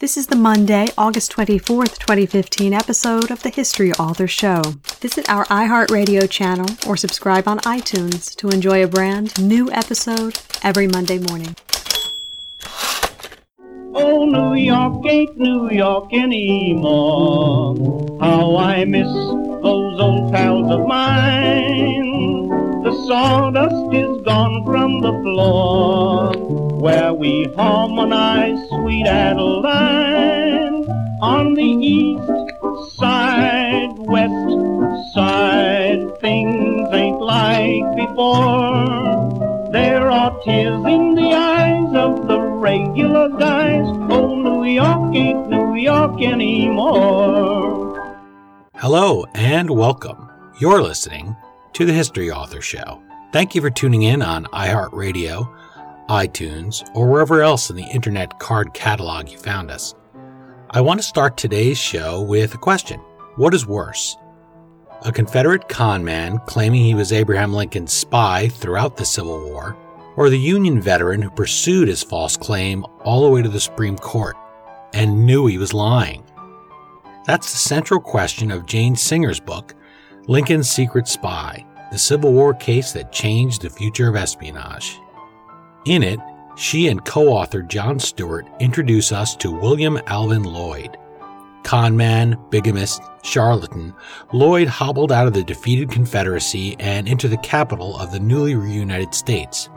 This 0.00 0.16
is 0.16 0.28
the 0.28 0.36
Monday, 0.36 0.86
August 0.96 1.32
24th, 1.32 1.98
2015 1.98 2.72
episode 2.72 3.32
of 3.32 3.42
the 3.42 3.50
History 3.50 3.92
Author 3.94 4.28
Show. 4.28 4.62
Visit 5.00 5.28
our 5.28 5.44
iHeartRadio 5.46 6.30
channel 6.30 6.68
or 6.86 6.96
subscribe 6.96 7.48
on 7.48 7.58
iTunes 7.60 8.32
to 8.36 8.48
enjoy 8.48 8.84
a 8.84 8.86
brand 8.86 9.36
new 9.44 9.68
episode 9.72 10.38
every 10.62 10.86
Monday 10.86 11.18
morning. 11.18 11.56
Oh, 13.92 14.24
New 14.24 14.54
York 14.54 15.04
ain't 15.04 15.36
New 15.36 15.68
York 15.72 16.14
anymore. 16.14 17.74
How 18.20 18.56
I 18.56 18.84
miss 18.84 19.08
those 19.08 20.00
old 20.00 20.32
pals 20.32 20.70
of 20.70 20.86
mine. 20.86 22.07
The 22.84 22.92
sawdust 23.06 23.92
is 23.92 24.22
gone 24.22 24.64
from 24.64 25.00
the 25.00 25.12
floor 25.22 26.32
where 26.78 27.12
we 27.12 27.52
harmonize 27.56 28.68
sweet 28.68 29.04
Adeline 29.04 30.86
on 31.20 31.54
the 31.54 31.62
east 31.62 32.96
side, 32.96 33.90
west 33.98 35.12
side. 35.12 36.20
Things 36.20 36.88
ain't 36.92 37.20
like 37.20 37.96
before. 37.96 39.70
There 39.72 40.08
are 40.08 40.40
tears 40.44 40.84
in 40.86 41.16
the 41.16 41.34
eyes 41.34 41.92
of 41.96 42.28
the 42.28 42.40
regular 42.40 43.28
guys. 43.30 43.86
Oh, 44.08 44.36
New 44.36 44.64
York 44.64 45.16
ain't 45.16 45.48
New 45.48 45.74
York 45.74 46.22
anymore. 46.22 47.88
Hello 48.76 49.26
and 49.34 49.68
welcome. 49.68 50.30
You're 50.60 50.80
listening 50.80 51.36
to 51.74 51.84
the 51.84 51.92
History 51.92 52.30
Author 52.30 52.60
Show. 52.60 53.02
Thank 53.32 53.54
you 53.54 53.60
for 53.60 53.70
tuning 53.70 54.02
in 54.02 54.22
on 54.22 54.46
iHeartRadio, 54.46 55.54
iTunes, 56.08 56.88
or 56.94 57.06
wherever 57.06 57.42
else 57.42 57.70
in 57.70 57.76
the 57.76 57.84
internet 57.84 58.38
card 58.38 58.72
catalog 58.72 59.28
you 59.28 59.38
found 59.38 59.70
us. 59.70 59.94
I 60.70 60.80
want 60.80 61.00
to 61.00 61.06
start 61.06 61.36
today's 61.36 61.78
show 61.78 62.22
with 62.22 62.54
a 62.54 62.58
question 62.58 63.00
What 63.36 63.54
is 63.54 63.66
worse? 63.66 64.16
A 65.02 65.12
Confederate 65.12 65.68
con 65.68 66.04
man 66.04 66.38
claiming 66.46 66.84
he 66.84 66.94
was 66.94 67.12
Abraham 67.12 67.52
Lincoln's 67.52 67.92
spy 67.92 68.48
throughout 68.48 68.96
the 68.96 69.04
Civil 69.04 69.44
War, 69.44 69.76
or 70.16 70.28
the 70.28 70.38
Union 70.38 70.80
veteran 70.80 71.22
who 71.22 71.30
pursued 71.30 71.88
his 71.88 72.02
false 72.02 72.36
claim 72.36 72.84
all 73.04 73.22
the 73.22 73.30
way 73.30 73.42
to 73.42 73.48
the 73.48 73.60
Supreme 73.60 73.96
Court 73.96 74.36
and 74.92 75.24
knew 75.24 75.46
he 75.46 75.58
was 75.58 75.72
lying? 75.72 76.24
That's 77.26 77.52
the 77.52 77.58
central 77.58 78.00
question 78.00 78.50
of 78.50 78.66
Jane 78.66 78.96
Singer's 78.96 79.38
book, 79.38 79.74
Lincoln's 80.28 80.68
Secret 80.68 81.08
Spy 81.08 81.64
the 81.90 81.98
Civil 81.98 82.34
War 82.34 82.52
case 82.52 82.92
that 82.92 83.12
changed 83.12 83.62
the 83.62 83.70
future 83.70 84.08
of 84.08 84.16
espionage. 84.16 85.00
In 85.86 86.02
it, 86.02 86.20
she 86.56 86.88
and 86.88 87.04
co 87.04 87.28
author 87.28 87.62
John 87.62 87.98
Stewart 87.98 88.46
introduce 88.60 89.10
us 89.10 89.34
to 89.36 89.50
William 89.50 89.98
Alvin 90.06 90.42
Lloyd. 90.42 90.98
Conman, 91.62 92.38
bigamist, 92.50 93.02
charlatan, 93.22 93.94
Lloyd 94.32 94.68
hobbled 94.68 95.12
out 95.12 95.26
of 95.26 95.32
the 95.32 95.42
defeated 95.42 95.90
Confederacy 95.90 96.76
and 96.78 97.08
into 97.08 97.28
the 97.28 97.38
capital 97.38 97.98
of 97.98 98.12
the 98.12 98.20
newly 98.20 98.54
reunited 98.54 99.14
states. 99.14 99.70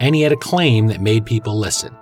And 0.00 0.14
he 0.14 0.22
had 0.22 0.32
a 0.32 0.36
claim 0.36 0.86
that 0.88 1.00
made 1.00 1.24
people 1.26 1.56
listen. 1.56 1.96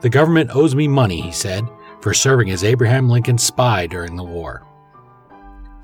The 0.00 0.10
government 0.10 0.54
owes 0.54 0.74
me 0.74 0.88
money, 0.88 1.20
he 1.22 1.32
said, 1.32 1.66
for 2.00 2.12
serving 2.12 2.50
as 2.50 2.64
Abraham 2.64 3.08
Lincoln's 3.08 3.42
spy 3.42 3.86
during 3.86 4.16
the 4.16 4.24
war. 4.24 4.66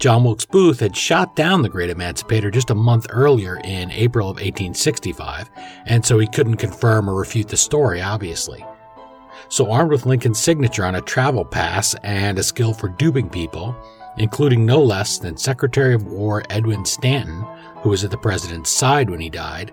John 0.03 0.25
Wilkes 0.25 0.45
Booth 0.45 0.81
had 0.81 0.97
shot 0.97 1.37
down 1.37 1.63
the 1.63 1.69
great 1.69 1.89
emancipator 1.89 2.51
just 2.51 2.71
a 2.71 2.75
month 2.75 3.07
earlier 3.11 3.61
in 3.63 3.93
April 3.93 4.29
of 4.29 4.39
1865, 4.39 5.49
and 5.87 6.05
so 6.05 6.19
he 6.19 6.27
couldn't 6.27 6.57
confirm 6.57 7.09
or 7.09 7.15
refute 7.15 7.47
the 7.47 7.57
story, 7.57 8.03
obviously. 8.03 8.67
So, 9.49 9.71
armed 9.71 9.93
with 9.93 10.05
Lincoln's 10.05 10.41
signature 10.41 10.85
on 10.85 10.97
a 10.97 11.01
travel 11.01 11.45
pass 11.45 11.95
and 12.03 12.37
a 12.37 12.43
skill 12.43 12.75
for 12.75 12.89
duping 12.89 13.31
people, 13.31 13.77
including 14.19 14.67
no 14.67 14.83
less 14.83 15.19
than 15.19 15.37
Secretary 15.37 15.95
of 15.95 16.09
War 16.09 16.43
Edwin 16.51 16.85
Stanton, 16.85 17.47
who 17.77 17.91
was 17.91 18.03
at 18.03 18.11
the 18.11 18.19
president's 18.19 18.71
side 18.71 19.09
when 19.09 19.21
he 19.21 19.31
died, 19.31 19.71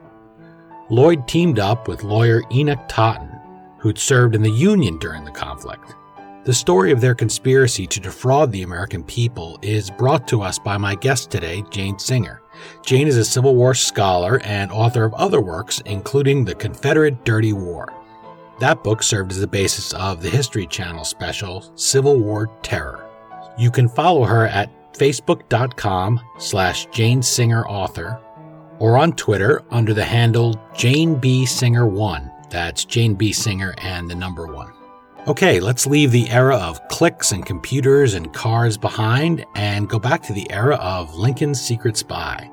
Lloyd 0.92 1.28
teamed 1.28 1.58
up 1.58 1.88
with 1.88 2.04
lawyer 2.04 2.44
Enoch 2.52 2.88
Totten, 2.88 3.32
who'd 3.80 3.98
served 3.98 4.36
in 4.36 4.44
the 4.44 4.52
Union 4.52 5.00
during 5.00 5.26
the 5.26 5.32
conflict. 5.32 5.96
The 6.50 6.56
story 6.56 6.92
of 6.92 7.00
their 7.00 7.14
conspiracy 7.14 7.86
to 7.86 8.00
defraud 8.00 8.52
the 8.52 8.64
American 8.64 9.04
people 9.04 9.60
is 9.62 9.92
brought 9.92 10.28
to 10.30 10.42
us 10.42 10.58
by 10.58 10.78
my 10.80 10.96
guest 10.96 11.30
today, 11.30 11.64
Jane 11.70 12.00
Singer. 12.00 12.42
Jane 12.84 13.08
is 13.08 13.18
a 13.18 13.24
Civil 13.24 13.54
War 13.54 13.76
scholar 13.76 14.42
and 14.44 14.72
author 14.72 15.04
of 15.04 15.14
other 15.14 15.42
works, 15.42 15.80
including 15.86 16.44
The 16.44 16.56
Confederate 16.56 17.24
Dirty 17.24 17.54
War. 17.54 17.94
That 18.60 18.84
book 18.84 19.04
served 19.04 19.32
as 19.32 19.40
the 19.40 19.46
basis 19.46 19.94
of 19.94 20.24
the 20.24 20.30
History 20.32 20.66
Channel 20.66 21.06
special, 21.06 21.72
Civil 21.76 22.18
War 22.18 22.50
Terror. 22.64 23.08
You 23.56 23.70
can 23.70 23.88
follow 23.88 24.24
her 24.24 24.48
at 24.48 24.72
facebook.com 24.94 26.20
slash 26.40 26.88
Jane 26.88 27.22
Singer 27.22 27.64
author 27.68 28.20
or 28.80 28.98
on 28.98 29.14
Twitter 29.14 29.62
under 29.70 29.94
the 29.94 30.04
handle 30.04 30.60
Jane 30.76 31.14
B. 31.14 31.44
Singer1. 31.44 32.50
That's 32.50 32.86
Jane 32.86 33.14
B. 33.14 33.34
Singer 33.34 33.76
and 33.78 34.10
the 34.10 34.16
number 34.16 34.48
one. 34.48 34.79
Okay, 35.30 35.60
let's 35.60 35.86
leave 35.86 36.12
the 36.12 36.28
era 36.32 36.56
of 36.56 36.88
clicks 36.88 37.34
and 37.34 37.46
computers 37.46 38.16
and 38.16 38.34
cars 38.34 38.80
behind 38.80 39.46
and 39.54 39.88
go 39.88 40.00
back 40.00 40.24
to 40.24 40.34
the 40.34 40.52
era 40.52 40.76
of 40.78 41.14
Lincoln's 41.14 41.62
Secret 41.62 41.96
Spy. 41.98 42.50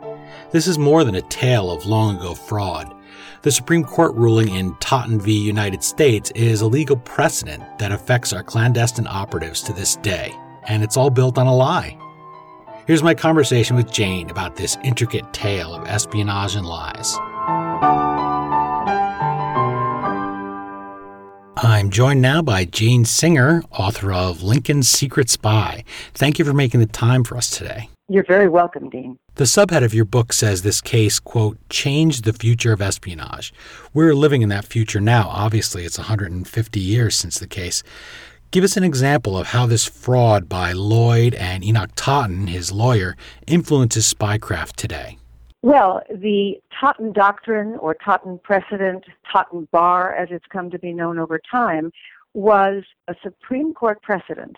This 0.50 0.66
is 0.66 0.76
more 0.76 1.02
than 1.02 1.14
a 1.14 1.22
tale 1.22 1.70
of 1.70 1.86
long 1.86 2.18
ago 2.18 2.34
fraud. 2.34 2.94
The 3.40 3.50
Supreme 3.50 3.82
Court 3.82 4.14
ruling 4.14 4.50
in 4.50 4.74
Totten 4.74 5.18
v. 5.18 5.32
United 5.32 5.82
States 5.82 6.30
is 6.32 6.60
a 6.60 6.66
legal 6.66 6.98
precedent 6.98 7.64
that 7.78 7.92
affects 7.92 8.34
our 8.34 8.42
clandestine 8.42 9.06
operatives 9.06 9.62
to 9.62 9.72
this 9.72 9.96
day, 9.96 10.34
and 10.64 10.82
it's 10.82 10.98
all 10.98 11.08
built 11.08 11.38
on 11.38 11.46
a 11.46 11.56
lie. 11.56 11.96
Here's 12.86 13.02
my 13.02 13.14
conversation 13.14 13.74
with 13.76 13.90
Jane 13.90 14.28
about 14.28 14.54
this 14.54 14.76
intricate 14.84 15.32
tale 15.32 15.74
of 15.74 15.88
espionage 15.88 16.56
and 16.56 16.66
lies. 16.66 17.16
I'm 21.58 21.88
joined 21.88 22.20
now 22.20 22.42
by 22.42 22.66
Jane 22.66 23.06
Singer, 23.06 23.62
author 23.70 24.12
of 24.12 24.42
Lincoln's 24.42 24.90
Secret 24.90 25.30
Spy. 25.30 25.84
Thank 26.12 26.38
you 26.38 26.44
for 26.44 26.52
making 26.52 26.80
the 26.80 26.86
time 26.86 27.24
for 27.24 27.34
us 27.34 27.48
today. 27.48 27.88
You're 28.10 28.26
very 28.26 28.46
welcome, 28.46 28.90
Dean. 28.90 29.18
The 29.36 29.44
subhead 29.44 29.82
of 29.82 29.94
your 29.94 30.04
book 30.04 30.34
says 30.34 30.60
this 30.60 30.82
case, 30.82 31.18
quote, 31.18 31.56
changed 31.70 32.24
the 32.24 32.34
future 32.34 32.74
of 32.74 32.82
espionage. 32.82 33.54
We're 33.94 34.14
living 34.14 34.42
in 34.42 34.50
that 34.50 34.66
future 34.66 35.00
now. 35.00 35.30
Obviously, 35.30 35.86
it's 35.86 35.96
150 35.96 36.78
years 36.78 37.16
since 37.16 37.38
the 37.38 37.46
case. 37.46 37.82
Give 38.50 38.62
us 38.62 38.76
an 38.76 38.84
example 38.84 39.38
of 39.38 39.48
how 39.48 39.64
this 39.64 39.86
fraud 39.86 40.50
by 40.50 40.72
Lloyd 40.72 41.32
and 41.34 41.64
Enoch 41.64 41.92
Totten, 41.96 42.48
his 42.48 42.70
lawyer, 42.70 43.16
influences 43.46 44.12
spycraft 44.12 44.72
today. 44.76 45.16
Well, 45.66 46.00
the 46.08 46.60
Totten 46.80 47.10
Doctrine 47.10 47.74
or 47.80 47.92
Totten 47.94 48.38
Precedent, 48.44 49.04
Totten 49.32 49.66
Bar 49.72 50.14
as 50.14 50.28
it's 50.30 50.46
come 50.46 50.70
to 50.70 50.78
be 50.78 50.92
known 50.92 51.18
over 51.18 51.40
time, 51.40 51.90
was 52.34 52.84
a 53.08 53.16
Supreme 53.20 53.74
Court 53.74 54.00
precedent 54.00 54.56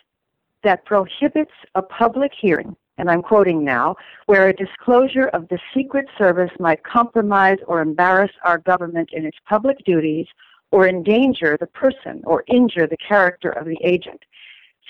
that 0.64 0.84
prohibits 0.84 1.52
a 1.74 1.80
public 1.80 2.32
hearing, 2.38 2.76
and 2.98 3.10
I'm 3.10 3.22
quoting 3.22 3.64
now, 3.64 3.96
where 4.26 4.48
a 4.48 4.52
disclosure 4.52 5.28
of 5.28 5.48
the 5.48 5.58
Secret 5.74 6.04
Service 6.18 6.52
might 6.60 6.84
compromise 6.84 7.56
or 7.66 7.80
embarrass 7.80 8.32
our 8.44 8.58
government 8.58 9.08
in 9.14 9.24
its 9.24 9.38
public 9.48 9.82
duties 9.86 10.26
or 10.72 10.86
endanger 10.88 11.56
the 11.58 11.68
person 11.68 12.20
or 12.24 12.44
injure 12.48 12.86
the 12.86 12.98
character 12.98 13.48
of 13.48 13.64
the 13.64 13.78
agent. 13.82 14.22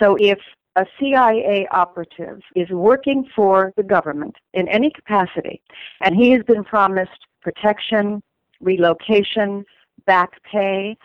So 0.02 0.16
if 0.18 0.40
a 0.78 0.86
CIA 0.98 1.66
operative 1.72 2.40
is 2.54 2.68
working 2.70 3.28
for 3.34 3.72
the 3.76 3.82
government 3.82 4.36
in 4.54 4.68
any 4.68 4.92
capacity, 4.92 5.60
and 6.02 6.14
he 6.14 6.30
has 6.30 6.42
been 6.44 6.62
promised 6.62 7.26
protection, 7.42 8.22
relocation, 8.60 9.64
back 10.06 10.40
pay, 10.44 10.96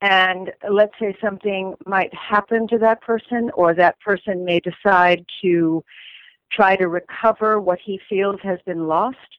and 0.00 0.50
let's 0.68 0.94
say 0.98 1.16
something 1.22 1.74
might 1.86 2.12
happen 2.12 2.66
to 2.68 2.78
that 2.78 3.00
person, 3.02 3.52
or 3.54 3.72
that 3.72 4.00
person 4.00 4.44
may 4.44 4.58
decide 4.60 5.24
to 5.42 5.84
try 6.50 6.74
to 6.74 6.88
recover 6.88 7.60
what 7.60 7.78
he 7.84 8.00
feels 8.08 8.40
has 8.42 8.58
been 8.66 8.88
lost, 8.88 9.38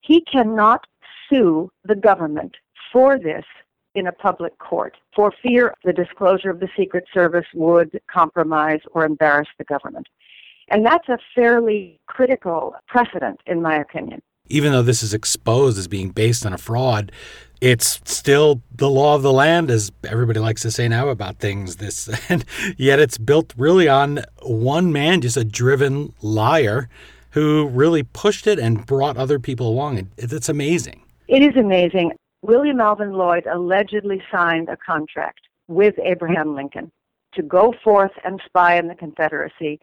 he 0.00 0.22
cannot 0.22 0.86
sue 1.28 1.70
the 1.84 1.94
government 1.94 2.56
for 2.90 3.18
this 3.18 3.44
in 3.98 4.06
a 4.06 4.12
public 4.12 4.58
court 4.58 4.96
for 5.14 5.32
fear 5.42 5.74
the 5.84 5.92
disclosure 5.92 6.50
of 6.50 6.60
the 6.60 6.68
Secret 6.76 7.04
Service 7.12 7.46
would 7.54 8.00
compromise 8.10 8.80
or 8.92 9.04
embarrass 9.04 9.48
the 9.58 9.64
government. 9.64 10.06
And 10.68 10.84
that's 10.84 11.08
a 11.08 11.18
fairly 11.34 12.00
critical 12.06 12.74
precedent, 12.86 13.40
in 13.46 13.62
my 13.62 13.76
opinion. 13.76 14.22
Even 14.50 14.72
though 14.72 14.82
this 14.82 15.02
is 15.02 15.12
exposed 15.12 15.78
as 15.78 15.88
being 15.88 16.10
based 16.10 16.46
on 16.46 16.52
a 16.52 16.58
fraud, 16.58 17.12
it's 17.60 18.00
still 18.04 18.62
the 18.74 18.88
law 18.88 19.14
of 19.14 19.22
the 19.22 19.32
land, 19.32 19.70
as 19.70 19.90
everybody 20.08 20.40
likes 20.40 20.62
to 20.62 20.70
say 20.70 20.88
now 20.88 21.08
about 21.08 21.38
things. 21.38 21.76
This, 21.76 22.08
and 22.30 22.44
yet 22.76 22.98
it's 22.98 23.18
built 23.18 23.54
really 23.56 23.88
on 23.88 24.24
one 24.42 24.92
man, 24.92 25.20
just 25.20 25.36
a 25.36 25.44
driven 25.44 26.14
liar, 26.22 26.88
who 27.32 27.68
really 27.68 28.02
pushed 28.02 28.46
it 28.46 28.58
and 28.58 28.86
brought 28.86 29.16
other 29.16 29.38
people 29.38 29.68
along. 29.68 30.08
It's 30.16 30.48
amazing. 30.48 31.02
It 31.26 31.42
is 31.42 31.56
amazing. 31.56 32.12
William 32.48 32.80
Alvin 32.80 33.12
Lloyd 33.12 33.46
allegedly 33.46 34.22
signed 34.32 34.70
a 34.70 34.76
contract 34.78 35.40
with 35.66 35.94
Abraham 36.02 36.54
Lincoln. 36.54 36.90
to 37.34 37.42
go 37.42 37.74
forth 37.84 38.12
and 38.24 38.40
spy 38.46 38.78
in 38.78 38.88
the 38.88 38.94
Confederacy. 38.94 39.78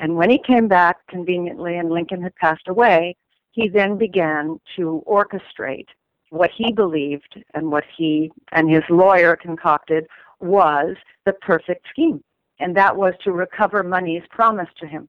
And 0.00 0.16
when 0.16 0.30
he 0.30 0.38
came 0.38 0.66
back, 0.66 1.06
conveniently, 1.08 1.76
and 1.76 1.90
Lincoln 1.90 2.22
had 2.22 2.34
passed 2.36 2.68
away, 2.68 3.16
he 3.50 3.68
then 3.68 3.98
began 3.98 4.58
to 4.76 5.04
orchestrate 5.06 5.88
what 6.30 6.50
he 6.56 6.72
believed 6.72 7.38
and 7.52 7.70
what 7.70 7.84
he 7.98 8.32
and 8.52 8.70
his 8.70 8.82
lawyer 8.88 9.36
concocted 9.36 10.06
was 10.40 10.96
the 11.26 11.34
perfect 11.34 11.86
scheme. 11.90 12.24
And 12.58 12.74
that 12.78 12.96
was 12.96 13.12
to 13.24 13.32
recover 13.32 13.82
monies 13.82 14.22
promised 14.30 14.78
to 14.78 14.86
him. 14.86 15.06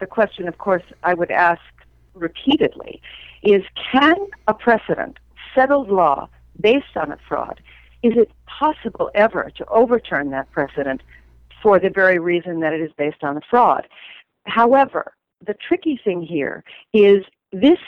The 0.00 0.06
question, 0.06 0.48
of 0.48 0.58
course, 0.58 0.82
I 1.04 1.14
would 1.14 1.30
ask 1.30 1.62
repeatedly 2.14 3.00
is 3.44 3.62
can 3.92 4.16
a 4.48 4.54
precedent, 4.54 5.18
settled 5.54 5.88
law, 5.88 6.28
based 6.60 6.96
on 6.96 7.12
a 7.12 7.18
fraud, 7.28 7.60
is 8.02 8.12
it 8.16 8.30
possible 8.46 9.10
ever 9.14 9.50
to 9.56 9.66
overturn 9.66 10.30
that 10.30 10.50
precedent 10.52 11.02
for 11.62 11.78
the 11.78 11.90
very 11.90 12.18
reason 12.18 12.60
that 12.60 12.72
it 12.72 12.80
is 12.80 12.90
based 12.96 13.22
on 13.22 13.36
a 13.36 13.40
fraud? 13.50 13.86
However, 14.46 15.12
the 15.44 15.54
tricky 15.54 16.00
thing 16.02 16.22
here 16.22 16.64
is 16.92 17.24
this 17.52 17.78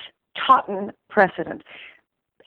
Totten 0.46 0.92
precedent 1.08 1.62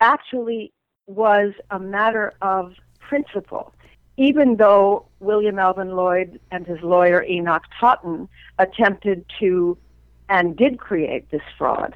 actually 0.02 0.72
was 1.08 1.54
a 1.72 1.80
matter 1.80 2.34
of 2.42 2.74
principle. 3.00 3.74
Even 4.18 4.58
though 4.58 5.06
William 5.20 5.58
Alvin 5.58 5.96
Lloyd 5.96 6.40
and 6.52 6.66
his 6.66 6.80
lawyer 6.82 7.24
Enoch 7.24 7.64
Totten 7.80 8.30
attempted 8.60 9.26
to 9.40 9.78
and 10.30 10.56
did 10.56 10.80
create 10.80 11.30
this 11.32 11.42
fraud, 11.58 11.96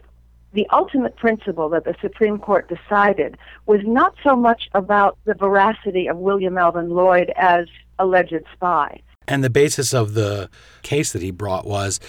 the 0.53 0.67
ultimate 0.71 1.15
principle 1.17 1.69
that 1.69 1.83
the 1.83 1.95
Supreme 2.01 2.37
Court 2.37 2.69
decided 2.69 3.37
was 3.65 3.81
not 3.83 4.15
so 4.23 4.35
much 4.35 4.69
about 4.73 5.17
the 5.25 5.33
veracity 5.33 6.07
of 6.07 6.17
William 6.17 6.57
Alvin 6.57 6.89
Lloyd 6.89 7.31
as 7.35 7.67
alleged 7.99 8.43
spy. 8.53 9.01
And 9.27 9.43
the 9.43 9.49
basis 9.49 9.93
of 9.93 10.13
the 10.13 10.49
case 10.83 11.11
that 11.11 11.21
he 11.21 11.31
brought 11.31 11.65
was 11.65 11.99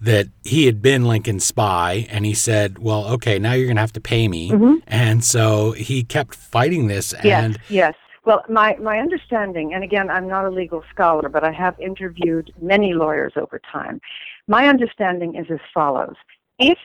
that 0.00 0.28
he 0.42 0.66
had 0.66 0.82
been 0.82 1.04
Lincoln's 1.04 1.44
spy 1.44 2.06
and 2.10 2.26
he 2.26 2.34
said, 2.34 2.78
Well, 2.78 3.06
okay, 3.06 3.38
now 3.38 3.52
you're 3.52 3.66
going 3.66 3.76
to 3.76 3.80
have 3.80 3.92
to 3.92 4.00
pay 4.00 4.28
me. 4.28 4.50
Mm-hmm. 4.50 4.74
And 4.86 5.24
so 5.24 5.72
he 5.72 6.02
kept 6.02 6.34
fighting 6.34 6.88
this. 6.88 7.12
And 7.14 7.54
yes, 7.54 7.70
yes. 7.70 7.94
Well, 8.26 8.42
my, 8.48 8.76
my 8.76 8.98
understanding, 8.98 9.74
and 9.74 9.84
again, 9.84 10.10
I'm 10.10 10.26
not 10.26 10.46
a 10.46 10.50
legal 10.50 10.82
scholar, 10.90 11.28
but 11.28 11.44
I 11.44 11.52
have 11.52 11.78
interviewed 11.78 12.52
many 12.60 12.94
lawyers 12.94 13.34
over 13.36 13.60
time. 13.70 14.00
My 14.48 14.66
understanding 14.66 15.36
is 15.36 15.46
as 15.50 15.58
follows. 15.72 16.16
If, 16.58 16.78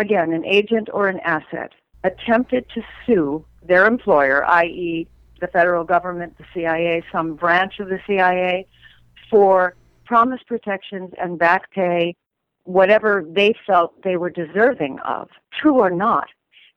again, 0.00 0.32
an 0.32 0.44
agent 0.44 0.88
or 0.92 1.08
an 1.08 1.20
asset 1.20 1.72
attempted 2.02 2.66
to 2.74 2.82
sue 3.06 3.44
their 3.62 3.86
employer, 3.86 4.44
i.e., 4.46 5.06
the 5.40 5.46
federal 5.46 5.84
government, 5.84 6.36
the 6.38 6.44
CIA, 6.54 7.02
some 7.12 7.34
branch 7.34 7.78
of 7.78 7.88
the 7.88 8.00
CIA, 8.06 8.66
for 9.30 9.74
promised 10.04 10.46
protections 10.46 11.12
and 11.20 11.38
back 11.38 11.70
pay, 11.70 12.16
whatever 12.64 13.24
they 13.28 13.54
felt 13.66 14.02
they 14.02 14.16
were 14.16 14.30
deserving 14.30 14.98
of, 15.00 15.28
true 15.52 15.78
or 15.78 15.90
not, 15.90 16.28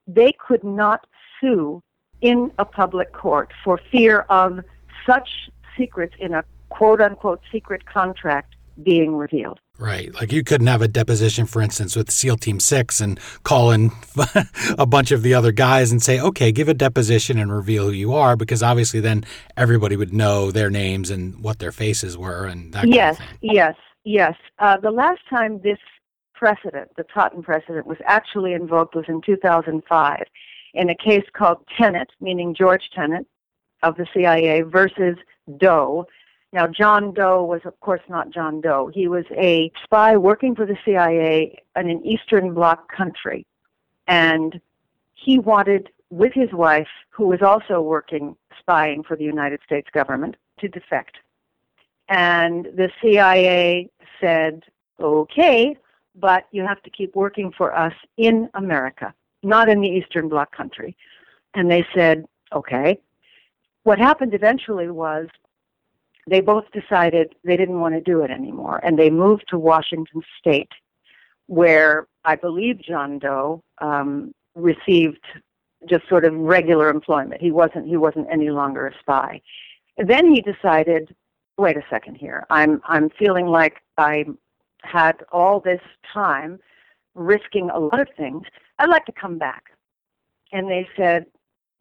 they 0.07 0.33
could 0.45 0.63
not 0.63 1.07
sue 1.39 1.81
in 2.21 2.51
a 2.59 2.65
public 2.65 3.11
court 3.13 3.51
for 3.63 3.79
fear 3.91 4.19
of 4.29 4.59
such 5.05 5.29
secrets 5.77 6.13
in 6.19 6.33
a 6.33 6.43
quote 6.69 7.01
unquote 7.01 7.41
secret 7.51 7.85
contract 7.85 8.55
being 8.81 9.15
revealed. 9.15 9.59
Right. 9.79 10.13
Like 10.13 10.31
you 10.31 10.43
couldn't 10.43 10.67
have 10.67 10.81
a 10.81 10.87
deposition, 10.87 11.45
for 11.45 11.61
instance, 11.61 11.95
with 11.95 12.11
SEAL 12.11 12.37
Team 12.37 12.59
6 12.59 13.01
and 13.01 13.19
call 13.43 13.71
in 13.71 13.91
a 14.77 14.85
bunch 14.85 15.11
of 15.11 15.23
the 15.23 15.33
other 15.33 15.51
guys 15.51 15.91
and 15.91 16.01
say, 16.01 16.19
okay, 16.19 16.51
give 16.51 16.69
a 16.69 16.73
deposition 16.73 17.37
and 17.37 17.51
reveal 17.51 17.85
who 17.85 17.91
you 17.91 18.13
are, 18.13 18.35
because 18.35 18.63
obviously 18.63 18.99
then 18.99 19.25
everybody 19.57 19.95
would 19.95 20.13
know 20.13 20.51
their 20.51 20.69
names 20.69 21.09
and 21.09 21.43
what 21.43 21.59
their 21.59 21.71
faces 21.71 22.17
were 22.17 22.45
and 22.45 22.73
that 22.73 22.87
yes, 22.87 23.19
Yes, 23.41 23.75
yes. 24.03 24.35
Uh, 24.59 24.77
the 24.77 24.91
last 24.91 25.21
time 25.29 25.59
this 25.63 25.79
precedent, 26.33 26.89
the 26.97 27.03
Totten 27.03 27.41
precedent, 27.41 27.87
was 27.87 27.97
actually 28.05 28.53
invoked 28.53 28.95
was 28.95 29.05
in 29.07 29.21
2005 29.21 30.23
in 30.73 30.89
a 30.89 30.95
case 30.95 31.25
called 31.33 31.57
Tenet, 31.77 32.09
meaning 32.19 32.55
George 32.55 32.89
Tenet 32.93 33.25
of 33.83 33.95
the 33.95 34.07
CIA 34.13 34.61
versus 34.61 35.17
Doe, 35.57 36.05
now, 36.53 36.67
John 36.67 37.15
Doe 37.15 37.43
was, 37.43 37.61
of 37.65 37.77
course, 37.79 38.01
not 38.07 38.29
John 38.29 38.61
Doe. 38.61 38.91
He 38.93 39.07
was 39.07 39.25
a 39.31 39.71
spy 39.83 40.15
working 40.15 40.53
for 40.53 40.67
the 40.67 40.77
CIA 40.85 41.57
in 41.75 41.89
an 41.89 42.05
Eastern 42.05 42.53
Bloc 42.53 42.91
country. 42.95 43.47
And 44.07 44.61
he 45.15 45.39
wanted, 45.39 45.89
with 46.11 46.31
his 46.31 46.51
wife, 46.53 46.87
who 47.09 47.25
was 47.25 47.41
also 47.41 47.81
working 47.81 48.35
spying 48.59 49.01
for 49.01 49.17
the 49.17 49.23
United 49.23 49.61
States 49.65 49.87
government, 49.91 50.35
to 50.59 50.67
defect. 50.67 51.17
And 52.07 52.65
the 52.65 52.91
CIA 53.01 53.89
said, 54.21 54.61
okay, 54.99 55.75
but 56.15 56.45
you 56.51 56.61
have 56.67 56.83
to 56.83 56.91
keep 56.91 57.15
working 57.15 57.51
for 57.57 57.75
us 57.75 57.93
in 58.17 58.47
America, 58.53 59.11
not 59.41 59.69
in 59.69 59.81
the 59.81 59.89
Eastern 59.89 60.29
Bloc 60.29 60.55
country. 60.55 60.95
And 61.55 61.71
they 61.71 61.83
said, 61.95 62.27
okay. 62.51 62.99
What 63.81 63.97
happened 63.97 64.35
eventually 64.35 64.89
was 64.91 65.27
they 66.27 66.39
both 66.39 66.65
decided 66.71 67.35
they 67.43 67.57
didn't 67.57 67.79
want 67.79 67.95
to 67.95 68.01
do 68.01 68.21
it 68.21 68.31
anymore, 68.31 68.79
and 68.83 68.97
they 68.97 69.09
moved 69.09 69.45
to 69.49 69.59
Washington 69.59 70.21
State, 70.39 70.71
where 71.47 72.07
I 72.23 72.35
believe 72.35 72.81
John 72.81 73.19
Doe 73.19 73.61
um, 73.79 74.33
received 74.55 75.23
just 75.89 76.07
sort 76.07 76.23
of 76.23 76.33
regular 76.33 76.89
employment. 76.89 77.41
He 77.41 77.51
wasn't 77.51 77.87
he 77.87 77.97
wasn't 77.97 78.27
any 78.31 78.49
longer 78.49 78.87
a 78.87 78.93
spy. 78.99 79.41
then 79.97 80.33
he 80.33 80.41
decided, 80.41 81.13
wait 81.57 81.75
a 81.75 81.83
second 81.89 82.15
here. 82.15 82.45
I'm 82.49 82.81
I'm 82.85 83.09
feeling 83.19 83.47
like 83.47 83.81
I 83.97 84.25
had 84.83 85.23
all 85.31 85.59
this 85.59 85.81
time 86.13 86.59
risking 87.15 87.69
a 87.69 87.79
lot 87.79 87.99
of 87.99 88.07
things. 88.15 88.43
I'd 88.79 88.89
like 88.89 89.05
to 89.05 89.11
come 89.11 89.37
back. 89.37 89.63
And 90.51 90.69
they 90.69 90.87
said, 90.95 91.25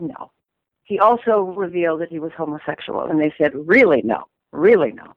no. 0.00 0.30
He 0.84 0.98
also 0.98 1.42
revealed 1.42 2.00
that 2.00 2.10
he 2.10 2.18
was 2.18 2.32
homosexual, 2.36 3.04
and 3.04 3.20
they 3.20 3.32
said, 3.38 3.52
really 3.54 4.02
no 4.02 4.26
really 4.52 4.92
no. 4.92 5.14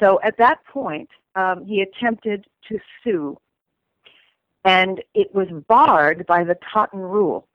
So 0.00 0.20
at 0.22 0.36
that 0.38 0.64
point, 0.64 1.10
um, 1.34 1.64
he 1.64 1.82
attempted 1.82 2.46
to 2.68 2.78
sue, 3.02 3.38
and 4.64 5.02
it 5.14 5.34
was 5.34 5.48
barred 5.68 6.26
by 6.26 6.44
the 6.44 6.56
Totten 6.72 7.00
Rule. 7.00 7.46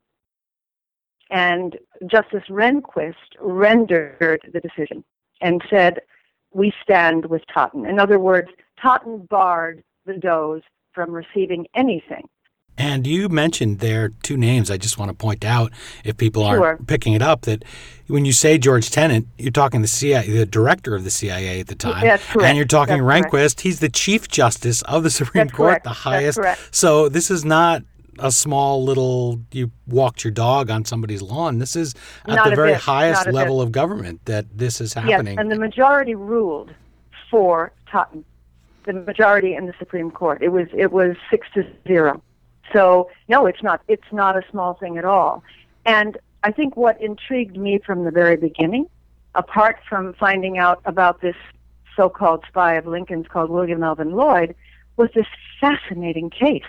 And 1.30 1.78
Justice 2.08 2.44
Rehnquist 2.50 3.16
rendered 3.40 4.42
the 4.54 4.62
decision 4.62 5.04
and 5.42 5.62
said, 5.70 6.00
We 6.54 6.74
stand 6.82 7.26
with 7.26 7.42
Totten. 7.54 7.86
In 7.86 8.00
other 8.00 8.20
words, 8.20 8.50
Totten 8.82 9.28
barred 9.30 9.84
the 10.06 10.14
Does 10.14 10.62
from 10.94 11.12
receiving 11.12 11.68
anything 11.76 12.28
and 12.78 13.08
you 13.08 13.30
mentioned 13.30 13.80
there 13.80 14.10
two 14.24 14.38
names 14.38 14.70
I 14.70 14.78
just 14.78 14.98
want 14.98 15.10
to 15.10 15.16
point 15.16 15.44
out 15.44 15.72
if 16.04 16.18
people 16.18 16.44
aren't 16.44 16.62
sure. 16.62 16.80
picking 16.88 17.14
it 17.14 17.22
up 17.22 17.42
that 17.42 17.64
when 18.08 18.24
you 18.26 18.32
say 18.32 18.58
George 18.58 18.90
Tenet, 18.90 19.26
you're 19.38 19.52
talking 19.52 19.82
the 19.82 19.88
CIA, 19.88 20.30
the 20.30 20.46
director 20.46 20.96
of 20.96 21.04
the 21.04 21.10
CIA 21.10 21.60
at 21.60 21.68
the 21.68 21.76
time. 21.76 22.04
That's 22.04 22.24
correct. 22.26 22.48
And 22.48 22.58
you're 22.58 22.66
talking 22.66 23.06
That's 23.06 23.26
Rehnquist, 23.26 23.32
correct. 23.32 23.62
he's 23.62 23.80
the 23.80 23.90
Chief 23.90 24.28
Justice 24.28 24.82
of 24.84 25.04
the 25.04 25.10
Supreme 25.10 25.48
That's 25.48 25.56
Court, 25.58 25.70
correct. 25.70 25.84
the 25.84 25.90
highest. 25.90 26.38
That's 26.38 26.58
correct. 26.58 26.76
So 26.76 27.10
this 27.10 27.30
is 27.30 27.44
not 27.44 27.84
a 28.20 28.32
small 28.32 28.84
little 28.84 29.40
you 29.52 29.72
walked 29.88 30.24
your 30.24 30.32
dog 30.32 30.70
on 30.70 30.86
somebody's 30.86 31.22
lawn. 31.22 31.60
This 31.60 31.76
is 31.76 31.94
at 32.26 32.36
Not 32.36 32.50
the 32.50 32.56
very 32.56 32.72
bit. 32.72 32.82
highest 32.82 33.28
level 33.28 33.58
bit. 33.58 33.64
of 33.68 33.72
government 33.72 34.26
that 34.26 34.46
this 34.58 34.82
is 34.82 34.94
happening. 34.94 35.34
Yes, 35.34 35.42
and 35.42 35.52
the 35.52 35.60
majority 35.60 36.16
ruled 36.16 36.74
for 37.30 37.72
Totten. 37.92 38.26
The 38.86 38.94
majority 38.94 39.54
in 39.54 39.66
the 39.66 39.74
Supreme 39.78 40.10
Court. 40.12 40.42
It 40.42 40.50
was 40.50 40.68
it 40.74 40.92
was 40.92 41.16
six 41.30 41.48
to 41.56 41.68
zero. 41.88 42.24
So 42.74 43.10
no, 43.28 43.46
it's 43.46 43.64
not. 43.64 43.82
It's 43.88 44.12
not 44.12 44.38
a 44.38 44.44
small 44.52 44.74
thing 44.76 44.98
at 44.98 45.06
all. 45.06 45.44
And 45.86 46.18
I 46.44 46.52
think 46.52 46.76
what 46.76 47.02
intrigued 47.02 47.58
me 47.58 47.80
from 47.80 48.04
the 48.04 48.12
very 48.12 48.38
beginning, 48.38 48.88
apart 49.36 49.78
from 49.88 50.14
finding 50.14 50.58
out 50.58 50.82
about 50.86 51.22
this 51.22 51.36
so-called 51.96 52.44
spy 52.48 52.76
of 52.76 52.86
Lincoln's 52.86 53.28
called 53.28 53.50
William 53.50 53.84
Alvin 53.84 54.12
Lloyd, 54.12 54.56
was 54.98 55.10
this 55.16 55.26
fascinating 55.60 56.30
case. 56.30 56.64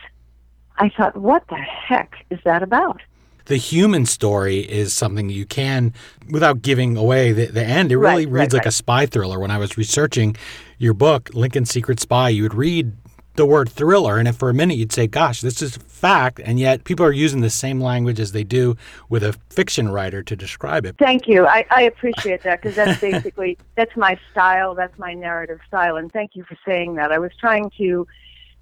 I 0.79 0.89
thought, 0.89 1.17
what 1.17 1.47
the 1.49 1.57
heck 1.57 2.25
is 2.31 2.39
that 2.45 2.63
about? 2.63 3.01
the 3.49 3.57
human 3.57 4.07
story 4.07 4.59
is 4.59 4.93
something 4.93 5.31
you 5.31 5.47
can, 5.47 5.93
without 6.31 6.63
giving 6.63 6.97
away 6.97 7.33
the, 7.33 7.47
the 7.47 7.65
end, 7.65 7.91
it 7.91 7.97
really 7.97 8.27
Right, 8.27 8.33
right, 8.33 8.41
reads 8.43 8.55
like 8.55 8.67
a 8.67 8.71
spy 8.71 9.07
thriller. 9.07 9.39
When 9.39 9.51
I 9.51 9.59
was 9.59 9.77
researching 9.77 10.37
your 10.79 10.95
book, 10.95 11.31
Lincoln's 11.33 11.71
Secret 11.71 11.99
Spy, 11.99 12.29
you 12.29 12.43
would 12.43 12.55
read 12.55 12.93
the 13.39 13.47
word 13.47 13.71
thriller, 13.71 14.19
and 14.19 14.29
if 14.29 14.37
for 14.37 14.51
a 14.51 14.55
minute 14.55 14.77
you'd 14.77 14.93
say, 14.93 15.07
gosh, 15.07 15.41
this 15.41 15.63
is 15.63 15.79
fact, 15.79 16.41
and 16.45 16.59
yet 16.59 16.85
people 16.85 17.07
are 17.07 17.13
using 17.13 17.41
the 17.41 17.49
same 17.49 17.81
language 17.81 18.21
as 18.21 18.33
they 18.33 18.45
do 18.45 18.77
with 19.09 19.23
a 19.23 19.33
fiction 19.49 19.89
writer 19.89 20.23
to 20.23 20.37
describe 20.37 20.85
it. 20.85 20.97
Thank 20.99 21.27
you. 21.27 21.47
I, 21.47 21.65
I 21.71 21.83
appreciate 21.83 22.43
that 22.43 22.61
because 22.61 22.77
that's 22.77 23.01
basically 23.01 23.57
that's 23.77 23.97
my 23.97 24.19
style. 24.31 24.75
That's 24.75 24.99
my 24.99 25.15
narrative 25.15 25.61
style. 25.67 25.97
And 25.97 26.13
thank 26.13 26.37
you 26.37 26.45
for 26.45 26.59
saying 26.67 26.97
that. 26.97 27.13
I 27.13 27.19
was 27.19 27.31
trying 27.41 27.71
to 27.79 28.07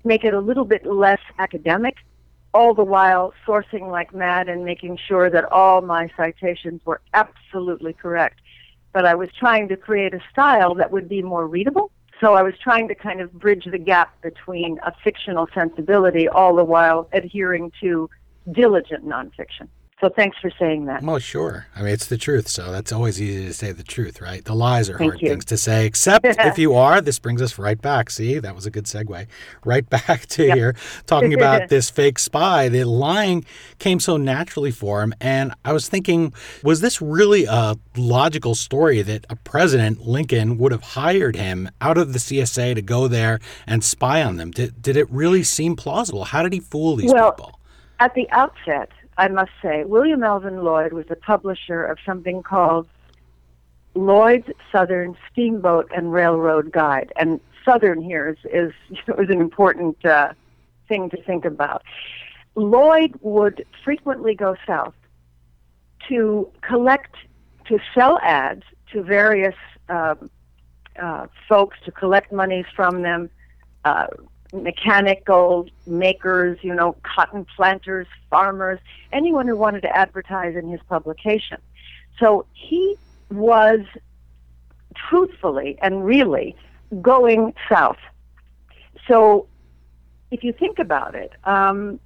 make 0.04 0.22
it 0.22 0.34
a 0.34 0.40
little 0.40 0.64
bit 0.64 0.86
less 0.86 1.20
academic, 1.38 1.96
all 2.54 2.74
the 2.74 2.84
while 2.84 3.34
sourcing 3.46 3.90
like 3.90 4.14
mad 4.14 4.48
and 4.48 4.64
making 4.64 4.98
sure 5.08 5.28
that 5.30 5.44
all 5.50 5.80
my 5.80 6.08
citations 6.16 6.80
were 6.84 7.00
absolutely 7.12 7.92
correct. 7.92 8.40
but 8.92 9.04
I 9.04 9.14
was 9.14 9.28
trying 9.38 9.68
to 9.68 9.76
create 9.76 10.14
a 10.14 10.20
style 10.30 10.74
that 10.76 10.90
would 10.90 11.08
be 11.08 11.22
more 11.22 11.46
readable. 11.46 11.90
So 12.20 12.34
I 12.34 12.42
was 12.42 12.54
trying 12.62 12.88
to 12.88 12.94
kind 12.94 13.20
of 13.20 13.32
bridge 13.32 13.66
the 13.70 13.78
gap 13.78 14.20
between 14.22 14.78
a 14.84 14.92
fictional 15.04 15.48
sensibility 15.54 16.28
all 16.28 16.56
the 16.56 16.64
while 16.64 17.08
adhering 17.12 17.72
to 17.80 18.08
diligent 18.52 19.06
nonfiction. 19.06 19.68
So 19.98 20.10
thanks 20.10 20.36
for 20.42 20.50
saying 20.58 20.84
that. 20.86 21.02
Well, 21.02 21.18
sure. 21.18 21.68
I 21.74 21.80
mean, 21.80 21.92
it's 21.92 22.06
the 22.06 22.18
truth. 22.18 22.48
So 22.48 22.70
that's 22.70 22.92
always 22.92 23.20
easy 23.20 23.46
to 23.46 23.54
say 23.54 23.72
the 23.72 23.82
truth, 23.82 24.20
right? 24.20 24.44
The 24.44 24.54
lies 24.54 24.90
are 24.90 24.98
Thank 24.98 25.12
hard 25.12 25.22
you. 25.22 25.28
things 25.30 25.46
to 25.46 25.56
say, 25.56 25.86
except 25.86 26.26
if 26.38 26.58
you 26.58 26.74
are. 26.74 27.00
This 27.00 27.18
brings 27.18 27.40
us 27.40 27.58
right 27.58 27.80
back. 27.80 28.10
See, 28.10 28.38
that 28.38 28.54
was 28.54 28.66
a 28.66 28.70
good 28.70 28.84
segue. 28.84 29.26
Right 29.64 29.88
back 29.88 30.26
to 30.26 30.44
Yep. 30.44 30.56
here, 30.56 30.76
talking 31.06 31.32
about 31.40 31.68
this 31.70 31.88
fake 31.88 32.18
spy. 32.18 32.68
The 32.68 32.84
lying 32.84 33.46
came 33.78 33.98
so 33.98 34.18
naturally 34.18 34.70
for 34.70 35.02
him. 35.02 35.14
And 35.18 35.54
I 35.64 35.72
was 35.72 35.88
thinking, 35.88 36.34
was 36.62 36.82
this 36.82 37.00
really 37.00 37.46
a 37.46 37.76
logical 37.96 38.54
story 38.54 39.00
that 39.00 39.24
a 39.30 39.36
president, 39.36 40.02
Lincoln, 40.06 40.58
would 40.58 40.72
have 40.72 40.82
hired 40.82 41.36
him 41.36 41.70
out 41.80 41.96
of 41.96 42.12
the 42.12 42.18
CSA 42.18 42.74
to 42.74 42.82
go 42.82 43.08
there 43.08 43.40
and 43.66 43.82
spy 43.82 44.22
on 44.22 44.36
them? 44.36 44.50
Did, 44.50 44.82
did 44.82 44.98
it 44.98 45.10
really 45.10 45.42
seem 45.42 45.74
plausible? 45.74 46.24
How 46.24 46.42
did 46.42 46.52
he 46.52 46.60
fool 46.60 46.96
these 46.96 47.14
Well, 47.14 47.32
people? 47.32 47.60
At 47.98 48.12
the 48.14 48.28
outset, 48.30 48.90
I 49.18 49.28
must 49.28 49.52
say, 49.62 49.84
William 49.84 50.22
Alvin 50.22 50.62
Lloyd 50.62 50.92
was 50.92 51.06
the 51.06 51.16
publisher 51.16 51.84
of 51.84 51.98
something 52.04 52.42
called 52.42 52.86
Lloyd's 53.94 54.48
Southern 54.70 55.16
Steamboat 55.30 55.90
and 55.94 56.12
Railroad 56.12 56.70
Guide. 56.70 57.12
And 57.16 57.40
Southern 57.64 58.02
here 58.02 58.28
is, 58.28 58.38
is, 58.52 58.72
is 59.18 59.30
an 59.30 59.40
important 59.40 60.04
uh, 60.04 60.32
thing 60.88 61.10
to 61.10 61.22
think 61.22 61.44
about. 61.44 61.82
Lloyd 62.54 63.18
would 63.20 63.66
frequently 63.84 64.34
go 64.34 64.56
south 64.66 64.94
to 66.08 66.50
collect, 66.62 67.14
to 67.66 67.78
sell 67.94 68.18
ads 68.22 68.62
to 68.92 69.02
various 69.02 69.54
um, 69.88 70.30
uh, 71.00 71.26
folks, 71.48 71.76
to 71.84 71.92
collect 71.92 72.32
monies 72.32 72.66
from 72.74 73.02
them, 73.02 73.28
uh, 73.84 74.06
mechanical 74.62 75.68
makers, 75.86 76.58
you 76.62 76.74
know, 76.74 76.96
cotton 77.02 77.46
planters, 77.56 78.06
farmers, 78.30 78.78
anyone 79.12 79.46
who 79.46 79.56
wanted 79.56 79.82
to 79.82 79.96
advertise 79.96 80.56
in 80.56 80.68
his 80.68 80.80
publication. 80.88 81.58
So 82.18 82.46
he 82.52 82.96
was 83.30 83.80
truthfully 84.94 85.78
and 85.82 86.04
really 86.04 86.56
going 87.02 87.54
south. 87.68 87.98
So 89.08 89.46
if 90.30 90.42
you 90.42 90.52
think 90.52 90.78
about 90.78 91.14
it, 91.14 91.32
um, 91.44 92.00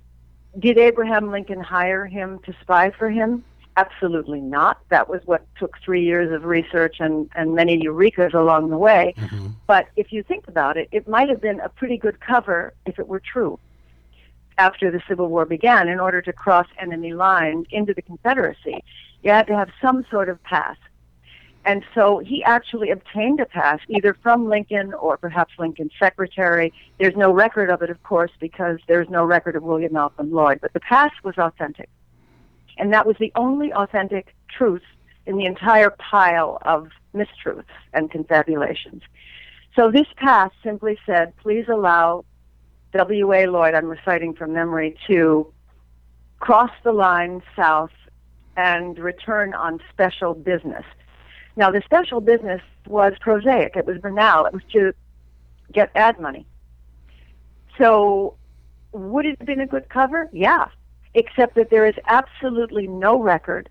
did 0.58 0.78
Abraham 0.78 1.30
Lincoln 1.30 1.60
hire 1.60 2.06
him 2.06 2.40
to 2.40 2.54
spy 2.60 2.90
for 2.90 3.08
him? 3.08 3.44
Absolutely 3.76 4.40
not. 4.40 4.78
That 4.88 5.08
was 5.08 5.20
what 5.24 5.46
took 5.56 5.78
three 5.84 6.04
years 6.04 6.32
of 6.32 6.44
research 6.44 6.96
and, 6.98 7.30
and 7.34 7.54
many 7.54 7.80
eurekas 7.80 8.34
along 8.34 8.70
the 8.70 8.76
way. 8.76 9.14
Mhm. 9.16 9.54
But 9.66 9.86
if 9.96 10.12
you 10.12 10.22
think 10.22 10.48
about 10.48 10.76
it, 10.76 10.88
it 10.92 11.08
might 11.08 11.28
have 11.28 11.40
been 11.40 11.60
a 11.60 11.68
pretty 11.68 11.96
good 11.96 12.20
cover 12.20 12.74
if 12.84 12.98
it 12.98 13.06
were 13.08 13.20
true. 13.20 13.58
After 14.58 14.90
the 14.90 15.00
Civil 15.08 15.28
War 15.28 15.46
began, 15.46 15.88
in 15.88 16.00
order 16.00 16.20
to 16.20 16.32
cross 16.32 16.66
enemy 16.78 17.14
lines 17.14 17.66
into 17.70 17.94
the 17.94 18.02
Confederacy, 18.02 18.84
you 19.22 19.30
had 19.30 19.46
to 19.46 19.56
have 19.56 19.70
some 19.80 20.04
sort 20.10 20.28
of 20.28 20.42
pass. 20.42 20.76
And 21.64 21.84
so 21.94 22.18
he 22.18 22.42
actually 22.42 22.90
obtained 22.90 23.38
a 23.40 23.46
pass 23.46 23.80
either 23.88 24.14
from 24.22 24.48
Lincoln 24.48 24.94
or 24.94 25.16
perhaps 25.16 25.52
Lincoln's 25.58 25.92
secretary. 25.98 26.72
There's 26.98 27.16
no 27.16 27.30
record 27.30 27.70
of 27.70 27.82
it, 27.82 27.90
of 27.90 28.02
course, 28.02 28.30
because 28.40 28.78
there's 28.88 29.08
no 29.10 29.24
record 29.24 29.56
of 29.56 29.62
William 29.62 29.92
Malcolm 29.92 30.32
Lloyd, 30.32 30.60
but 30.60 30.72
the 30.72 30.80
pass 30.80 31.12
was 31.22 31.36
authentic. 31.38 31.88
And 32.80 32.92
that 32.94 33.06
was 33.06 33.16
the 33.20 33.30
only 33.36 33.72
authentic 33.72 34.34
truth 34.48 34.82
in 35.26 35.36
the 35.36 35.44
entire 35.44 35.90
pile 35.90 36.58
of 36.62 36.88
mistruths 37.14 37.64
and 37.92 38.10
confabulations. 38.10 39.02
So 39.76 39.90
this 39.90 40.06
pass 40.16 40.50
simply 40.64 40.98
said, 41.04 41.36
please 41.36 41.66
allow 41.68 42.24
W.A. 42.92 43.46
Lloyd, 43.46 43.74
I'm 43.74 43.86
reciting 43.86 44.34
from 44.34 44.54
memory, 44.54 44.96
to 45.06 45.52
cross 46.40 46.70
the 46.82 46.92
line 46.92 47.42
south 47.54 47.92
and 48.56 48.98
return 48.98 49.52
on 49.52 49.80
special 49.92 50.34
business. 50.34 50.84
Now, 51.56 51.70
the 51.70 51.82
special 51.84 52.22
business 52.22 52.62
was 52.86 53.12
prosaic. 53.20 53.76
It 53.76 53.86
was 53.86 53.98
banal. 53.98 54.46
It 54.46 54.54
was 54.54 54.62
to 54.72 54.94
get 55.70 55.90
ad 55.94 56.18
money. 56.18 56.46
So, 57.78 58.36
would 58.92 59.26
it 59.26 59.36
have 59.38 59.46
been 59.46 59.60
a 59.60 59.66
good 59.66 59.88
cover? 59.90 60.28
Yeah. 60.32 60.68
Except 61.14 61.54
that 61.56 61.70
there 61.70 61.86
is 61.86 61.94
absolutely 62.06 62.86
no 62.86 63.20
record, 63.20 63.68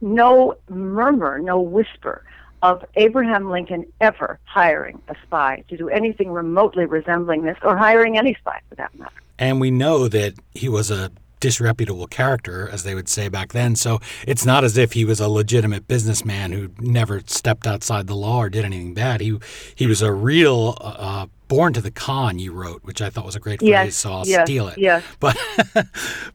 no 0.00 0.54
murmur, 0.68 1.38
no 1.38 1.60
whisper 1.60 2.24
of 2.62 2.84
Abraham 2.94 3.50
Lincoln 3.50 3.86
ever 4.00 4.38
hiring 4.44 5.00
a 5.08 5.16
spy 5.24 5.64
to 5.68 5.76
do 5.76 5.88
anything 5.88 6.30
remotely 6.30 6.84
resembling 6.84 7.42
this, 7.42 7.56
or 7.62 7.76
hiring 7.76 8.18
any 8.18 8.34
spy 8.34 8.60
for 8.68 8.76
that 8.76 8.96
matter. 8.98 9.10
And 9.38 9.60
we 9.60 9.70
know 9.70 10.06
that 10.08 10.34
he 10.54 10.68
was 10.68 10.90
a 10.90 11.10
disreputable 11.42 12.06
character, 12.06 12.68
as 12.72 12.84
they 12.84 12.94
would 12.94 13.08
say 13.08 13.28
back 13.28 13.52
then. 13.52 13.74
So 13.76 13.98
it's 14.26 14.46
not 14.46 14.62
as 14.64 14.78
if 14.78 14.92
he 14.92 15.04
was 15.04 15.18
a 15.20 15.28
legitimate 15.28 15.88
businessman 15.88 16.52
who 16.52 16.70
never 16.78 17.20
stepped 17.26 17.66
outside 17.66 18.06
the 18.06 18.14
law 18.14 18.38
or 18.38 18.48
did 18.48 18.64
anything 18.64 18.94
bad. 18.94 19.20
He 19.20 19.36
he 19.74 19.86
was 19.86 20.00
a 20.00 20.12
real 20.12 20.78
uh, 20.80 21.26
born 21.48 21.72
to 21.74 21.80
the 21.80 21.90
con. 21.90 22.38
You 22.38 22.52
wrote, 22.52 22.84
which 22.84 23.02
I 23.02 23.10
thought 23.10 23.26
was 23.26 23.34
a 23.36 23.40
great 23.40 23.58
phrase. 23.58 23.68
Yes, 23.70 23.96
so 23.96 24.12
I'll 24.12 24.26
yes, 24.26 24.46
steal 24.46 24.68
it. 24.68 24.78
yes. 24.78 25.02
But 25.20 25.36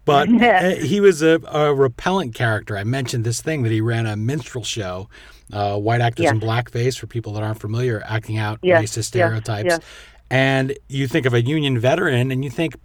but 0.05 0.29
uh, 0.43 0.75
he 0.75 0.99
was 0.99 1.21
a, 1.23 1.39
a 1.51 1.73
repellent 1.73 2.35
character. 2.35 2.77
I 2.77 2.83
mentioned 2.83 3.23
this 3.23 3.41
thing 3.41 3.63
that 3.63 3.71
he 3.71 3.81
ran 3.81 4.05
a 4.05 4.15
minstrel 4.17 4.63
show. 4.63 5.09
Uh, 5.53 5.77
white 5.77 6.01
actors 6.01 6.25
Yes. 6.25 6.33
in 6.33 6.41
blackface, 6.41 6.99
for 6.99 7.07
people 7.07 7.31
that 7.33 7.41
aren't 7.43 7.61
familiar, 7.61 8.03
acting 8.05 8.37
out 8.37 8.59
racist 8.61 9.05
stereotypes. 9.05 9.79
And 10.29 10.77
you 10.89 11.07
think 11.07 11.25
of 11.25 11.33
a 11.33 11.41
Union 11.41 11.79
veteran 11.79 12.31
and 12.33 12.43
you 12.43 12.49
think 12.49 12.75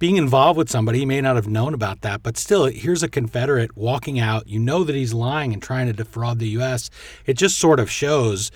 being 0.00 0.16
involved 0.16 0.56
with 0.56 0.68
somebody, 0.70 1.00
he 1.00 1.06
may 1.06 1.20
not 1.20 1.36
have 1.36 1.46
known 1.46 1.74
about 1.74 2.00
that, 2.00 2.22
but 2.24 2.36
still, 2.36 2.64
here's 2.64 3.02
a 3.04 3.08
Confederate 3.08 3.76
walking 3.76 4.18
out. 4.18 4.48
You 4.48 4.58
know 4.58 4.82
that 4.82 4.96
he's 4.96 5.14
lying 5.14 5.52
and 5.52 5.62
trying 5.62 5.86
to 5.86 5.92
defraud 5.92 6.38
the 6.40 6.48
U.S. 6.48 6.90
It 7.26 7.34
just 7.34 7.58
sort 7.58 7.78
of 7.78 7.90
shows, 7.90 8.50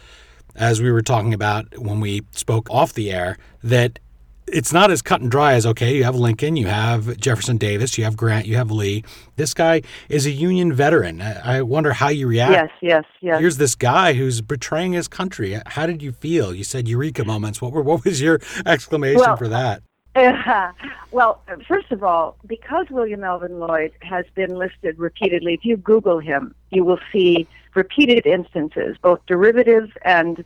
as 0.57 0.81
we 0.83 0.91
were 0.91 1.03
talking 1.03 1.35
about 1.35 1.79
when 1.79 2.01
we 2.01 2.23
spoke 2.33 2.69
off 2.71 2.95
the 2.95 3.13
air, 3.13 3.37
that 3.63 3.99
it's 4.47 4.73
not 4.73 4.91
as 4.91 5.03
cut 5.03 5.21
and 5.21 5.31
dry 5.31 5.53
as 5.53 5.67
okay, 5.67 5.95
you 5.95 6.05
have 6.05 6.15
Lincoln, 6.17 6.57
you 6.57 6.67
have 6.67 7.17
Jefferson 7.19 7.59
Davis, 7.59 7.99
you 7.99 8.05
have 8.05 8.17
Grant, 8.17 8.47
you 8.47 8.57
have 8.57 8.71
Lee. 8.71 9.05
This 9.37 9.53
guy 9.53 9.83
is 10.09 10.25
a 10.27 10.31
Union 10.31 10.73
veteran. 10.73 11.21
I 11.21 11.61
wonder 11.63 11.93
how 11.93 12.09
you 12.09 12.27
react 12.27 12.53
Yes, 12.53 12.71
yes, 12.81 13.05
yes. 13.21 13.41
here's 13.41 13.57
this 13.59 13.75
guy 13.75 14.15
who's 14.15 14.41
betraying 14.41 14.93
his 14.95 15.09
country. 15.09 15.61
How 15.67 15.85
did 15.87 16.03
you 16.03 16.13
feel? 16.13 16.55
You 16.55 16.65
said 16.65 16.89
eureka 16.89 17.25
moments. 17.25 17.61
What 17.61 17.73
were 17.73 17.83
what 17.83 18.05
was 18.05 18.21
your 18.23 18.41
exclamation 18.67 19.21
Well, 19.21 19.37
for 19.37 19.49
that? 19.49 19.83
well, 21.11 21.43
first 21.67 21.91
of 21.91 22.05
all, 22.05 22.37
because 22.47 22.87
William 22.91 23.25
Alvin 23.25 23.59
Lloyd 23.59 23.93
has 24.03 24.25
been 24.35 24.57
listed 24.57 24.99
repeatedly, 24.99 25.55
if 25.55 25.65
you 25.65 25.77
Google 25.77 26.21
him, 26.21 26.55
you 26.71 26.85
will 26.85 27.01
see 27.13 27.49
repeated 27.75 28.25
instances, 28.25 28.97
both 29.03 29.21
derivative 29.27 29.91
and, 30.03 30.45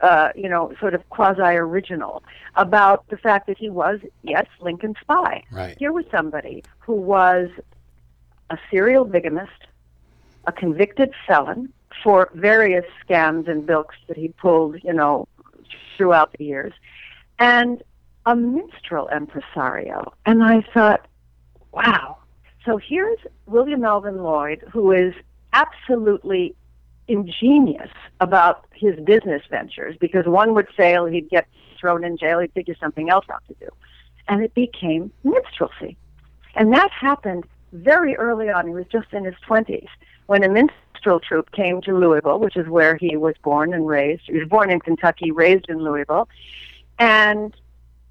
uh, 0.00 0.30
you 0.34 0.48
know, 0.48 0.74
sort 0.78 0.94
of 0.94 1.08
quasi-original, 1.08 2.22
about 2.56 3.08
the 3.08 3.16
fact 3.16 3.46
that 3.46 3.56
he 3.56 3.70
was, 3.70 4.00
yes, 4.22 4.46
Lincoln's 4.60 4.96
spy. 5.00 5.42
Right. 5.50 5.76
Here 5.78 5.92
was 5.92 6.04
somebody 6.10 6.62
who 6.80 6.92
was 6.92 7.48
a 8.50 8.58
serial 8.70 9.06
bigamist, 9.06 9.66
a 10.46 10.52
convicted 10.52 11.12
felon 11.26 11.72
for 12.04 12.30
various 12.34 12.84
scams 13.08 13.48
and 13.48 13.66
bilks 13.66 13.96
that 14.08 14.18
he 14.18 14.28
pulled, 14.28 14.76
you 14.84 14.92
know, 14.92 15.26
throughout 15.96 16.34
the 16.36 16.44
years, 16.44 16.74
and 17.38 17.82
a 18.26 18.36
minstrel 18.36 19.08
impresario. 19.08 20.12
And 20.26 20.42
I 20.42 20.62
thought, 20.74 21.06
wow. 21.72 22.18
So 22.64 22.76
here's 22.76 23.18
William 23.46 23.84
Alvin 23.84 24.22
Lloyd, 24.22 24.64
who 24.70 24.92
is 24.92 25.14
absolutely 25.52 26.54
ingenious 27.08 27.90
about 28.20 28.66
his 28.74 28.98
business 29.04 29.42
ventures 29.48 29.96
because 30.00 30.26
one 30.26 30.54
would 30.54 30.66
fail, 30.76 31.04
oh, 31.04 31.06
he'd 31.06 31.30
get 31.30 31.46
thrown 31.80 32.02
in 32.02 32.16
jail, 32.16 32.40
he'd 32.40 32.52
figure 32.52 32.74
something 32.80 33.08
else 33.08 33.24
out 33.32 33.42
to 33.46 33.54
do. 33.60 33.68
And 34.28 34.42
it 34.42 34.52
became 34.54 35.12
minstrelsy. 35.22 35.96
And 36.56 36.72
that 36.72 36.90
happened 36.90 37.44
very 37.72 38.16
early 38.16 38.50
on. 38.50 38.66
He 38.66 38.74
was 38.74 38.86
just 38.90 39.12
in 39.12 39.24
his 39.24 39.34
20s 39.48 39.86
when 40.26 40.42
a 40.42 40.48
minstrel 40.48 41.20
troupe 41.20 41.52
came 41.52 41.80
to 41.82 41.96
Louisville, 41.96 42.40
which 42.40 42.56
is 42.56 42.66
where 42.66 42.96
he 42.96 43.16
was 43.16 43.34
born 43.44 43.72
and 43.72 43.86
raised. 43.86 44.22
He 44.26 44.38
was 44.38 44.48
born 44.48 44.70
in 44.70 44.80
Kentucky, 44.80 45.30
raised 45.30 45.66
in 45.68 45.78
Louisville. 45.78 46.28
And 46.98 47.54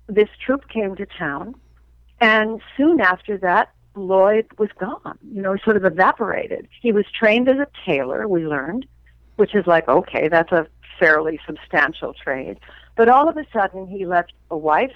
this 0.08 0.30
troupe 0.44 0.68
came 0.70 0.96
to 0.96 1.06
town. 1.06 1.56
And 2.22 2.62
soon 2.78 3.02
after 3.02 3.38
that, 3.40 3.72
Lloyd 3.96 4.48
was 4.58 4.70
gone, 4.80 5.18
you 5.32 5.42
know, 5.42 5.56
sort 5.64 5.78
of 5.78 5.86
evaporated. 5.86 6.68
He 6.82 6.92
was 6.92 7.06
trained 7.18 7.50
as 7.50 7.58
a 7.58 7.68
tailor, 7.86 8.28
we 8.28 8.46
learned, 8.46 8.86
which 9.38 9.56
is 9.56 9.66
like, 9.68 9.88
okay, 9.88 10.28
that's 10.28 10.52
a 10.52 10.68
fairly 11.00 11.40
substantial 11.46 12.14
trade. 12.14 12.60
But 12.96 13.10
all 13.10 13.28
of 13.28 13.38
a 13.38 13.46
sudden, 13.52 13.88
he 13.88 14.06
left 14.06 14.34
a 14.50 14.58
wife, 14.58 14.96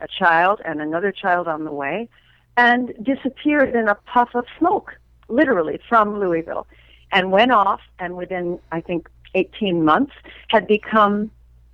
a 0.00 0.08
child, 0.08 0.60
and 0.64 0.80
another 0.80 1.12
child 1.12 1.48
on 1.48 1.64
the 1.64 1.72
way, 1.72 2.08
and 2.56 2.92
disappeared 3.02 3.74
in 3.74 3.88
a 3.88 3.94
puff 3.94 4.30
of 4.34 4.44
smoke, 4.58 4.96
literally, 5.28 5.80
from 5.88 6.18
Louisville, 6.18 6.66
and 7.12 7.30
went 7.32 7.52
off. 7.52 7.80
And 7.98 8.16
within, 8.16 8.58
I 8.72 8.80
think, 8.80 9.08
18 9.34 9.84
months, 9.84 10.12
had 10.48 10.66
become 10.66 11.30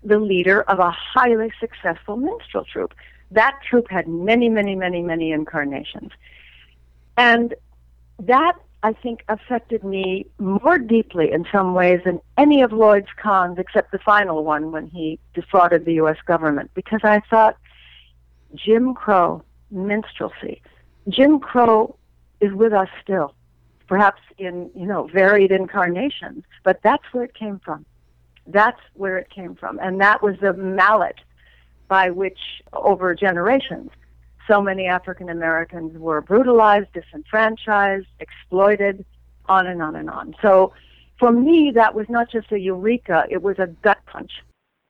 the 0.07 0.19
leader 0.19 0.63
of 0.63 0.79
a 0.79 0.91
highly 0.91 1.53
successful 1.59 2.17
minstrel 2.17 2.65
troupe. 2.65 2.95
That 3.31 3.59
troupe 3.69 3.91
had 3.91 4.07
many, 4.07 4.49
many, 4.49 4.77
many, 4.77 5.03
many 5.03 5.33
incarnations. 5.33 6.13
And 7.17 7.55
that, 8.21 8.55
I 8.83 8.93
think, 8.93 9.25
affected 9.29 9.83
me 9.83 10.27
more 10.39 10.79
deeply 10.79 11.33
in 11.33 11.45
some 11.51 11.75
ways 11.75 12.01
than 12.05 12.21
any 12.39 12.63
of 12.63 12.73
Lloyd's 12.73 13.09
cons, 13.21 13.59
except 13.59 13.91
the 13.91 13.99
final 13.99 14.45
one 14.45 14.71
when 14.71 14.87
he 14.87 15.19
defrauded 15.35 15.85
the 15.85 15.95
U.S. 15.95 16.19
government, 16.25 16.71
because 16.75 17.01
I 17.03 17.21
thought 17.29 17.57
Jim 18.55 18.95
Crow 18.95 19.43
minstrelsy. 19.71 20.63
Jim 21.09 21.41
Crow 21.41 21.97
is 22.41 22.53
with 22.53 22.73
us 22.73 22.89
still, 23.03 23.35
perhaps 23.89 24.21
in 24.39 24.71
you 24.75 24.87
know 24.87 25.09
varied 25.09 25.51
incarnations, 25.51 26.45
but 26.63 26.81
that's 26.83 27.05
where 27.13 27.25
it 27.25 27.35
came 27.35 27.59
from. 27.59 27.85
That's 28.47 28.81
where 28.95 29.19
it 29.19 29.31
came 29.31 29.55
from, 29.55 29.79
and 29.81 30.00
that 30.00 30.23
was 30.23 30.37
the 30.41 30.53
mallet 30.53 31.17
by 31.88 32.11
which, 32.11 32.38
over 32.73 33.15
generations, 33.15 33.91
so 34.49 34.61
many 34.61 34.87
African 34.87 35.29
Americans 35.29 35.97
were 35.99 36.21
brutalized, 36.21 36.93
disenfranchised, 36.93 38.07
exploited, 38.21 39.05
on 39.49 39.67
and 39.67 39.83
on 39.83 39.97
and 39.97 40.11
on. 40.11 40.35
So, 40.43 40.73
for 41.19 41.33
me, 41.33 41.73
that 41.75 41.95
was 41.95 42.09
not 42.09 42.31
just 42.31 42.53
a 42.53 42.59
eureka; 42.59 43.25
it 43.31 43.43
was 43.43 43.59
a 43.59 43.67
gut 43.67 43.99
punch. 44.07 44.33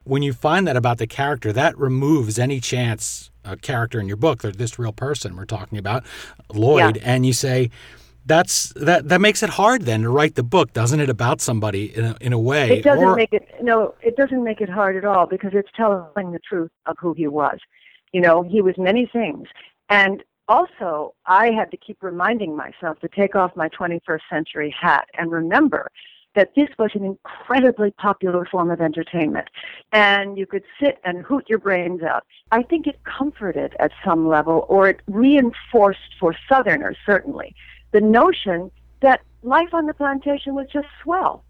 When 0.04 0.22
you 0.22 0.32
find 0.32 0.66
that 0.66 0.76
about 0.76 0.98
the 0.98 1.06
character, 1.06 1.52
that 1.52 1.76
removes 1.76 2.38
any 2.38 2.60
chance 2.60 3.30
a 3.44 3.56
character 3.56 4.00
in 4.00 4.08
your 4.08 4.16
book, 4.16 4.42
this 4.42 4.78
real 4.78 4.92
person 4.92 5.36
we're 5.36 5.44
talking 5.44 5.78
about, 5.78 6.04
Lloyd, 6.52 6.96
yeah. 6.96 7.02
and 7.04 7.24
you 7.24 7.32
say 7.32 7.70
that's 8.26 8.72
that 8.74 9.08
that 9.08 9.20
makes 9.20 9.42
it 9.42 9.50
hard 9.50 9.82
then 9.82 10.02
to 10.02 10.10
write 10.10 10.34
the 10.34 10.42
book, 10.42 10.72
doesn't 10.72 11.00
it, 11.00 11.08
about 11.08 11.40
somebody 11.40 11.96
in 11.96 12.04
a, 12.04 12.16
in 12.20 12.32
a 12.32 12.38
way? 12.38 12.78
It 12.78 12.82
doesn't 12.82 13.04
or, 13.04 13.16
make 13.16 13.32
it 13.32 13.48
no, 13.62 13.94
it 14.02 14.16
doesn't 14.16 14.42
make 14.42 14.60
it 14.60 14.68
hard 14.68 14.96
at 14.96 15.04
all 15.04 15.26
because 15.26 15.52
it's 15.54 15.70
telling 15.76 16.32
the 16.32 16.40
truth 16.40 16.70
of 16.86 16.96
who 17.00 17.14
he 17.14 17.28
was. 17.28 17.58
You 18.12 18.20
know, 18.20 18.42
he 18.42 18.60
was 18.60 18.74
many 18.76 19.08
things, 19.12 19.48
and 19.88 20.22
also 20.48 21.14
I 21.26 21.50
had 21.52 21.70
to 21.70 21.76
keep 21.76 21.98
reminding 22.02 22.56
myself 22.56 22.98
to 23.00 23.08
take 23.08 23.34
off 23.34 23.54
my 23.56 23.68
21st 23.68 24.20
century 24.30 24.74
hat 24.78 25.08
and 25.18 25.30
remember 25.30 25.90
that 26.36 26.54
this 26.54 26.68
was 26.78 26.90
an 26.94 27.04
incredibly 27.04 27.90
popular 27.92 28.44
form 28.44 28.70
of 28.70 28.80
entertainment. 28.80 29.48
And 29.92 30.36
you 30.38 30.46
could 30.46 30.64
sit 30.80 30.98
and 31.02 31.24
hoot 31.24 31.48
your 31.48 31.58
brains 31.58 32.02
out. 32.02 32.24
I 32.52 32.62
think 32.62 32.86
it 32.86 33.00
comforted 33.04 33.74
at 33.80 33.90
some 34.04 34.28
level, 34.28 34.66
or 34.68 34.88
it 34.88 35.00
reinforced 35.06 36.14
for 36.20 36.36
Southerners, 36.48 36.98
certainly, 37.06 37.54
the 37.96 38.00
notion 38.02 38.70
that 39.00 39.22
life 39.42 39.72
on 39.72 39.86
the 39.86 39.94
plantation 39.94 40.54
was 40.54 40.66
just 40.70 40.86
swell, 41.02 41.42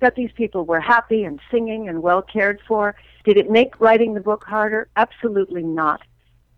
that 0.00 0.16
these 0.16 0.32
people 0.32 0.64
were 0.64 0.80
happy 0.80 1.22
and 1.22 1.38
singing 1.52 1.88
and 1.88 2.02
well 2.02 2.20
cared 2.20 2.60
for. 2.66 2.96
Did 3.22 3.36
it 3.36 3.48
make 3.48 3.80
writing 3.80 4.12
the 4.12 4.20
book 4.20 4.42
harder? 4.42 4.88
Absolutely 4.96 5.62
not. 5.62 6.00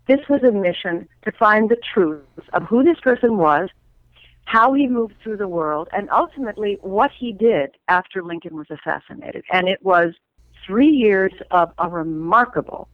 This 0.06 0.20
was 0.30 0.42
a 0.42 0.52
mission 0.52 1.06
to 1.26 1.32
find 1.32 1.68
the 1.68 1.76
truth 1.92 2.24
of 2.54 2.62
who 2.62 2.82
this 2.82 2.98
person 3.00 3.36
was 3.36 3.68
how 4.46 4.72
he 4.72 4.86
moved 4.86 5.14
through 5.22 5.36
the 5.36 5.48
world, 5.48 5.88
and 5.92 6.08
ultimately 6.10 6.78
what 6.80 7.10
he 7.10 7.32
did 7.32 7.72
after 7.88 8.22
Lincoln 8.22 8.56
was 8.56 8.68
assassinated. 8.70 9.44
And 9.52 9.68
it 9.68 9.84
was 9.84 10.14
three 10.64 10.88
years 10.88 11.32
of 11.50 11.72
a 11.78 11.88
remarkable 11.90 12.88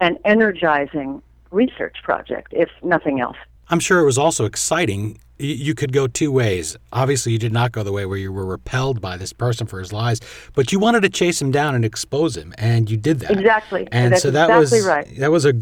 and 0.00 0.18
energizing 0.26 1.22
research 1.50 1.96
project, 2.02 2.48
if 2.52 2.68
nothing 2.82 3.20
else. 3.20 3.38
I'm 3.70 3.80
sure 3.80 4.00
it 4.00 4.04
was 4.04 4.18
also 4.18 4.44
exciting. 4.44 5.18
You 5.38 5.74
could 5.74 5.92
go 5.92 6.08
two 6.08 6.32
ways. 6.32 6.76
Obviously, 6.92 7.32
you 7.32 7.38
did 7.38 7.52
not 7.52 7.70
go 7.70 7.84
the 7.84 7.92
way 7.92 8.06
where 8.06 8.18
you 8.18 8.32
were 8.32 8.44
repelled 8.44 9.00
by 9.00 9.16
this 9.16 9.32
person 9.32 9.66
for 9.68 9.78
his 9.78 9.92
lies, 9.92 10.20
but 10.54 10.72
you 10.72 10.80
wanted 10.80 11.02
to 11.02 11.08
chase 11.08 11.40
him 11.40 11.52
down 11.52 11.76
and 11.76 11.84
expose 11.84 12.36
him, 12.36 12.52
and 12.58 12.90
you 12.90 12.96
did 12.96 13.20
that. 13.20 13.30
Exactly. 13.30 13.86
And 13.92 14.12
That's 14.12 14.22
so 14.22 14.32
that 14.32 14.50
exactly 14.50 14.78
was 14.78 14.86
right. 14.86 15.18
that 15.18 15.30
was 15.30 15.44
a 15.46 15.54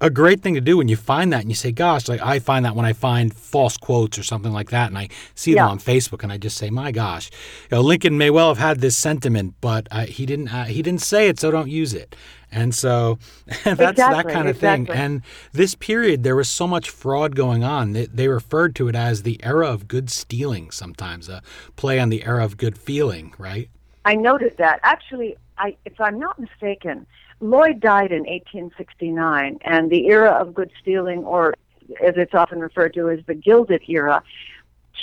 a 0.00 0.10
great 0.10 0.40
thing 0.40 0.54
to 0.54 0.60
do 0.60 0.76
when 0.76 0.88
you 0.88 0.96
find 0.96 1.32
that 1.32 1.40
and 1.40 1.50
you 1.50 1.54
say, 1.54 1.72
gosh, 1.72 2.08
like 2.08 2.20
I 2.22 2.38
find 2.38 2.64
that 2.64 2.74
when 2.74 2.86
I 2.86 2.92
find 2.92 3.34
false 3.34 3.76
quotes 3.76 4.18
or 4.18 4.22
something 4.22 4.52
like 4.52 4.70
that 4.70 4.88
and 4.88 4.98
I 4.98 5.08
see 5.34 5.54
yeah. 5.54 5.64
them 5.64 5.72
on 5.72 5.78
Facebook 5.78 6.22
and 6.22 6.32
I 6.32 6.38
just 6.38 6.56
say, 6.56 6.70
my 6.70 6.92
gosh, 6.92 7.30
you 7.70 7.76
know, 7.76 7.82
Lincoln 7.82 8.16
may 8.16 8.30
well 8.30 8.48
have 8.48 8.58
had 8.58 8.80
this 8.80 8.96
sentiment, 8.96 9.54
but 9.60 9.86
uh, 9.90 10.06
he 10.06 10.26
didn't, 10.26 10.52
uh, 10.52 10.64
he 10.64 10.82
didn't 10.82 11.02
say 11.02 11.28
it, 11.28 11.38
so 11.40 11.50
don't 11.50 11.68
use 11.68 11.94
it. 11.94 12.16
And 12.56 12.74
so 12.74 13.18
that's 13.64 13.66
exactly, 13.66 13.96
that 13.96 14.26
kind 14.28 14.48
of 14.48 14.56
exactly. 14.56 14.86
thing. 14.86 14.96
And 14.96 15.22
this 15.52 15.74
period, 15.74 16.22
there 16.22 16.34
was 16.34 16.48
so 16.48 16.66
much 16.66 16.88
fraud 16.88 17.36
going 17.36 17.62
on. 17.62 17.92
They, 17.92 18.06
they 18.06 18.28
referred 18.28 18.74
to 18.76 18.88
it 18.88 18.96
as 18.96 19.22
the 19.24 19.38
era 19.44 19.68
of 19.68 19.86
good 19.86 20.08
stealing 20.08 20.70
sometimes, 20.70 21.28
a 21.28 21.42
play 21.76 22.00
on 22.00 22.08
the 22.08 22.24
era 22.24 22.42
of 22.42 22.56
good 22.56 22.78
feeling, 22.78 23.34
right? 23.36 23.68
I 24.06 24.14
noted 24.14 24.56
that. 24.56 24.80
Actually, 24.82 25.36
I, 25.58 25.76
if 25.84 26.00
I'm 26.00 26.18
not 26.18 26.38
mistaken, 26.38 27.06
Lloyd 27.40 27.78
died 27.78 28.10
in 28.10 28.20
1869, 28.20 29.58
and 29.60 29.90
the 29.90 30.06
era 30.06 30.30
of 30.30 30.54
good 30.54 30.70
stealing, 30.80 31.24
or 31.24 31.54
as 32.02 32.14
it's 32.16 32.34
often 32.34 32.60
referred 32.60 32.94
to 32.94 33.10
as 33.10 33.20
the 33.26 33.34
Gilded 33.34 33.82
Era, 33.86 34.22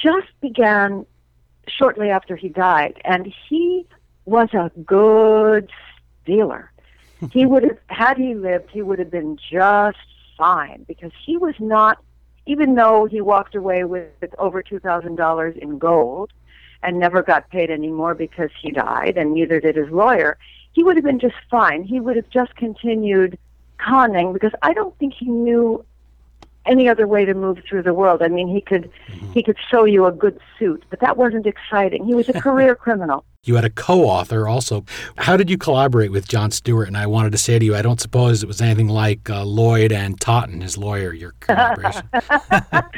just 0.01 0.29
began 0.41 1.05
shortly 1.67 2.09
after 2.09 2.35
he 2.35 2.49
died. 2.49 2.99
And 3.05 3.31
he 3.47 3.85
was 4.25 4.49
a 4.53 4.71
good 4.83 5.69
stealer. 6.23 6.72
He 7.31 7.45
would 7.45 7.63
have, 7.63 7.77
had 7.87 8.17
he 8.17 8.35
lived, 8.35 8.69
he 8.71 8.81
would 8.81 8.99
have 8.99 9.11
been 9.11 9.37
just 9.51 9.97
fine 10.37 10.83
because 10.87 11.11
he 11.25 11.37
was 11.37 11.55
not, 11.59 11.99
even 12.45 12.75
though 12.75 13.05
he 13.05 13.21
walked 13.21 13.55
away 13.55 13.83
with 13.83 14.09
over 14.37 14.61
$2,000 14.61 15.57
in 15.57 15.77
gold 15.77 16.31
and 16.81 16.99
never 16.99 17.21
got 17.21 17.49
paid 17.49 17.69
anymore 17.71 18.13
because 18.13 18.49
he 18.61 18.71
died, 18.71 19.17
and 19.17 19.33
neither 19.33 19.59
did 19.59 19.75
his 19.75 19.89
lawyer 19.89 20.37
he 20.73 20.83
would 20.83 20.97
have 20.97 21.05
been 21.05 21.19
just 21.19 21.35
fine. 21.49 21.83
He 21.83 21.99
would 21.99 22.15
have 22.15 22.29
just 22.29 22.55
continued 22.55 23.37
conning 23.79 24.33
because 24.33 24.51
I 24.61 24.73
don't 24.73 24.97
think 24.97 25.13
he 25.13 25.27
knew 25.27 25.85
any 26.65 26.87
other 26.87 27.07
way 27.07 27.25
to 27.25 27.33
move 27.33 27.59
through 27.67 27.83
the 27.83 27.93
world. 27.93 28.21
I 28.21 28.27
mean, 28.27 28.47
he 28.47 28.61
could 28.61 28.89
mm-hmm. 29.07 29.31
he 29.31 29.43
could 29.43 29.57
sew 29.69 29.85
you 29.85 30.05
a 30.05 30.11
good 30.11 30.39
suit, 30.57 30.83
but 30.89 30.99
that 30.99 31.17
wasn't 31.17 31.45
exciting. 31.45 32.05
He 32.05 32.13
was 32.13 32.29
a 32.29 32.33
career 32.41 32.75
criminal. 32.75 33.25
You 33.45 33.55
had 33.55 33.65
a 33.65 33.69
co-author 33.69 34.47
also. 34.47 34.85
How 35.17 35.35
did 35.35 35.49
you 35.49 35.57
collaborate 35.57 36.13
with 36.13 36.29
John 36.29 36.49
Stewart? 36.49 36.87
And 36.87 36.95
I 36.95 37.07
wanted 37.07 37.33
to 37.33 37.37
say 37.37 37.59
to 37.59 37.65
you, 37.65 37.75
I 37.75 37.81
don't 37.81 37.99
suppose 37.99 38.41
it 38.41 38.47
was 38.47 38.61
anything 38.61 38.87
like 38.87 39.29
uh, 39.29 39.43
Lloyd 39.43 39.91
and 39.91 40.17
Totten, 40.19 40.61
his 40.61 40.77
lawyer, 40.77 41.11
your 41.11 41.31
collaboration. 41.41 42.07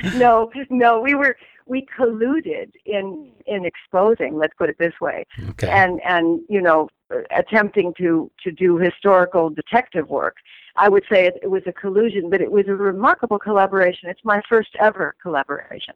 no, 0.19 0.51
no, 0.69 1.01
we 1.01 1.15
were 1.15 1.35
we 1.65 1.85
colluded 1.97 2.71
in 2.85 3.31
in 3.45 3.65
exposing. 3.65 4.37
Let's 4.37 4.53
put 4.57 4.69
it 4.69 4.77
this 4.77 4.93
way. 5.01 5.25
Okay. 5.49 5.69
And 5.69 6.01
and 6.03 6.41
you 6.49 6.61
know, 6.61 6.89
attempting 7.31 7.93
to 7.97 8.31
to 8.43 8.51
do 8.51 8.77
historical 8.77 9.49
detective 9.49 10.09
work. 10.09 10.37
I 10.75 10.89
would 10.89 11.03
say 11.09 11.25
it, 11.25 11.35
it 11.41 11.47
was 11.47 11.63
a 11.65 11.73
collusion, 11.73 12.29
but 12.29 12.41
it 12.41 12.51
was 12.51 12.65
a 12.67 12.75
remarkable 12.75 13.39
collaboration. 13.39 14.09
It's 14.09 14.25
my 14.25 14.41
first 14.49 14.75
ever 14.79 15.15
collaboration. 15.21 15.93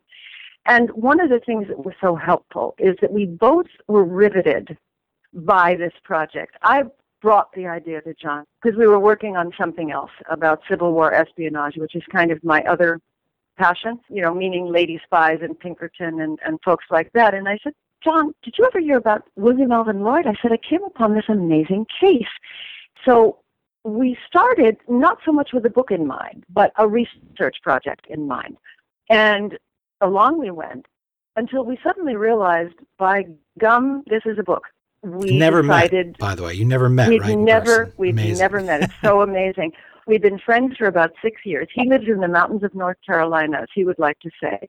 And 0.65 0.89
one 0.91 1.19
of 1.19 1.29
the 1.29 1.39
things 1.39 1.67
that 1.67 1.83
was 1.83 1.95
so 2.01 2.15
helpful 2.15 2.75
is 2.77 2.95
that 3.01 3.11
we 3.11 3.25
both 3.25 3.67
were 3.87 4.03
riveted 4.03 4.77
by 5.33 5.75
this 5.75 5.93
project. 6.03 6.55
I 6.61 6.83
brought 7.21 7.51
the 7.53 7.67
idea 7.67 8.01
to 8.01 8.13
John 8.13 8.45
because 8.61 8.77
we 8.77 8.87
were 8.87 8.99
working 8.99 9.35
on 9.35 9.51
something 9.57 9.91
else 9.91 10.11
about 10.29 10.61
Civil 10.69 10.93
War 10.93 11.13
espionage, 11.13 11.75
which 11.77 11.95
is 11.95 12.03
kind 12.11 12.31
of 12.31 12.43
my 12.43 12.61
other 12.63 12.99
passion, 13.59 13.99
you 14.09 14.21
know, 14.21 14.33
meaning 14.33 14.71
lady 14.71 14.99
spies 15.03 15.39
and 15.41 15.59
Pinkerton 15.59 16.21
and, 16.21 16.39
and 16.45 16.59
folks 16.63 16.85
like 16.89 17.11
that. 17.13 17.33
And 17.33 17.47
I 17.47 17.59
said, 17.63 17.73
John, 18.03 18.33
did 18.41 18.55
you 18.57 18.65
ever 18.65 18.79
hear 18.79 18.97
about 18.97 19.23
William 19.35 19.71
Alvin 19.71 20.01
Lloyd? 20.01 20.25
I 20.25 20.33
said, 20.41 20.51
I 20.51 20.57
came 20.57 20.83
upon 20.83 21.13
this 21.13 21.25
amazing 21.27 21.85
case. 21.99 22.33
So 23.05 23.39
we 23.83 24.17
started 24.25 24.77
not 24.87 25.17
so 25.25 25.31
much 25.31 25.49
with 25.53 25.65
a 25.65 25.69
book 25.69 25.91
in 25.91 26.07
mind, 26.07 26.45
but 26.49 26.71
a 26.77 26.87
research 26.87 27.57
project 27.61 28.07
in 28.07 28.27
mind. 28.27 28.57
And 29.09 29.57
along 30.01 30.39
we 30.39 30.51
went 30.51 30.85
until 31.35 31.65
we 31.65 31.77
suddenly 31.83 32.15
realized, 32.15 32.75
by 32.97 33.25
gum, 33.59 34.03
this 34.07 34.21
is 34.25 34.37
a 34.39 34.43
book. 34.43 34.63
We 35.01 35.37
never 35.37 35.61
decided, 35.61 36.07
met, 36.07 36.17
by 36.17 36.35
the 36.35 36.43
way. 36.43 36.53
You 36.53 36.65
never 36.65 36.89
met, 36.89 37.09
we've 37.09 37.21
right? 37.21 37.37
Never, 37.37 37.93
we've 37.97 38.15
never 38.15 38.61
met. 38.61 38.83
It's 38.83 38.93
so 39.01 39.21
amazing. 39.29 39.71
We've 40.09 40.19
been 40.19 40.39
friends 40.39 40.75
for 40.75 40.87
about 40.87 41.11
six 41.21 41.45
years. 41.45 41.67
He 41.71 41.87
lives 41.87 42.07
in 42.07 42.19
the 42.19 42.27
mountains 42.27 42.63
of 42.63 42.73
North 42.73 42.97
Carolina, 43.05 43.59
as 43.61 43.67
he 43.75 43.83
would 43.83 43.99
like 43.99 44.19
to 44.21 44.31
say. 44.41 44.67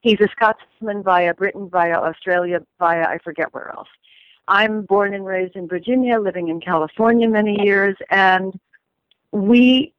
He's 0.00 0.18
a 0.18 0.28
Scotsman 0.28 1.02
via 1.02 1.34
Britain, 1.34 1.68
via 1.68 1.98
Australia, 1.98 2.60
via 2.78 3.02
I 3.02 3.18
forget 3.22 3.52
where 3.52 3.68
else. 3.68 3.88
I'm 4.48 4.86
born 4.86 5.12
and 5.12 5.26
raised 5.26 5.56
in 5.56 5.68
Virginia, 5.68 6.18
living 6.18 6.48
in 6.48 6.58
California 6.58 7.28
many 7.28 7.62
years, 7.62 7.96
and 8.08 8.58
we 9.30 9.92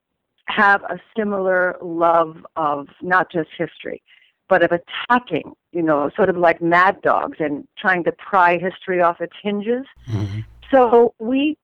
have 0.45 0.81
a 0.85 0.99
similar 1.15 1.77
love 1.83 2.43
of 2.55 2.87
not 3.03 3.31
just 3.31 3.49
history, 3.55 4.01
but 4.47 4.63
of 4.63 4.71
attacking, 4.71 5.53
you 5.71 5.83
know, 5.83 6.09
sort 6.15 6.29
of 6.29 6.37
like 6.37 6.63
mad 6.63 6.99
dogs 7.03 7.37
and 7.39 7.67
trying 7.77 8.03
to 8.05 8.11
pry 8.13 8.57
history 8.57 9.03
off 9.03 9.21
its 9.21 9.35
hinges. 9.43 9.85
Mm-hmm. 10.07 10.39
So 10.71 11.13
we 11.19 11.59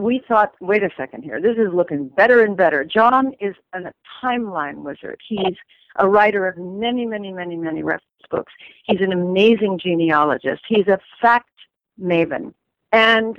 we 0.00 0.22
thought, 0.26 0.54
wait 0.60 0.82
a 0.82 0.90
second 0.96 1.22
here, 1.22 1.40
this 1.40 1.56
is 1.56 1.72
looking 1.72 2.08
better 2.08 2.42
and 2.42 2.56
better. 2.56 2.84
John 2.84 3.32
is 3.40 3.54
a 3.72 3.92
timeline 4.22 4.82
wizard. 4.82 5.20
He's 5.26 5.56
a 5.96 6.08
writer 6.08 6.46
of 6.46 6.56
many, 6.56 7.06
many, 7.06 7.32
many, 7.32 7.56
many 7.56 7.82
reference 7.82 8.04
books. 8.30 8.52
He's 8.84 9.00
an 9.00 9.12
amazing 9.12 9.78
genealogist. 9.82 10.62
He's 10.68 10.86
a 10.86 10.98
fact 11.20 11.50
maven. 12.00 12.54
And 12.92 13.38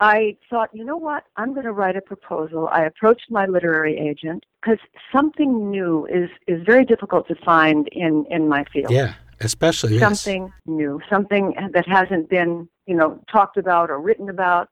I 0.00 0.36
thought, 0.50 0.70
you 0.72 0.84
know 0.84 0.96
what? 0.96 1.24
I'm 1.36 1.52
going 1.52 1.64
to 1.64 1.72
write 1.72 1.96
a 1.96 2.00
proposal. 2.00 2.68
I 2.72 2.84
approached 2.84 3.26
my 3.30 3.46
literary 3.46 3.96
agent 3.96 4.44
because 4.60 4.78
something 5.12 5.70
new 5.70 6.06
is, 6.06 6.28
is 6.48 6.60
very 6.66 6.84
difficult 6.84 7.28
to 7.28 7.36
find 7.36 7.88
in, 7.92 8.26
in 8.28 8.48
my 8.48 8.64
field. 8.72 8.90
Yeah, 8.90 9.14
especially 9.40 9.98
something 9.98 10.44
yes. 10.44 10.52
new, 10.66 11.00
something 11.08 11.54
that 11.72 11.86
hasn't 11.86 12.28
been, 12.28 12.68
you 12.86 12.96
know, 12.96 13.20
talked 13.30 13.56
about 13.56 13.90
or 13.90 14.00
written 14.00 14.28
about. 14.28 14.68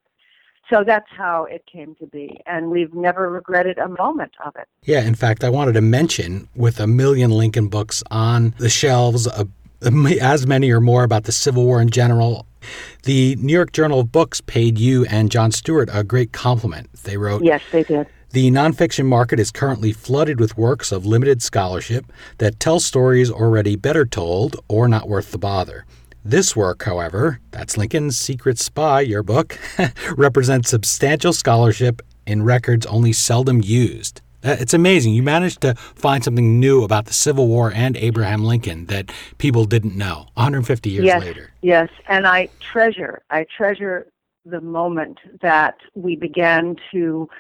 So 0.71 0.85
that's 0.85 1.09
how 1.11 1.45
it 1.45 1.65
came 1.71 1.97
to 1.97 2.07
be. 2.07 2.41
And 2.47 2.71
we've 2.71 2.95
never 2.95 3.29
regretted 3.29 3.79
a 3.79 3.89
moment 3.89 4.33
of 4.45 4.55
it. 4.57 4.69
Yeah, 4.85 5.03
in 5.03 5.17
fact, 5.17 5.43
I 5.43 5.51
wanted 5.51 5.73
to 5.73 5.81
mention 5.81 6.49
with 6.55 6.79
a 6.79 6.87
million 6.87 7.31
Lincoln 7.33 7.69
books 7.69 8.05
on 8.11 8.55
the 8.59 8.69
shelves, 8.71 9.27
uh, 9.27 9.45
as 10.21 10.47
many 10.47 10.71
or 10.71 10.81
more 10.81 11.03
about 11.03 11.25
the 11.25 11.33
Civil 11.33 11.65
War 11.65 11.83
in 11.83 11.91
general. 11.91 12.47
The 13.05 13.37
New 13.37 13.53
York 13.53 13.73
Journal 13.73 14.01
of 14.01 14.13
Books 14.13 14.41
paid 14.41 14.79
you 14.79 15.07
and 15.07 15.31
John 15.31 15.51
Stewart 15.51 15.89
a 15.93 16.05
great 16.05 16.33
compliment. 16.33 16.93
They 17.03 17.17
wrote, 17.17 17.43
Yes, 17.43 17.63
they 17.73 17.83
did. 17.83 18.07
The 18.33 18.51
nonfiction 18.53 19.07
market 19.07 19.41
is 19.41 19.51
currently 19.51 19.93
flooded 19.93 20.39
with 20.39 20.57
works 20.57 20.93
of 20.93 21.05
limited 21.05 21.43
scholarship 21.43 22.13
that 22.39 22.61
tell 22.61 22.79
stories 22.79 23.29
already 23.29 23.75
better 23.75 24.05
told 24.05 24.57
or 24.69 24.87
not 24.87 25.09
worth 25.09 25.33
the 25.33 25.39
bother. 25.39 25.85
This 26.25 26.55
work, 26.55 26.83
however, 26.83 27.41
that's 27.51 27.79
Lincoln's 27.79 28.19
Secret 28.19 28.59
Spy, 28.59 29.01
your 29.01 29.23
book, 29.23 29.59
represents 30.17 30.69
substantial 30.69 31.33
scholarship 31.33 32.03
in 32.27 32.43
records 32.43 32.85
only 32.85 33.15
seldom 33.15 33.63
used. 33.63 34.21
Uh, 34.45 34.57
it's 34.61 34.75
amazing. 34.75 35.15
You 35.15 35.23
managed 35.23 35.63
to 35.63 35.75
find 35.75 36.23
something 36.23 36.61
new 36.61 36.85
about 36.85 37.07
the 37.07 37.15
Civil 37.15 37.49
War 37.49 37.73
and 37.75 37.97
Abraham 37.97 38.45
Lincoln 38.45 38.85
that 38.87 39.11
people 39.39 39.65
didn't 39.65 39.97
know 39.97 40.27
150 40.35 40.91
years 40.91 41.07
yes, 41.07 41.23
later. 41.23 41.53
Yes, 41.63 41.89
and 42.07 42.27
I 42.27 42.51
treasure, 42.61 43.23
I 43.31 43.47
treasure 43.57 44.07
the 44.45 44.61
moment 44.61 45.21
that 45.41 45.77
we 45.95 46.17
began 46.17 46.77
to 46.93 47.31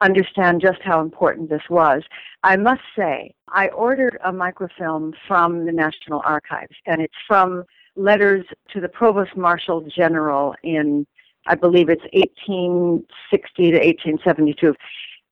understand 0.00 0.62
just 0.62 0.80
how 0.82 1.02
important 1.02 1.50
this 1.50 1.68
was. 1.68 2.02
I 2.42 2.56
must 2.56 2.82
say, 2.96 3.34
I 3.48 3.68
ordered 3.68 4.18
a 4.24 4.32
microfilm 4.32 5.12
from 5.28 5.66
the 5.66 5.72
National 5.72 6.22
Archives, 6.24 6.76
and 6.86 7.02
it's 7.02 7.14
from 7.26 7.64
letters 7.96 8.44
to 8.72 8.80
the 8.80 8.88
Provost 8.88 9.36
Marshal 9.36 9.82
General 9.82 10.54
in, 10.62 11.06
I 11.46 11.54
believe 11.54 11.88
it's 11.88 12.02
1860 12.12 13.70
to 13.70 13.78
1872. 13.78 14.74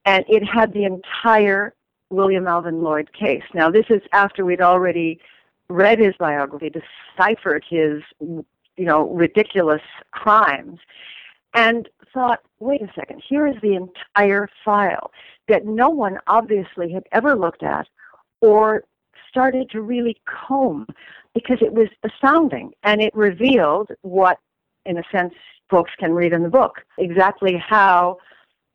And 0.05 0.25
it 0.29 0.45
had 0.45 0.73
the 0.73 0.85
entire 0.85 1.75
William 2.11 2.47
Alvin 2.47 2.83
Lloyd 2.83 3.13
case. 3.13 3.43
Now, 3.55 3.71
this 3.71 3.87
is 3.89 4.03
after 4.13 4.45
we'd 4.45 4.61
already 4.61 5.21
read 5.69 6.01
his 6.01 6.15
biography, 6.19 6.71
deciphered 6.71 7.65
his, 7.69 8.03
you 8.21 8.45
know, 8.79 9.09
ridiculous 9.11 9.83
crimes, 10.11 10.79
and 11.55 11.89
thought, 12.13 12.41
wait 12.59 12.83
a 12.83 12.91
second, 12.95 13.23
here 13.27 13.47
is 13.47 13.55
the 13.63 13.75
entire 13.75 14.49
file 14.65 15.13
that 15.49 15.65
no 15.65 15.89
one 15.89 16.19
obviously 16.27 16.93
had 16.93 17.05
ever 17.13 17.37
looked 17.37 17.63
at 17.63 17.87
or 18.41 18.85
started 19.29 19.71
to 19.71 19.81
really 19.81 20.21
comb 20.25 20.87
because 21.35 21.59
it 21.61 21.73
was 21.73 21.89
astounding 22.05 22.73
and 22.83 23.01
it 23.01 23.15
revealed 23.15 23.91
what, 24.03 24.39
in 24.85 24.99
a 24.99 25.03
sense, 25.13 25.35
folks 25.71 25.93
can 25.99 26.13
read 26.13 26.33
in 26.33 26.43
the 26.43 26.49
book 26.49 26.81
exactly 26.99 27.57
how 27.57 28.19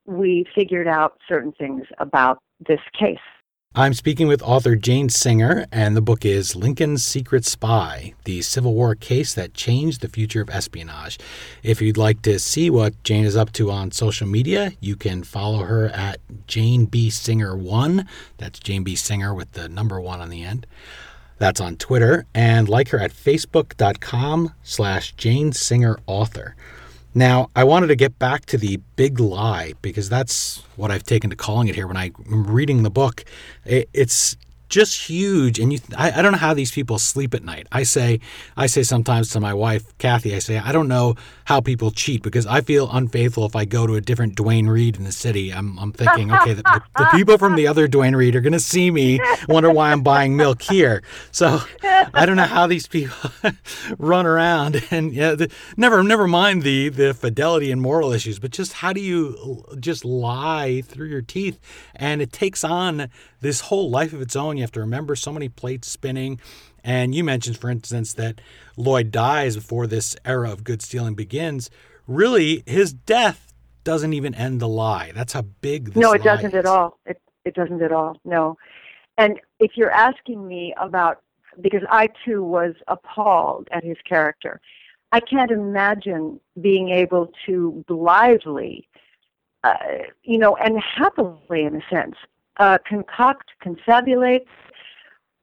we 0.06 0.46
figured 0.56 0.88
out 0.88 1.20
certain 1.28 1.52
things 1.54 1.84
about 2.00 2.40
this 2.68 2.80
case. 2.98 3.18
I'm 3.78 3.94
speaking 3.94 4.30
with 4.30 4.42
author 4.42 4.78
Jane 4.78 5.10
Singer, 5.10 5.66
and 5.70 5.98
the 5.98 6.02
book 6.02 6.24
is 6.24 6.56
Lincoln's 6.56 7.04
Secret 7.04 7.44
Spy 7.44 8.14
The 8.24 8.42
Civil 8.42 8.74
War 8.74 8.96
Case 8.96 9.34
That 9.34 9.54
Changed 9.54 10.00
the 10.00 10.08
Future 10.08 10.40
of 10.40 10.50
Espionage. 10.50 11.18
If 11.62 11.82
you'd 11.82 11.98
like 11.98 12.22
to 12.22 12.40
see 12.40 12.70
what 12.70 13.04
Jane 13.04 13.26
is 13.26 13.36
up 13.36 13.52
to 13.54 13.70
on 13.70 13.92
social 13.92 14.28
media, 14.28 14.72
you 14.80 14.96
can 14.96 15.24
follow 15.24 15.64
her 15.64 15.90
at 15.90 16.22
Jane 16.48 16.86
B. 16.86 17.10
Singer1. 17.10 18.08
That's 18.38 18.60
Jane 18.60 18.86
B. 18.86 18.96
Singer 18.96 19.34
with 19.34 19.52
the 19.52 19.68
number 19.68 20.00
one 20.00 20.22
on 20.22 20.30
the 20.30 20.44
end. 20.44 20.66
That's 21.38 21.60
on 21.60 21.76
Twitter, 21.78 22.26
and 22.34 22.70
like 22.70 22.90
her 22.90 23.00
at 23.00 23.12
facebook.com 23.12 24.54
slash 24.64 25.14
Jane 25.14 25.52
Singer 25.52 25.98
Author. 26.08 26.56
Now, 27.14 27.50
I 27.56 27.64
wanted 27.64 27.88
to 27.88 27.96
get 27.96 28.20
back 28.20 28.46
to 28.48 28.58
the 28.58 28.78
big 28.98 29.20
lie 29.20 29.74
because 29.82 30.10
that's 30.10 30.64
what 30.76 30.92
I've 30.92 31.04
taken 31.04 31.30
to 31.30 31.36
calling 31.36 31.70
it 31.70 31.76
here 31.76 31.88
when 31.88 31.96
I'm 31.96 32.14
reading 32.28 32.84
the 32.84 32.90
book. 32.90 33.24
it's 33.66 34.36
just 34.70 35.10
huge 35.10 35.60
and 35.60 35.74
you 35.74 35.80
I, 35.98 36.20
I 36.20 36.22
don't 36.22 36.32
know 36.32 36.38
how 36.38 36.54
these 36.54 36.72
people 36.72 37.00
sleep 37.00 37.34
at 37.34 37.44
night. 37.44 37.68
I 37.72 37.84
say 37.84 38.20
i 38.58 38.68
say 38.68 38.84
sometimes 38.84 39.30
to 39.30 39.40
my 39.40 39.54
wife 39.54 39.98
kathy 39.98 40.36
i 40.36 40.40
say 40.40 40.58
i 40.58 40.72
don't 40.72 40.88
know 40.88 41.16
how 41.46 41.62
people 41.62 41.92
cheat 41.92 42.24
because 42.24 42.46
i 42.48 42.62
feel 42.62 42.90
unfaithful 42.92 43.46
if 43.46 43.56
i 43.56 43.66
go 43.66 43.86
to 43.86 43.96
a 43.96 44.02
different 44.02 44.36
Duane 44.36 44.68
Reade 44.68 44.98
in 44.98 45.04
the 45.04 45.12
city. 45.12 45.52
I'm, 45.52 45.78
I'm 45.78 45.92
thinking 45.92 46.32
okay 46.32 46.54
the, 46.54 46.64
the, 46.98 47.08
people 47.12 47.38
from 47.38 47.56
the 47.56 47.68
other 47.68 47.88
Duane 47.88 48.16
Reade 48.16 48.36
are 48.36 48.42
going 48.42 48.54
to 48.54 48.60
see 48.60 48.92
me 48.92 49.20
wonder 49.48 49.70
why 49.70 49.92
i'm 49.92 50.02
buying 50.02 50.36
milk 50.36 50.62
here. 50.62 51.04
So 51.32 51.62
i 52.14 52.26
don't 52.26 52.36
know 52.36 52.44
how 52.44 52.68
these 52.68 52.88
people 52.88 53.32
run 53.98 54.26
around 54.26 54.84
and 54.92 55.14
yeah 55.14 55.36
the, 55.36 55.52
never 55.78 56.04
never 56.04 56.28
mind 56.28 56.64
the 56.64 56.90
the 56.90 57.14
fidelity 57.14 57.72
and 57.72 57.82
moral 57.82 58.12
issues 58.12 58.40
but 58.40 58.52
just 58.52 58.74
how 58.74 58.94
do 58.94 59.02
you 59.02 59.66
just 59.80 60.06
lie 60.06 60.82
through 60.82 61.08
your 61.08 61.22
teeth? 61.22 61.60
And 61.96 62.22
it 62.22 62.32
takes 62.32 62.64
on 62.64 63.10
this 63.46 63.62
whole 63.62 63.92
life 63.92 64.12
of 64.12 64.22
its 64.22 64.36
own. 64.36 64.58
You 64.58 64.64
have 64.64 64.72
to 64.72 64.80
remember 64.80 65.16
so 65.16 65.32
many 65.32 65.50
plates 65.50 65.88
spinning. 65.88 66.40
And 66.84 67.14
you 67.14 67.24
mentioned, 67.24 67.58
for 67.58 67.70
instance, 67.70 68.14
that 68.14 68.42
Lloyd 68.76 69.12
dies 69.12 69.56
before 69.56 69.86
this 69.86 70.16
era 70.26 70.52
of 70.52 70.64
good 70.64 70.82
stealing 70.82 71.14
begins. 71.14 71.70
Really, 72.08 72.64
his 72.66 72.92
death 72.92 73.54
doesn't 73.84 74.14
even 74.14 74.34
end 74.34 74.60
the 74.60 74.68
lie. 74.68 75.12
That's 75.14 75.34
how 75.34 75.44
big 75.62 75.94
this 75.94 76.02
No, 76.02 76.14
it 76.14 76.24
doesn't 76.24 76.48
is. 76.48 76.56
at 76.56 76.66
all. 76.66 77.00
It 77.06 77.22
it 77.46 77.54
doesn't 77.54 77.82
at 77.84 77.92
all. 77.92 78.20
No. 78.26 78.58
And 79.20 79.40
if 79.60 79.78
you're 79.78 79.92
asking 79.92 80.48
me 80.48 80.74
about 80.80 81.22
because 81.62 81.84
I 81.90 82.10
too 82.26 82.44
was 82.44 82.74
appalled 82.88 83.68
at 83.72 83.84
his 83.84 83.98
character. 84.08 84.60
I 85.12 85.20
can't 85.20 85.52
imagine 85.52 86.40
being 86.60 86.90
able 86.90 87.32
to 87.46 87.86
blithely, 87.88 88.90
uh, 89.64 89.78
you 90.24 90.38
know, 90.38 90.56
and 90.58 90.80
happily, 90.80 91.64
in 91.64 91.76
a 91.76 91.82
sense, 91.90 92.16
uh, 92.58 92.78
concoct, 92.88 93.50
confabulate, 93.64 94.46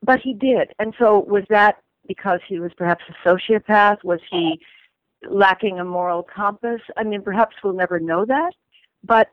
but 0.02 0.20
he 0.20 0.34
did. 0.34 0.72
And 0.78 0.94
so 0.98 1.20
was 1.20 1.44
that 1.50 1.76
because 2.06 2.40
he 2.48 2.58
was 2.58 2.72
perhaps 2.76 3.04
a 3.08 3.28
sociopath? 3.28 4.02
Was 4.04 4.20
he 4.30 4.60
lacking 5.28 5.78
a 5.78 5.84
moral 5.84 6.22
compass? 6.22 6.80
I 6.96 7.04
mean, 7.04 7.22
perhaps 7.22 7.56
we'll 7.62 7.74
never 7.74 8.00
know 8.00 8.24
that, 8.24 8.52
but 9.04 9.28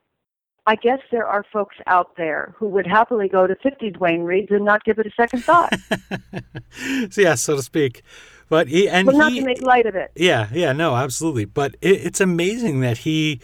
I 0.66 0.76
guess 0.76 1.00
there 1.10 1.26
are 1.26 1.44
folks 1.52 1.76
out 1.88 2.16
there 2.16 2.54
who 2.56 2.68
would 2.68 2.86
happily 2.86 3.28
go 3.28 3.48
to 3.48 3.56
50 3.56 3.90
Duane 3.90 4.22
Reades 4.22 4.52
and 4.52 4.64
not 4.64 4.84
give 4.84 5.00
it 5.00 5.08
a 5.08 5.12
second 5.18 5.44
thought. 5.44 5.74
so, 7.10 7.22
yeah, 7.22 7.34
so 7.34 7.56
to 7.56 7.64
speak. 7.64 8.04
But 8.50 8.68
he 8.68 8.88
and 8.88 9.08
well, 9.08 9.18
not 9.18 9.32
he, 9.32 9.40
to 9.40 9.46
make 9.46 9.62
light 9.64 9.88
of 9.88 9.96
it. 9.96 10.12
Yeah, 10.16 10.48
yeah, 10.52 10.74
no, 10.74 10.96
absolutely. 10.96 11.46
But 11.46 11.76
it, 11.82 12.06
it's 12.06 12.22
amazing 12.22 12.82
that 12.82 13.00
he 13.00 13.42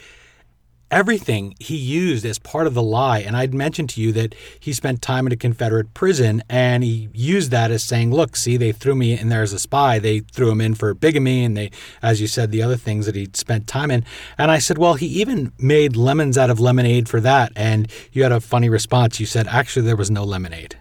everything 0.92 1.56
he 1.60 1.76
used 1.76 2.26
as 2.26 2.40
part 2.40 2.68
of 2.68 2.74
the 2.74 2.84
lie. 2.84 3.20
And 3.20 3.36
I'd 3.36 3.54
mentioned 3.54 3.90
to 3.92 4.02
you 4.02 4.12
that 4.14 4.36
he 4.60 4.74
spent 4.74 5.02
time 5.02 5.26
in 5.26 5.34
a 5.34 5.38
Confederate 5.38 5.94
prison 5.94 6.44
and 6.50 6.84
he 6.84 7.10
used 7.14 7.52
that 7.52 7.72
as 7.72 7.84
saying, 7.84 8.12
look, 8.12 8.36
see, 8.36 8.58
they 8.58 8.72
threw 8.72 8.96
me 8.96 9.18
in 9.18 9.30
there 9.30 9.42
as 9.42 9.54
a 9.54 9.60
spy. 9.60 10.00
They 10.00 10.20
threw 10.20 10.50
him 10.50 10.62
in 10.62 10.76
for 10.76 10.94
bigamy 10.94 11.44
and 11.44 11.58
they, 11.58 11.72
as 12.02 12.22
you 12.22 12.28
said, 12.28 12.52
the 12.52 12.62
other 12.62 12.78
things 12.78 13.06
that 13.06 13.16
he'd 13.16 13.36
spent 13.36 13.68
time 13.68 13.92
in. 13.92 14.06
And 14.38 14.52
I 14.52 14.60
said, 14.60 14.78
well, 14.78 14.96
he 14.96 15.08
even 15.08 15.52
made 15.60 15.96
lemons 15.96 16.38
out 16.38 16.50
of 16.50 16.60
lemonade 16.60 17.10
for 17.10 17.20
that. 17.22 17.52
And 17.56 17.92
you 18.12 18.24
had 18.24 18.32
a 18.32 18.40
funny 18.40 18.70
response. 18.70 19.20
You 19.20 19.26
said, 19.26 19.48
actually, 19.48 19.86
there 19.86 19.96
was 19.96 20.12
no 20.12 20.24
lemonade. 20.24 20.78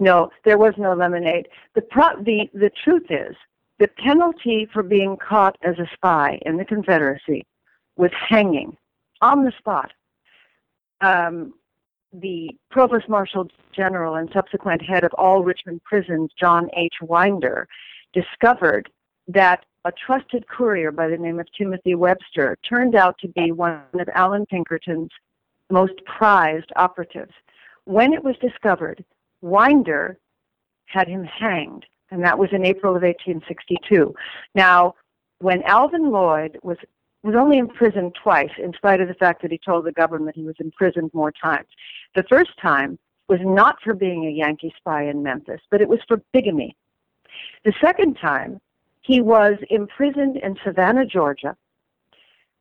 No, 0.00 0.30
there 0.44 0.58
was 0.58 0.74
no 0.78 0.94
lemonade. 0.94 1.48
The, 1.74 1.82
pro- 1.82 2.22
the, 2.22 2.48
the 2.54 2.70
truth 2.84 3.06
is, 3.10 3.34
the 3.80 3.88
penalty 3.88 4.68
for 4.72 4.82
being 4.82 5.16
caught 5.16 5.56
as 5.62 5.78
a 5.78 5.88
spy 5.92 6.38
in 6.42 6.56
the 6.56 6.64
Confederacy 6.64 7.46
was 7.96 8.10
hanging 8.28 8.76
on 9.20 9.44
the 9.44 9.52
spot. 9.58 9.92
Um, 11.00 11.54
the 12.12 12.50
Provost 12.70 13.08
Marshal 13.08 13.48
General 13.72 14.16
and 14.16 14.30
subsequent 14.32 14.82
head 14.82 15.04
of 15.04 15.12
all 15.14 15.44
Richmond 15.44 15.82
prisons, 15.84 16.30
John 16.38 16.68
H. 16.76 16.94
Winder, 17.02 17.68
discovered 18.12 18.90
that 19.28 19.64
a 19.84 19.92
trusted 19.92 20.48
courier 20.48 20.90
by 20.90 21.08
the 21.08 21.16
name 21.16 21.38
of 21.38 21.46
Timothy 21.56 21.94
Webster 21.94 22.56
turned 22.68 22.94
out 22.94 23.16
to 23.18 23.28
be 23.28 23.52
one 23.52 23.80
of 23.94 24.08
Allan 24.14 24.46
Pinkerton's 24.46 25.10
most 25.70 25.94
prized 26.04 26.72
operatives. 26.76 27.32
When 27.84 28.12
it 28.12 28.24
was 28.24 28.36
discovered, 28.40 29.04
Winder 29.40 30.18
had 30.86 31.08
him 31.08 31.24
hanged, 31.24 31.84
and 32.10 32.22
that 32.24 32.38
was 32.38 32.48
in 32.52 32.64
April 32.64 32.96
of 32.96 33.02
1862. 33.02 34.14
Now, 34.54 34.94
when 35.40 35.62
Alvin 35.62 36.10
Lloyd 36.10 36.58
was 36.62 36.78
was 37.22 37.34
only 37.34 37.58
imprisoned 37.58 38.14
twice, 38.22 38.50
in 38.58 38.72
spite 38.74 39.00
of 39.00 39.08
the 39.08 39.14
fact 39.14 39.42
that 39.42 39.50
he 39.50 39.58
told 39.58 39.84
the 39.84 39.92
government 39.92 40.36
he 40.36 40.44
was 40.44 40.54
imprisoned 40.60 41.10
more 41.12 41.32
times. 41.32 41.68
The 42.14 42.22
first 42.24 42.50
time 42.60 42.98
was 43.28 43.40
not 43.42 43.76
for 43.82 43.94
being 43.94 44.26
a 44.26 44.30
Yankee 44.30 44.72
spy 44.76 45.04
in 45.04 45.22
Memphis, 45.22 45.60
but 45.70 45.80
it 45.80 45.88
was 45.88 46.00
for 46.06 46.22
bigamy. 46.32 46.76
The 47.64 47.74
second 47.80 48.14
time, 48.14 48.60
he 49.00 49.20
was 49.20 49.54
imprisoned 49.70 50.36
in 50.36 50.56
Savannah, 50.64 51.06
Georgia, 51.06 51.56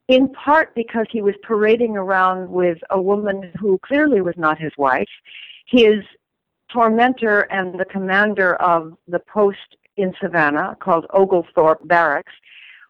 in 0.08 0.30
part 0.30 0.74
because 0.76 1.06
he 1.12 1.22
was 1.22 1.36
parading 1.44 1.98
around 1.98 2.50
with 2.50 2.78
a 2.90 3.02
woman 3.02 3.52
who 3.60 3.78
clearly 3.80 4.22
was 4.22 4.36
not 4.38 4.58
his 4.58 4.72
wife. 4.78 5.10
His 5.66 6.04
tormentor 6.72 7.42
and 7.52 7.80
the 7.80 7.86
commander 7.86 8.56
of 8.56 8.98
the 9.08 9.20
post 9.20 9.78
in 9.98 10.14
Savannah, 10.22 10.78
called 10.80 11.06
Oglethorpe 11.10 11.86
Barracks, 11.88 12.34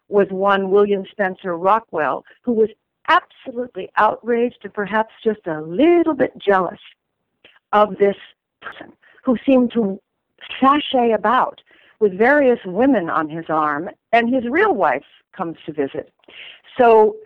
was 0.08 0.26
one 0.30 0.70
William 0.70 1.04
Spencer 1.10 1.56
Rockwell, 1.56 2.24
who 2.42 2.52
was 2.52 2.68
absolutely 3.08 3.90
outraged 3.96 4.58
and 4.64 4.72
perhaps 4.72 5.12
just 5.24 5.46
a 5.46 5.60
little 5.62 6.14
bit 6.14 6.32
jealous 6.38 6.80
of 7.72 7.96
this 7.98 8.16
person 8.60 8.92
who 9.24 9.36
seemed 9.46 9.72
to 9.72 10.00
sashay 10.60 11.12
about 11.12 11.60
with 12.00 12.16
various 12.16 12.60
women 12.64 13.10
on 13.10 13.28
his 13.28 13.46
arm, 13.48 13.90
and 14.12 14.32
his 14.32 14.44
real 14.48 14.74
wife 14.74 15.04
comes 15.36 15.56
to 15.66 15.72
visit. 15.72 16.12
So, 16.78 17.16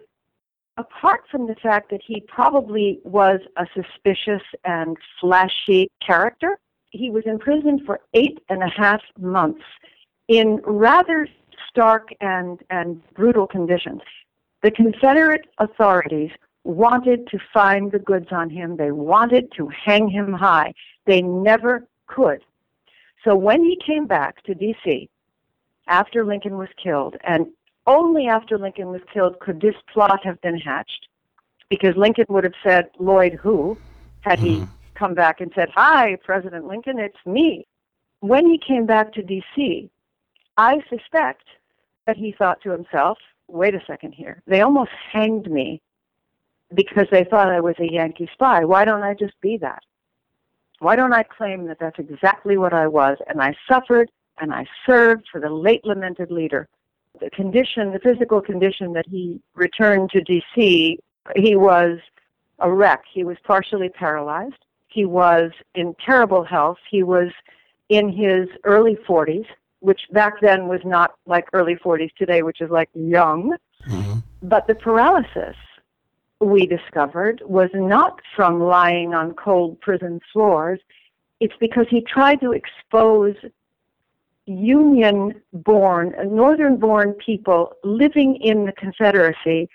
apart 0.79 1.25
from 1.31 1.47
the 1.47 1.55
fact 1.57 1.91
that 1.91 2.01
he 2.07 2.23
probably 2.23 3.01
was 3.05 3.41
a 3.57 3.67
suspicious 3.75 4.43
and 4.65 4.97
flashy 5.21 5.91
character, 6.05 6.59
he 6.91 7.11
was 7.11 7.25
imprisoned 7.27 7.83
for 7.85 8.01
eight 8.15 8.39
and 8.49 8.63
a 8.63 8.69
half 8.69 9.03
months 9.19 9.63
in 10.29 10.61
rather 10.65 11.29
stark 11.69 12.09
and, 12.21 12.61
and 12.71 13.03
brutal 13.15 13.47
conditions. 13.47 14.01
The 14.63 14.71
Confederate 14.71 15.47
authorities 15.59 16.31
wanted 16.65 17.27
to 17.29 17.39
find 17.53 17.91
the 17.91 17.99
goods 17.99 18.29
on 18.31 18.49
him. 18.49 18.77
They 18.77 18.93
wanted 18.93 19.53
to 19.57 19.69
hang 19.69 20.09
him 20.09 20.33
high. 20.33 20.75
They 21.07 21.23
never 21.23 21.87
could. 22.07 22.43
So 23.25 23.35
when 23.35 23.65
he 23.65 23.79
came 23.85 24.07
back 24.07 24.43
to 24.45 24.55
D.C. 24.55 25.09
after 25.89 26.25
Lincoln 26.25 26.59
was 26.59 26.69
killed, 26.83 27.17
and 27.25 27.47
only 27.87 28.27
after 28.27 28.59
Lincoln 28.59 28.89
was 28.89 29.01
killed 29.13 29.39
could 29.41 29.61
this 29.61 29.75
plot 29.93 30.25
have 30.25 30.41
been 30.41 30.59
hatched, 30.59 31.09
because 31.69 31.97
Lincoln 31.97 32.27
would 32.29 32.45
have 32.45 32.55
said, 32.63 32.91
Lloyd 32.99 33.35
who, 33.35 33.77
had 34.21 34.39
he 34.39 34.57
mm-hmm. 34.57 34.65
come 34.95 35.15
back 35.15 35.41
and 35.41 35.51
said, 35.55 35.69
Hi, 35.75 36.17
President 36.23 36.67
Lincoln, 36.67 36.99
it's 36.99 37.17
me. 37.27 37.67
When 38.21 38.47
he 38.47 38.59
came 38.59 38.87
back 38.87 39.13
to 39.15 39.23
D.C., 39.23 39.91
I 40.57 40.81
suspect 40.89 41.45
that 42.07 42.17
he 42.17 42.33
thought 42.33 42.61
to 42.63 42.71
himself, 42.71 43.19
wait 43.49 43.75
a 43.75 43.81
second 43.87 44.13
here. 44.13 44.43
They 44.47 44.61
almost 44.61 44.91
hanged 45.13 45.51
me 45.51 45.81
because 46.75 47.07
they 47.11 47.25
thought 47.25 47.51
I 47.51 47.61
was 47.61 47.77
a 47.79 47.91
Yankee 47.91 48.29
spy. 48.33 48.65
Why 48.65 48.85
don't 48.85 49.03
I 49.03 49.15
just 49.15 49.39
be 49.41 49.57
that? 49.59 49.83
Why 50.79 50.97
don't 50.97 51.13
I 51.13 51.23
claim 51.23 51.67
that 51.67 51.79
that's 51.79 51.99
exactly 51.99 52.59
what 52.59 52.73
I 52.73 52.87
was? 52.87 53.19
And 53.29 53.41
I 53.41 53.55
suffered 53.71 54.11
and 54.41 54.53
I 54.53 54.67
served 54.85 55.27
for 55.31 55.41
the 55.41 55.51
late 55.51 55.85
lamented 55.85 56.31
leader. 56.31 56.69
The 57.21 57.31
condition, 57.31 57.93
the 57.93 58.01
physical 58.01 58.41
condition 58.41 58.93
that 58.95 59.07
he 59.09 59.41
returned 59.55 60.11
to 60.11 60.23
D.C., 60.23 60.99
he 61.37 61.57
was 61.57 61.99
a 62.59 62.73
wreck. 62.73 63.03
He 63.13 63.23
was 63.23 63.37
partially 63.45 63.91
paralyzed. 63.91 64.65
He 64.89 65.05
was 65.05 65.53
in 65.75 65.95
terrible 66.05 66.43
health. 66.43 66.79
He 66.91 67.03
was 67.03 67.31
in 67.89 68.11
his 68.11 68.49
early 68.65 68.97
40s 69.09 69.47
which 69.83 70.03
back 70.13 70.41
then 70.41 70.69
was 70.69 70.81
not 70.85 71.15
like 71.27 71.49
early 71.53 71.75
40s 71.75 72.15
today, 72.17 72.43
which 72.43 72.61
is 72.61 72.71
like 72.71 72.89
young. 72.95 73.57
Mm-hmm. 73.89 74.19
But 74.43 74.67
the 74.67 74.75
paralysis 74.75 75.57
we 76.41 76.67
discovered 76.67 77.43
was 77.45 77.71
not 77.75 78.21
from 78.35 78.61
lying 78.61 79.13
on 79.13 79.35
cold 79.35 79.81
prison 79.81 80.21
floors. 80.33 80.81
It's 81.41 81.55
because 81.59 81.87
he 81.91 82.01
tried 82.01 82.41
to 82.41 82.53
expose 82.53 83.35
Union 84.47 85.41
born, 85.53 86.15
Northern 86.27 86.77
born 86.77 87.13
people 87.15 87.75
living 87.85 88.37
in 88.37 88.67
the 88.67 88.73
Confederacy 88.73 89.69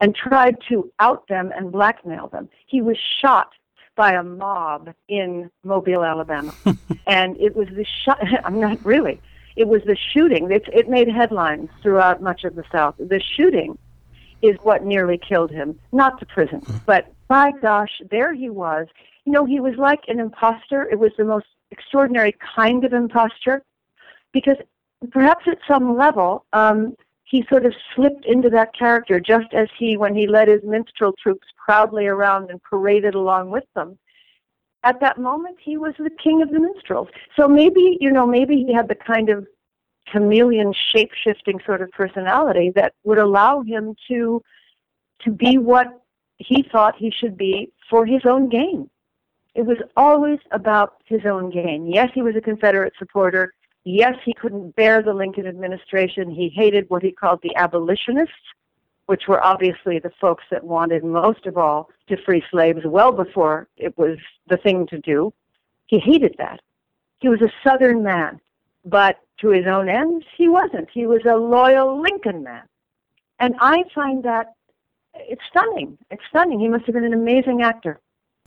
and 0.00 0.14
tried 0.14 0.56
to 0.68 0.90
out 0.98 1.26
them 1.28 1.52
and 1.54 1.70
blackmail 1.70 2.28
them. 2.28 2.48
He 2.66 2.80
was 2.80 2.96
shot 3.20 3.50
by 3.96 4.12
a 4.12 4.22
mob 4.22 4.94
in 5.08 5.50
Mobile, 5.62 6.04
Alabama. 6.04 6.54
and 7.06 7.36
it 7.38 7.54
was 7.54 7.68
the 7.68 7.84
shot, 7.84 8.18
I'm 8.44 8.60
not 8.60 8.82
really, 8.84 9.20
it 9.60 9.68
was 9.68 9.82
the 9.84 9.96
shooting. 10.12 10.50
It, 10.50 10.64
it 10.72 10.88
made 10.88 11.06
headlines 11.06 11.68
throughout 11.82 12.22
much 12.22 12.44
of 12.44 12.54
the 12.54 12.64
South. 12.72 12.94
The 12.98 13.20
shooting 13.36 13.78
is 14.40 14.56
what 14.62 14.84
nearly 14.84 15.18
killed 15.18 15.50
him, 15.50 15.78
not 15.92 16.18
the 16.18 16.24
prison. 16.24 16.60
Hmm. 16.60 16.76
But 16.86 17.12
by 17.28 17.52
gosh, 17.60 18.00
there 18.10 18.32
he 18.32 18.48
was. 18.48 18.86
You 19.26 19.32
know, 19.32 19.44
he 19.44 19.60
was 19.60 19.74
like 19.76 20.00
an 20.08 20.18
impostor. 20.18 20.88
It 20.90 20.98
was 20.98 21.12
the 21.18 21.24
most 21.24 21.46
extraordinary 21.70 22.34
kind 22.56 22.86
of 22.86 22.94
impostor 22.94 23.62
because 24.32 24.56
perhaps 25.10 25.44
at 25.46 25.58
some 25.68 25.94
level, 25.94 26.46
um, 26.54 26.96
he 27.24 27.44
sort 27.50 27.66
of 27.66 27.74
slipped 27.94 28.24
into 28.24 28.48
that 28.48 28.74
character 28.74 29.20
just 29.20 29.52
as 29.52 29.68
he, 29.78 29.98
when 29.98 30.14
he 30.14 30.26
led 30.26 30.48
his 30.48 30.62
minstrel 30.64 31.12
troupes 31.22 31.46
proudly 31.62 32.06
around 32.06 32.50
and 32.50 32.62
paraded 32.62 33.14
along 33.14 33.50
with 33.50 33.64
them, 33.74 33.98
at 34.82 35.00
that 35.00 35.18
moment 35.18 35.58
he 35.62 35.76
was 35.76 35.94
the 35.98 36.10
king 36.10 36.42
of 36.42 36.50
the 36.50 36.60
minstrels. 36.60 37.08
So 37.36 37.46
maybe, 37.48 37.98
you 38.00 38.10
know, 38.10 38.26
maybe 38.26 38.64
he 38.64 38.72
had 38.72 38.88
the 38.88 38.94
kind 38.94 39.28
of 39.28 39.46
chameleon 40.10 40.72
shape 40.72 41.12
shifting 41.12 41.60
sort 41.64 41.82
of 41.82 41.90
personality 41.90 42.72
that 42.74 42.94
would 43.04 43.18
allow 43.18 43.62
him 43.62 43.94
to 44.08 44.42
to 45.22 45.30
be 45.30 45.58
what 45.58 45.86
he 46.38 46.62
thought 46.62 46.96
he 46.96 47.10
should 47.10 47.36
be 47.36 47.70
for 47.88 48.06
his 48.06 48.22
own 48.24 48.48
gain. 48.48 48.88
It 49.54 49.66
was 49.66 49.76
always 49.96 50.38
about 50.52 51.02
his 51.04 51.20
own 51.26 51.50
gain. 51.50 51.86
Yes, 51.86 52.10
he 52.14 52.22
was 52.22 52.36
a 52.36 52.40
Confederate 52.40 52.94
supporter. 52.98 53.52
Yes, 53.84 54.14
he 54.24 54.32
couldn't 54.32 54.74
bear 54.76 55.02
the 55.02 55.12
Lincoln 55.12 55.46
administration. 55.46 56.30
He 56.30 56.48
hated 56.48 56.88
what 56.88 57.02
he 57.02 57.12
called 57.12 57.40
the 57.42 57.54
abolitionists, 57.56 58.34
which 59.10 59.26
were 59.26 59.42
obviously 59.42 59.98
the 59.98 60.12
folks 60.20 60.44
that 60.52 60.62
wanted 60.62 61.02
most 61.02 61.44
of 61.44 61.58
all 61.58 61.90
to 62.08 62.16
free 62.24 62.44
slaves 62.48 62.82
well 62.84 63.10
before 63.10 63.66
it 63.76 63.98
was 63.98 64.16
the 64.46 64.56
thing 64.56 64.86
to 64.86 65.00
do. 65.00 65.32
He 65.88 65.98
hated 65.98 66.36
that. 66.38 66.60
He 67.18 67.28
was 67.28 67.42
a 67.42 67.50
Southern 67.64 68.04
man, 68.04 68.40
but 68.84 69.18
to 69.40 69.48
his 69.48 69.66
own 69.66 69.88
ends, 69.88 70.24
he 70.36 70.46
wasn't. 70.46 70.88
He 70.94 71.08
was 71.08 71.22
a 71.28 71.34
loyal 71.34 72.00
Lincoln 72.00 72.44
man. 72.44 72.62
And 73.40 73.56
I 73.60 73.82
find 73.92 74.22
that 74.22 74.52
it's 75.14 75.42
stunning. 75.50 75.98
It's 76.12 76.22
stunning. 76.28 76.60
He 76.60 76.68
must 76.68 76.84
have 76.86 76.94
been 76.94 77.02
an 77.02 77.12
amazing 77.12 77.62
actor. 77.62 77.98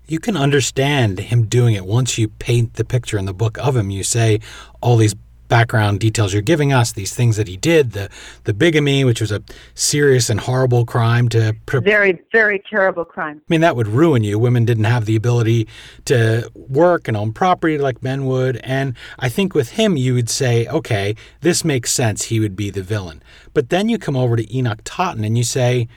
You 0.08 0.20
can 0.20 0.38
understand 0.38 1.20
him 1.20 1.48
doing 1.48 1.76
it 1.76 1.86
once 1.86 2.18
you 2.18 2.30
paint 2.30 2.76
the 2.76 2.86
picture 2.86 3.18
in 3.18 3.26
the 3.26 3.34
book 3.34 3.58
of 3.58 3.76
him. 3.76 3.90
You 3.90 4.06
say 4.06 4.40
all 4.82 4.96
these 4.96 5.16
background 5.54 6.00
details 6.00 6.34
you're 6.34 6.42
giving 6.42 6.74
us, 6.74 6.94
these 6.94 7.14
things 7.14 7.38
that 7.38 7.48
he 7.48 7.58
did, 7.58 7.92
the 7.92 8.10
the 8.46 8.56
bigamy, 8.56 9.04
which 9.04 9.22
was 9.22 9.32
a 9.32 9.40
serious 9.76 10.28
and 10.32 10.40
horrible 10.40 10.84
crime 10.84 11.30
to 11.30 11.56
very 11.68 12.20
very 12.32 12.60
terrible 12.68 13.06
crime. 13.06 13.38
I 13.38 13.48
mean, 13.50 13.62
that 13.62 13.76
would 13.76 13.88
ruin 13.88 14.24
you. 14.24 14.40
Women 14.40 14.66
didn't 14.66 14.86
have 14.96 15.06
the 15.06 15.16
ability 15.16 15.68
to 16.06 16.50
work 16.56 17.08
and 17.08 17.16
own 17.16 17.34
property 17.34 17.78
like 17.78 18.02
men 18.02 18.26
would, 18.26 18.58
and 18.64 18.96
I 19.20 19.30
think 19.30 19.54
with 19.54 19.70
him 19.74 19.96
you 19.96 20.16
would 20.16 20.30
say, 20.30 20.66
okay, 20.80 21.16
this 21.42 21.64
makes 21.64 21.94
sense. 21.94 22.24
He 22.24 22.40
would 22.40 22.56
be 22.56 22.72
the 22.72 22.82
villain. 22.82 23.22
But 23.54 23.70
then 23.70 23.90
you 23.90 24.00
come 24.00 24.18
over 24.18 24.36
to 24.36 24.58
Enoch 24.58 24.82
Totten 24.84 25.24
and 25.24 25.38
you 25.38 25.44
say, 25.44 25.88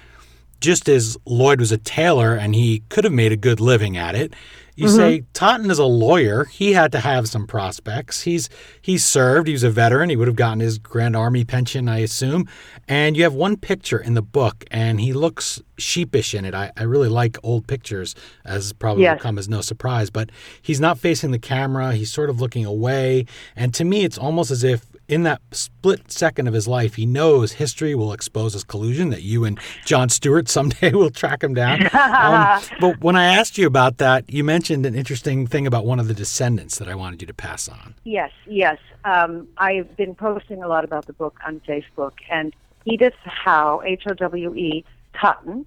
just 0.60 0.86
as 0.86 1.16
Lloyd 1.24 1.60
was 1.60 1.72
a 1.72 1.78
tailor 1.78 2.34
and 2.34 2.54
he 2.54 2.82
could 2.90 3.04
have 3.04 3.12
made 3.12 3.32
a 3.32 3.36
good 3.36 3.60
living 3.60 3.96
at 3.96 4.14
it, 4.14 4.34
you 4.76 4.86
mm-hmm. 4.86 4.96
say 4.96 5.24
Totten 5.32 5.70
is 5.70 5.78
a 5.78 5.86
lawyer. 5.86 6.44
He 6.44 6.72
had 6.72 6.92
to 6.92 7.00
have 7.00 7.28
some 7.28 7.46
prospects. 7.46 8.22
He's 8.22 8.48
he's 8.80 9.04
served. 9.04 9.46
He 9.46 9.52
was 9.52 9.62
a 9.62 9.70
veteran. 9.70 10.10
He 10.10 10.16
would 10.16 10.28
have 10.28 10.36
gotten 10.36 10.60
his 10.60 10.78
Grand 10.78 11.16
Army 11.16 11.44
pension, 11.44 11.88
I 11.88 11.98
assume. 11.98 12.46
And 12.86 13.16
you 13.16 13.22
have 13.22 13.34
one 13.34 13.56
picture 13.56 13.98
in 13.98 14.14
the 14.14 14.22
book, 14.22 14.64
and 14.70 15.00
he 15.00 15.12
looks 15.12 15.62
sheepish 15.78 16.34
in 16.34 16.44
it. 16.44 16.54
I, 16.54 16.72
I 16.76 16.82
really 16.82 17.08
like 17.08 17.38
old 17.42 17.66
pictures, 17.66 18.14
as 18.44 18.72
probably 18.74 19.04
yes. 19.04 19.16
will 19.16 19.22
come 19.22 19.38
as 19.38 19.48
no 19.48 19.62
surprise. 19.62 20.10
But 20.10 20.30
he's 20.60 20.80
not 20.80 20.98
facing 20.98 21.30
the 21.30 21.38
camera. 21.38 21.94
He's 21.94 22.12
sort 22.12 22.28
of 22.28 22.40
looking 22.40 22.66
away. 22.66 23.26
And 23.56 23.72
to 23.74 23.84
me, 23.84 24.04
it's 24.04 24.18
almost 24.18 24.50
as 24.50 24.62
if 24.62 24.84
in 25.08 25.22
that 25.22 25.40
split 25.52 26.10
second 26.10 26.48
of 26.48 26.54
his 26.54 26.66
life, 26.66 26.94
he 26.94 27.06
knows 27.06 27.52
history 27.52 27.94
will 27.94 28.12
expose 28.12 28.52
his 28.52 28.64
collusion, 28.64 29.10
that 29.10 29.22
you 29.22 29.44
and 29.44 29.58
John 29.84 30.08
Stewart 30.08 30.48
someday 30.48 30.90
will 30.92 31.10
track 31.10 31.42
him 31.42 31.54
down. 31.54 31.82
um, 31.94 32.62
but 32.80 33.00
when 33.00 33.16
I 33.16 33.24
asked 33.24 33.58
you 33.58 33.66
about 33.66 33.98
that, 33.98 34.28
you 34.32 34.44
mentioned 34.44 34.86
an 34.86 34.94
interesting 34.94 35.46
thing 35.46 35.66
about 35.66 35.86
one 35.86 36.00
of 36.00 36.08
the 36.08 36.14
descendants 36.14 36.78
that 36.78 36.88
I 36.88 36.94
wanted 36.94 37.20
you 37.22 37.26
to 37.26 37.34
pass 37.34 37.68
on. 37.68 37.94
Yes, 38.04 38.32
yes. 38.46 38.78
Um, 39.04 39.48
I've 39.58 39.96
been 39.96 40.14
posting 40.14 40.62
a 40.62 40.68
lot 40.68 40.84
about 40.84 41.06
the 41.06 41.12
book 41.12 41.38
on 41.46 41.60
Facebook, 41.60 42.14
and 42.30 42.54
Edith 42.84 43.14
Howe, 43.24 43.82
H 43.84 44.04
O 44.08 44.14
W 44.14 44.54
E, 44.54 44.84
Totten. 45.20 45.66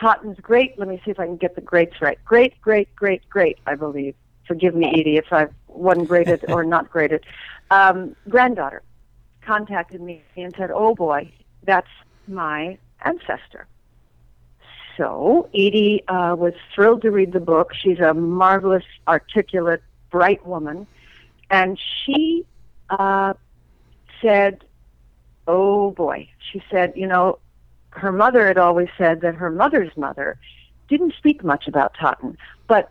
Totten's 0.00 0.40
great, 0.40 0.78
let 0.78 0.88
me 0.88 1.00
see 1.04 1.10
if 1.10 1.20
I 1.20 1.26
can 1.26 1.36
get 1.36 1.54
the 1.54 1.60
greats 1.60 2.00
right. 2.00 2.18
Great, 2.24 2.60
great, 2.60 2.94
great, 2.96 3.28
great, 3.28 3.58
I 3.66 3.74
believe. 3.74 4.14
Forgive 4.48 4.74
me, 4.74 4.88
Edie, 4.88 5.16
if 5.16 5.32
I've 5.32 5.52
one 5.66 6.04
graded 6.04 6.44
or 6.48 6.64
not 6.64 6.90
graded 6.90 7.24
um, 7.72 8.14
granddaughter 8.28 8.82
contacted 9.40 10.00
me 10.00 10.22
and 10.36 10.54
said, 10.56 10.70
"Oh 10.70 10.94
boy, 10.94 11.32
that's 11.64 11.88
my 12.28 12.78
ancestor." 13.04 13.66
So 14.96 15.48
Edie 15.54 16.04
uh, 16.06 16.36
was 16.36 16.52
thrilled 16.74 17.02
to 17.02 17.10
read 17.10 17.32
the 17.32 17.40
book. 17.40 17.72
She's 17.74 17.98
a 17.98 18.12
marvelous, 18.12 18.84
articulate, 19.08 19.82
bright 20.10 20.46
woman, 20.46 20.86
and 21.50 21.78
she 22.04 22.44
uh, 22.90 23.32
said, 24.20 24.64
"Oh 25.46 25.92
boy," 25.92 26.28
she 26.52 26.62
said, 26.70 26.92
"You 26.94 27.06
know, 27.06 27.38
her 27.90 28.12
mother 28.12 28.46
had 28.46 28.58
always 28.58 28.88
said 28.98 29.22
that 29.22 29.34
her 29.36 29.50
mother's 29.50 29.96
mother 29.96 30.38
didn't 30.88 31.14
speak 31.16 31.42
much 31.42 31.68
about 31.68 31.94
Totten. 31.98 32.36
But 32.66 32.90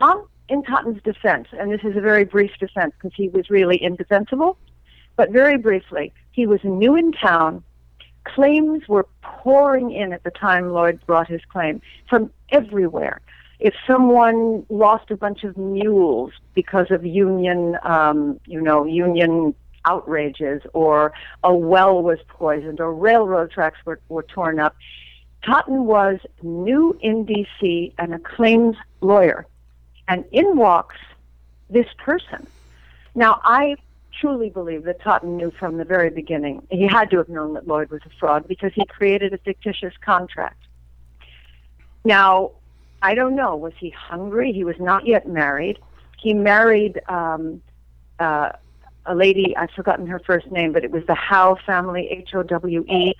on, 0.00 0.26
in 0.52 0.62
Totten's 0.62 1.02
defense, 1.02 1.48
and 1.58 1.72
this 1.72 1.80
is 1.82 1.96
a 1.96 2.00
very 2.02 2.24
brief 2.24 2.50
defense 2.60 2.92
because 2.98 3.16
he 3.16 3.30
was 3.30 3.48
really 3.48 3.82
indefensible, 3.82 4.58
but 5.16 5.30
very 5.30 5.56
briefly, 5.56 6.12
he 6.32 6.46
was 6.46 6.60
new 6.62 6.94
in 6.94 7.10
town. 7.10 7.64
Claims 8.24 8.86
were 8.86 9.06
pouring 9.22 9.92
in 9.92 10.12
at 10.12 10.24
the 10.24 10.30
time 10.30 10.68
Lloyd 10.68 11.00
brought 11.06 11.26
his 11.26 11.40
claim 11.50 11.80
from 12.06 12.30
everywhere. 12.50 13.22
If 13.60 13.72
someone 13.86 14.66
lost 14.68 15.10
a 15.10 15.16
bunch 15.16 15.42
of 15.42 15.56
mules 15.56 16.32
because 16.52 16.90
of 16.90 17.06
union, 17.06 17.78
um, 17.82 18.38
you 18.44 18.60
know, 18.60 18.84
union 18.84 19.54
outrages, 19.86 20.60
or 20.74 21.14
a 21.42 21.54
well 21.54 22.02
was 22.02 22.18
poisoned, 22.28 22.78
or 22.78 22.92
railroad 22.92 23.52
tracks 23.52 23.78
were, 23.86 24.00
were 24.10 24.24
torn 24.24 24.60
up, 24.60 24.76
Totten 25.46 25.86
was 25.86 26.18
new 26.42 26.98
in 27.00 27.24
D.C. 27.24 27.94
and 27.98 28.12
a 28.12 28.18
claims 28.18 28.76
lawyer. 29.00 29.46
And 30.08 30.24
in 30.32 30.56
walks 30.56 30.96
this 31.70 31.86
person. 31.98 32.46
Now, 33.14 33.40
I 33.44 33.76
truly 34.20 34.50
believe 34.50 34.84
that 34.84 35.00
Totten 35.00 35.36
knew 35.36 35.50
from 35.50 35.78
the 35.78 35.84
very 35.84 36.10
beginning. 36.10 36.66
He 36.70 36.86
had 36.86 37.10
to 37.10 37.16
have 37.18 37.28
known 37.28 37.54
that 37.54 37.66
Lloyd 37.66 37.90
was 37.90 38.00
a 38.04 38.10
fraud 38.18 38.46
because 38.46 38.72
he 38.74 38.84
created 38.86 39.32
a 39.32 39.38
fictitious 39.38 39.94
contract. 40.00 40.62
Now, 42.04 42.52
I 43.00 43.14
don't 43.14 43.34
know. 43.34 43.56
Was 43.56 43.72
he 43.78 43.90
hungry? 43.90 44.52
He 44.52 44.64
was 44.64 44.76
not 44.78 45.06
yet 45.06 45.26
married. 45.28 45.78
He 46.18 46.34
married 46.34 47.00
um, 47.08 47.62
uh, 48.18 48.50
a 49.06 49.14
lady, 49.14 49.56
I've 49.56 49.70
forgotten 49.70 50.06
her 50.06 50.20
first 50.20 50.50
name, 50.50 50.72
but 50.72 50.84
it 50.84 50.90
was 50.90 51.04
the 51.06 51.14
Howe 51.14 51.56
family, 51.66 52.08
H 52.08 52.34
O 52.34 52.42
W 52.42 52.84
E. 52.88 53.14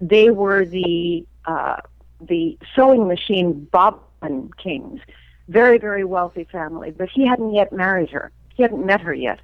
They 0.00 0.30
were 0.30 0.64
the 0.64 1.26
uh, 1.46 1.78
the 2.20 2.56
sewing 2.74 3.08
machine 3.08 3.68
bobbin 3.72 4.50
kings, 4.56 5.00
very 5.48 5.78
very 5.78 6.04
wealthy 6.04 6.44
family. 6.50 6.90
But 6.90 7.08
he 7.10 7.26
hadn't 7.26 7.54
yet 7.54 7.72
married 7.72 8.10
her. 8.10 8.32
He 8.54 8.62
hadn't 8.62 8.84
met 8.84 9.00
her 9.00 9.14
yet. 9.14 9.40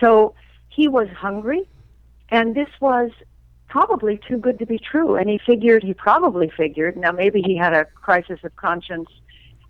So 0.00 0.34
he 0.68 0.88
was 0.88 1.08
hungry, 1.08 1.68
and 2.30 2.54
this 2.54 2.68
was 2.80 3.10
probably 3.68 4.18
too 4.28 4.38
good 4.38 4.58
to 4.58 4.66
be 4.66 4.78
true. 4.78 5.16
And 5.16 5.28
he 5.28 5.38
figured, 5.44 5.82
he 5.82 5.94
probably 5.94 6.50
figured, 6.56 6.96
now 6.96 7.12
maybe 7.12 7.42
he 7.42 7.56
had 7.56 7.74
a 7.74 7.84
crisis 7.84 8.40
of 8.42 8.54
conscience 8.56 9.08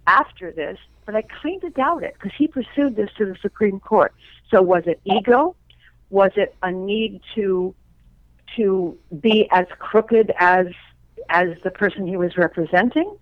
after 0.07 0.53
this, 0.53 0.79
but 1.05 1.14
I 1.14 1.23
kind 1.23 1.62
of 1.64 1.75
doubt 1.75 2.03
it 2.03 2.14
because 2.14 2.33
he 2.37 2.49
pursued 2.49 2.97
this 2.97 3.11
to 3.18 3.27
the 3.27 3.37
Supreme 3.40 3.81
Court. 3.81 4.14
So 4.51 4.62
was 4.62 4.85
it 4.87 5.01
ego? 5.05 5.57
Was 6.11 6.33
it 6.37 6.55
a 6.62 6.71
need 6.71 7.21
to 7.35 7.75
to 8.57 8.97
be 9.21 9.47
as 9.51 9.66
crooked 9.79 10.33
as 10.38 10.66
as 11.29 11.49
the 11.64 11.71
person 11.71 12.07
he 12.07 12.16
was 12.16 12.37
representing? 12.37 13.16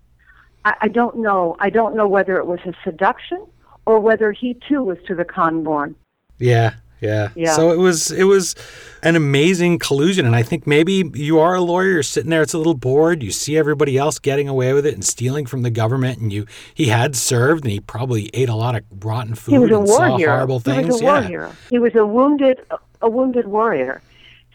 I, 0.67 0.75
I 0.83 0.89
don't 0.89 1.17
know. 1.19 1.57
I 1.61 1.71
don't 1.71 1.95
know 1.97 2.09
whether 2.09 2.37
it 2.39 2.47
was 2.47 2.59
a 2.67 2.75
seduction 2.83 3.47
or 3.87 4.01
whether 4.01 4.33
he 4.33 4.55
too 4.69 4.83
was 4.83 4.99
to 5.07 5.15
the 5.15 5.25
con 5.25 5.63
born. 5.63 5.95
Yeah, 6.39 6.75
yeah. 7.01 7.29
Yeah. 7.37 7.53
So 7.53 7.71
it 7.71 7.79
was 7.79 8.11
it 8.11 8.25
was 8.25 8.57
an 9.05 9.15
amazing 9.15 9.79
collusion, 9.79 10.27
and 10.27 10.35
I 10.35 10.43
think 10.43 10.67
maybe 10.67 11.09
you 11.15 11.39
are 11.39 11.55
a 11.55 11.61
lawyer, 11.61 11.93
you're 11.93 12.03
sitting 12.03 12.31
there, 12.31 12.43
it's 12.43 12.53
a 12.53 12.59
little 12.59 12.75
bored, 12.75 13.23
you 13.23 13.31
see 13.31 13.57
everybody 13.57 13.97
else 13.97 14.19
getting 14.19 14.49
away 14.49 14.73
with 14.73 14.85
it 14.85 14.95
and 14.95 15.05
stealing 15.05 15.47
from 15.47 15.63
the 15.63 15.71
government, 15.71 16.19
and 16.19 16.33
you 16.33 16.47
he 16.75 16.87
had 16.87 17.15
served, 17.15 17.65
and 17.65 17.71
he 17.71 17.79
probably 17.79 18.29
ate 18.35 18.49
a 18.49 18.57
lot 18.57 18.75
of 18.75 18.83
rotten 19.05 19.37
food 19.37 19.53
He 19.53 19.59
was 19.59 19.71
a 19.71 19.79
and 19.79 19.87
war 19.87 20.19
hero. 20.19 20.33
horrible 20.33 20.59
He 20.59 20.83
was 20.83 21.01
a 21.01 21.05
war 21.05 21.21
yeah. 21.21 21.29
hero. 21.29 21.53
He 21.71 21.79
was 21.79 21.95
a 21.95 22.05
wounded 22.05 22.61
a 23.03 23.09
wounded 23.09 23.47
warrior. 23.47 24.03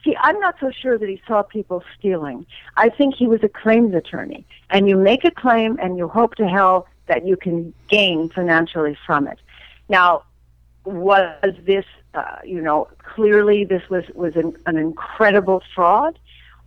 See, 0.04 0.16
I'm 0.20 0.40
not 0.40 0.56
so 0.60 0.72
sure 0.72 0.98
that 0.98 1.08
he 1.08 1.22
saw 1.28 1.44
people 1.44 1.84
stealing. 1.98 2.46
I 2.76 2.90
think 2.90 3.16
he 3.16 3.28
was 3.28 3.44
a 3.44 3.50
claims 3.50 3.94
attorney, 3.94 4.46
and 4.70 4.90
you 4.90 4.98
make 4.98 5.24
a 5.24 5.32
claim 5.32 5.78
and 5.82 5.98
you 5.98 6.08
hope 6.08 6.36
to 6.36 6.48
hell 6.48 6.88
that 7.08 7.26
you 7.26 7.38
can 7.38 7.74
gain 7.88 8.30
financially 8.30 8.98
from 9.06 9.28
it. 9.28 9.40
Now, 9.90 10.24
was 10.86 11.54
this, 11.66 11.86
uh, 12.16 12.38
you 12.44 12.62
know, 12.62 12.88
clearly 12.98 13.64
this 13.66 13.84
was 13.90 14.06
was 14.16 14.36
an, 14.36 14.56
an 14.66 14.78
incredible 14.78 15.62
fraud? 15.76 16.18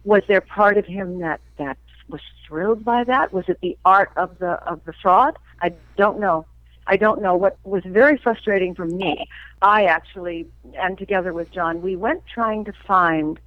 Was 0.04 0.22
there 0.28 0.40
part 0.40 0.76
of 0.76 0.86
him 0.86 1.18
that 1.20 1.40
that 1.56 1.76
was 2.08 2.20
thrilled 2.46 2.84
by 2.84 3.02
that? 3.04 3.32
Was 3.32 3.46
it 3.48 3.58
the 3.60 3.76
art 3.84 4.12
of 4.16 4.38
the 4.38 4.52
of 4.70 4.84
the 4.84 4.92
fraud? 4.92 5.36
I 5.60 5.72
don't 5.96 6.20
know. 6.20 6.46
I 6.86 6.96
don't 6.96 7.22
know. 7.22 7.34
What 7.34 7.56
was 7.64 7.82
very 7.84 8.18
frustrating 8.18 8.74
for 8.74 8.84
me, 8.84 9.26
I 9.62 9.84
actually, 9.84 10.46
and 10.74 10.98
together 10.98 11.32
with 11.32 11.50
John, 11.50 11.80
we 11.82 11.96
went 11.96 12.22
trying 12.26 12.64
to 12.66 12.72
find 12.86 13.40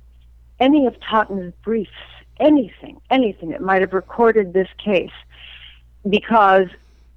any 0.59 0.87
of 0.87 0.99
Totten's 0.99 1.53
briefs, 1.63 1.91
anything, 2.39 2.99
anything 3.09 3.49
that 3.49 3.61
might 3.61 3.81
have 3.81 3.93
recorded 3.93 4.53
this 4.53 4.69
case, 4.83 5.11
because 6.09 6.67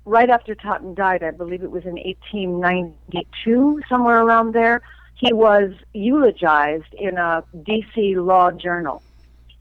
right 0.05 0.29
after 0.29 0.55
Totten 0.55 0.95
died, 0.95 1.23
I 1.23 1.31
believe 1.31 1.63
it 1.63 1.71
was 1.71 1.85
in 1.85 1.95
1892, 1.95 3.83
somewhere 3.89 4.23
around 4.23 4.53
there, 4.53 4.83
he 5.15 5.33
was 5.33 5.73
eulogized 5.93 6.93
in 6.95 7.17
a 7.19 7.45
D.C. 7.65 8.17
law 8.17 8.51
journal. 8.51 9.03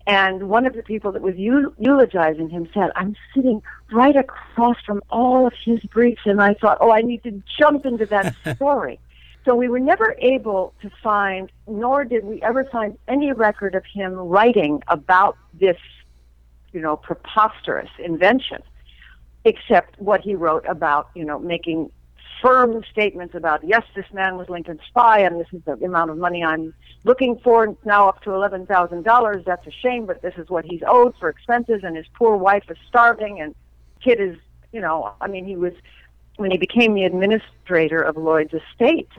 And 0.09 0.49
one 0.49 0.65
of 0.65 0.73
the 0.73 0.81
people 0.81 1.11
that 1.11 1.21
was 1.21 1.35
eulogizing 1.35 2.49
him 2.49 2.67
said, 2.73 2.89
I'm 2.95 3.15
sitting 3.35 3.61
right 3.91 4.15
across 4.15 4.77
from 4.83 5.03
all 5.11 5.45
of 5.45 5.53
his 5.63 5.81
briefs. 5.81 6.21
And 6.25 6.41
I 6.41 6.55
thought, 6.55 6.79
oh, 6.81 6.91
I 6.91 7.01
need 7.01 7.21
to 7.23 7.43
jump 7.59 7.85
into 7.85 8.07
that 8.07 8.35
story. 8.55 8.99
so 9.45 9.53
we 9.53 9.67
were 9.69 9.79
never 9.79 10.15
able 10.17 10.73
to 10.81 10.89
find, 11.03 11.51
nor 11.67 12.05
did 12.05 12.25
we 12.25 12.41
ever 12.41 12.63
find 12.65 12.97
any 13.07 13.33
record 13.33 13.75
of 13.75 13.85
him 13.85 14.15
writing 14.15 14.81
about 14.87 15.37
this, 15.53 15.77
you 16.71 16.81
know, 16.81 16.95
preposterous 16.95 17.89
invention, 17.99 18.63
except 19.45 19.99
what 20.01 20.21
he 20.21 20.33
wrote 20.33 20.65
about, 20.67 21.11
you 21.13 21.23
know, 21.23 21.37
making 21.37 21.91
firm 22.41 22.83
statements 22.91 23.35
about, 23.35 23.63
yes, 23.63 23.83
this 23.95 24.05
man 24.13 24.37
was 24.37 24.49
Lincoln's 24.49 24.81
spy, 24.87 25.19
and 25.19 25.39
this 25.39 25.47
is 25.51 25.61
the 25.65 25.73
amount 25.85 26.11
of 26.11 26.17
money 26.17 26.43
I'm 26.43 26.73
looking 27.03 27.39
for. 27.39 27.65
It's 27.65 27.85
now 27.85 28.07
up 28.07 28.21
to 28.23 28.29
$11,000. 28.29 29.45
That's 29.45 29.67
a 29.67 29.71
shame, 29.71 30.05
but 30.05 30.21
this 30.21 30.33
is 30.37 30.49
what 30.49 30.65
he's 30.65 30.81
owed 30.87 31.15
for 31.19 31.29
expenses, 31.29 31.81
and 31.83 31.95
his 31.95 32.05
poor 32.13 32.37
wife 32.37 32.63
is 32.69 32.77
starving, 32.87 33.41
and 33.41 33.55
kid 34.03 34.19
is, 34.19 34.37
you 34.71 34.81
know, 34.81 35.13
I 35.21 35.27
mean, 35.27 35.45
he 35.45 35.55
was, 35.55 35.73
when 36.37 36.51
he 36.51 36.57
became 36.57 36.93
the 36.93 37.03
administrator 37.03 38.01
of 38.01 38.17
Lloyd's 38.17 38.53
estate, 38.53 39.09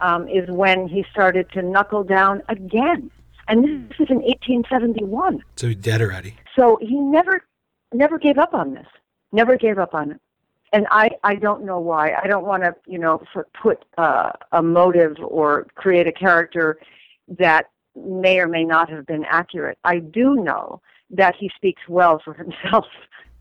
um, 0.00 0.28
is 0.28 0.48
when 0.48 0.88
he 0.88 1.04
started 1.10 1.50
to 1.52 1.62
knuckle 1.62 2.04
down 2.04 2.42
again. 2.48 3.10
And 3.48 3.88
this 3.90 4.00
is 4.00 4.10
in 4.10 4.18
1871. 4.18 5.42
So 5.56 5.68
he's 5.68 5.76
dead 5.76 6.00
already. 6.00 6.36
So 6.56 6.78
he 6.80 6.94
never, 6.94 7.44
never 7.92 8.18
gave 8.18 8.38
up 8.38 8.54
on 8.54 8.74
this. 8.74 8.86
Never 9.32 9.56
gave 9.56 9.78
up 9.78 9.94
on 9.94 10.12
it. 10.12 10.20
And 10.72 10.86
I, 10.90 11.10
I 11.24 11.34
don't 11.34 11.64
know 11.64 11.80
why. 11.80 12.14
I 12.22 12.28
don't 12.28 12.46
want 12.46 12.62
to, 12.62 12.74
you 12.86 12.98
know, 12.98 13.22
put 13.60 13.84
uh, 13.98 14.30
a 14.52 14.62
motive 14.62 15.16
or 15.20 15.66
create 15.74 16.06
a 16.06 16.12
character 16.12 16.78
that 17.38 17.70
may 17.96 18.38
or 18.38 18.46
may 18.46 18.64
not 18.64 18.88
have 18.88 19.06
been 19.06 19.24
accurate. 19.24 19.78
I 19.84 19.98
do 19.98 20.36
know 20.36 20.80
that 21.10 21.34
he 21.36 21.50
speaks 21.56 21.82
well 21.88 22.20
for 22.24 22.34
himself. 22.44 22.86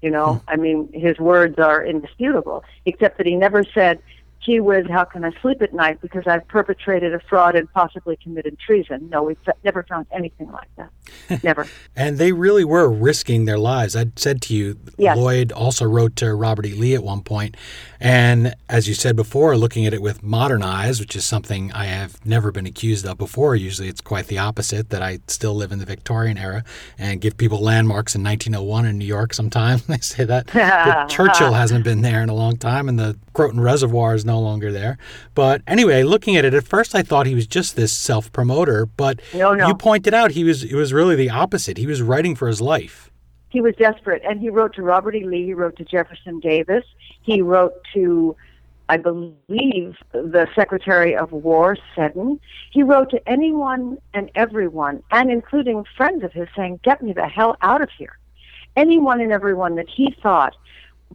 You 0.02 0.12
know, 0.12 0.42
I 0.48 0.56
mean, 0.56 0.89
his 0.94 1.20
words 1.20 1.60
are 1.60 1.86
indisputable, 1.86 2.63
except 2.86 3.18
that 3.18 3.28
he 3.28 3.36
never 3.36 3.65
said, 3.65 4.00
gee 4.45 4.60
whiz, 4.60 4.86
how 4.89 5.04
can 5.04 5.23
I 5.25 5.32
sleep 5.41 5.62
at 5.62 5.73
night 5.73 6.02
because 6.02 6.25
I've 6.25 6.47
perpetrated 6.47 7.13
a 7.13 7.19
fraud 7.19 7.56
and 7.56 7.71
possibly 7.73 8.17
committed 8.17 8.58
treason. 8.60 9.10
No, 9.10 9.23
we've 9.23 9.38
never 9.63 9.84
found 9.84 10.08
anything 10.12 10.52
like 10.52 10.69
that. 10.78 11.43
never. 11.43 11.67
And 11.95 12.17
they 12.17 12.32
really 12.32 12.63
were 12.63 12.89
risking 12.89 13.45
their 13.45 13.58
lives. 13.58 13.95
I 13.95 14.06
said 14.15 14.41
to 14.43 14.56
you, 14.56 14.78
Yes. 14.97 15.17
Lloyd 15.17 15.52
also 15.52 15.86
wrote 15.86 16.15
to 16.17 16.34
Robert 16.34 16.65
E. 16.65 16.73
Lee 16.73 16.93
at 16.93 17.04
one 17.04 17.21
point, 17.21 17.56
And 17.99 18.56
as 18.69 18.88
you 18.88 18.93
said 18.93 19.15
before, 19.15 19.58
looking 19.58 19.86
at 19.86 19.93
it 19.93 20.02
with 20.02 20.23
modern 20.23 20.63
eyes, 20.63 20.99
which 20.99 21.15
is 21.15 21.25
something 21.25 21.71
I 21.73 21.86
have 21.86 22.25
never 22.25 22.52
been 22.52 22.65
accused 22.65 23.06
of 23.06 23.17
before. 23.17 23.56
Usually 23.56 23.88
it's 23.88 24.02
quite 24.02 24.28
the 24.28 24.38
opposite, 24.38 24.89
that 24.89 25.02
I 25.02 25.19
still 25.28 25.56
live 25.56 25.71
in 25.71 25.79
the 25.79 25.85
Victorian 25.85 26.37
era 26.37 26.63
and 26.98 27.21
give 27.21 27.37
people 27.37 27.60
landmarks 27.60 28.15
in 28.15 28.23
1901 28.23 28.85
in 28.85 28.98
New 28.98 29.06
York 29.06 29.33
sometimes. 29.33 29.83
They 29.90 29.98
say 29.98 30.23
that. 30.25 30.48
But 30.54 31.08
Churchill 31.10 31.54
hasn't 31.54 31.83
been 31.83 32.02
there 32.02 32.21
in 32.21 32.29
a 32.29 32.35
long 32.35 32.58
time 32.58 32.87
and 32.87 33.00
the 33.00 33.17
Croton 33.33 33.60
Reservoir 33.60 34.13
is 34.13 34.23
no 34.30 34.40
longer 34.40 34.71
there. 34.71 34.98
But 35.36 35.62
anyway, 35.67 36.04
looking 36.04 36.36
at 36.38 36.46
it, 36.46 36.54
at 36.54 36.63
first 36.63 36.94
I 36.96 37.02
thought 37.02 37.25
he 37.25 37.36
was 37.36 37.48
just 37.48 37.75
this 37.75 37.92
self 37.96 38.32
promoter, 38.32 38.86
but 38.86 39.19
No, 39.34 39.54
no. 39.54 39.67
you 39.67 39.73
pointed 39.75 40.13
out 40.13 40.32
he 40.32 40.44
was 40.44 40.63
it 40.63 40.75
was 40.75 40.94
really 40.94 41.15
the 41.15 41.30
opposite. 41.44 41.77
He 41.77 41.88
was 41.88 42.02
writing 42.02 42.36
for 42.36 42.48
his 42.48 42.62
life. 42.62 43.10
he 43.50 43.62
was 43.62 43.73
desperate, 43.75 44.21
and 44.30 44.40
he 44.40 44.50
wrote 44.50 44.73
to 44.75 44.84
Robert 44.84 45.15
E. 45.15 45.23
Lee. 45.25 45.46
He 45.46 45.54
wrote 45.56 45.75
to 45.77 45.84
Jefferson 45.84 46.40
Davis. 46.40 46.86
He 47.30 47.42
wrote 47.42 47.73
to, 47.96 48.36
I 48.88 48.98
believe, 48.98 49.96
the 50.12 50.46
Secretary 50.56 51.15
of 51.15 51.32
War, 51.32 51.75
Seddon. 51.96 52.40
He 52.71 52.82
wrote 52.84 53.10
to 53.15 53.19
anyone 53.36 53.98
and 54.13 54.30
everyone, 54.36 55.02
and 55.12 55.32
including 55.32 55.84
friends 55.98 56.23
of 56.23 56.32
his, 56.32 56.48
saying, 56.56 56.80
"Get 56.84 57.02
me 57.02 57.12
the 57.13 57.27
hell 57.27 57.58
out 57.69 57.82
of 57.82 57.90
here." 57.98 58.15
Anyone 58.75 59.19
and 59.19 59.32
everyone 59.32 59.73
that 59.80 59.90
he 59.98 60.15
thought 60.23 60.56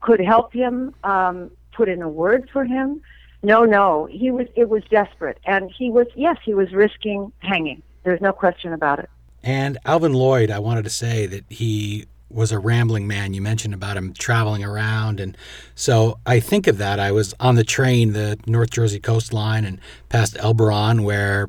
could 0.01 0.21
help 0.21 0.53
him, 0.53 0.93
um, 1.05 1.37
put 1.75 1.89
in 1.89 2.03
a 2.03 2.09
word 2.09 2.49
for 2.53 2.65
him. 2.65 3.01
No, 3.43 3.65
no, 3.65 4.07
he 4.07 4.31
was. 4.31 4.47
It 4.57 4.69
was 4.69 4.83
desperate, 4.91 5.39
and 5.45 5.71
he 5.71 5.91
was. 5.91 6.07
Yes, 6.15 6.39
he 6.45 6.55
was 6.55 6.73
risking 6.73 7.33
hanging. 7.41 7.83
There's 8.03 8.21
no 8.21 8.33
question 8.33 8.73
about 8.73 9.01
it. 9.01 9.11
And 9.43 9.77
Alvin 9.85 10.15
Lloyd, 10.15 10.51
I 10.51 10.59
wanted 10.59 10.85
to 10.85 10.91
say 10.91 11.27
that 11.27 11.45
he 11.51 12.07
was 12.31 12.51
a 12.51 12.59
rambling 12.59 13.07
man. 13.07 13.35
You 13.35 13.43
mentioned 13.43 13.75
about 13.75 13.97
him 13.97 14.13
traveling 14.13 14.65
around. 14.65 15.21
And 15.21 15.37
so 15.75 16.19
I 16.27 16.41
think 16.41 16.67
of 16.67 16.79
that. 16.79 16.99
I 16.99 17.13
was 17.13 17.35
on 17.39 17.55
the 17.55 17.65
train, 17.65 18.13
the 18.13 18.39
North 18.47 18.71
Jersey 18.71 18.99
coastline, 18.99 19.65
and 19.65 19.79
past 20.09 20.37
Elberon, 20.39 21.05
where 21.05 21.49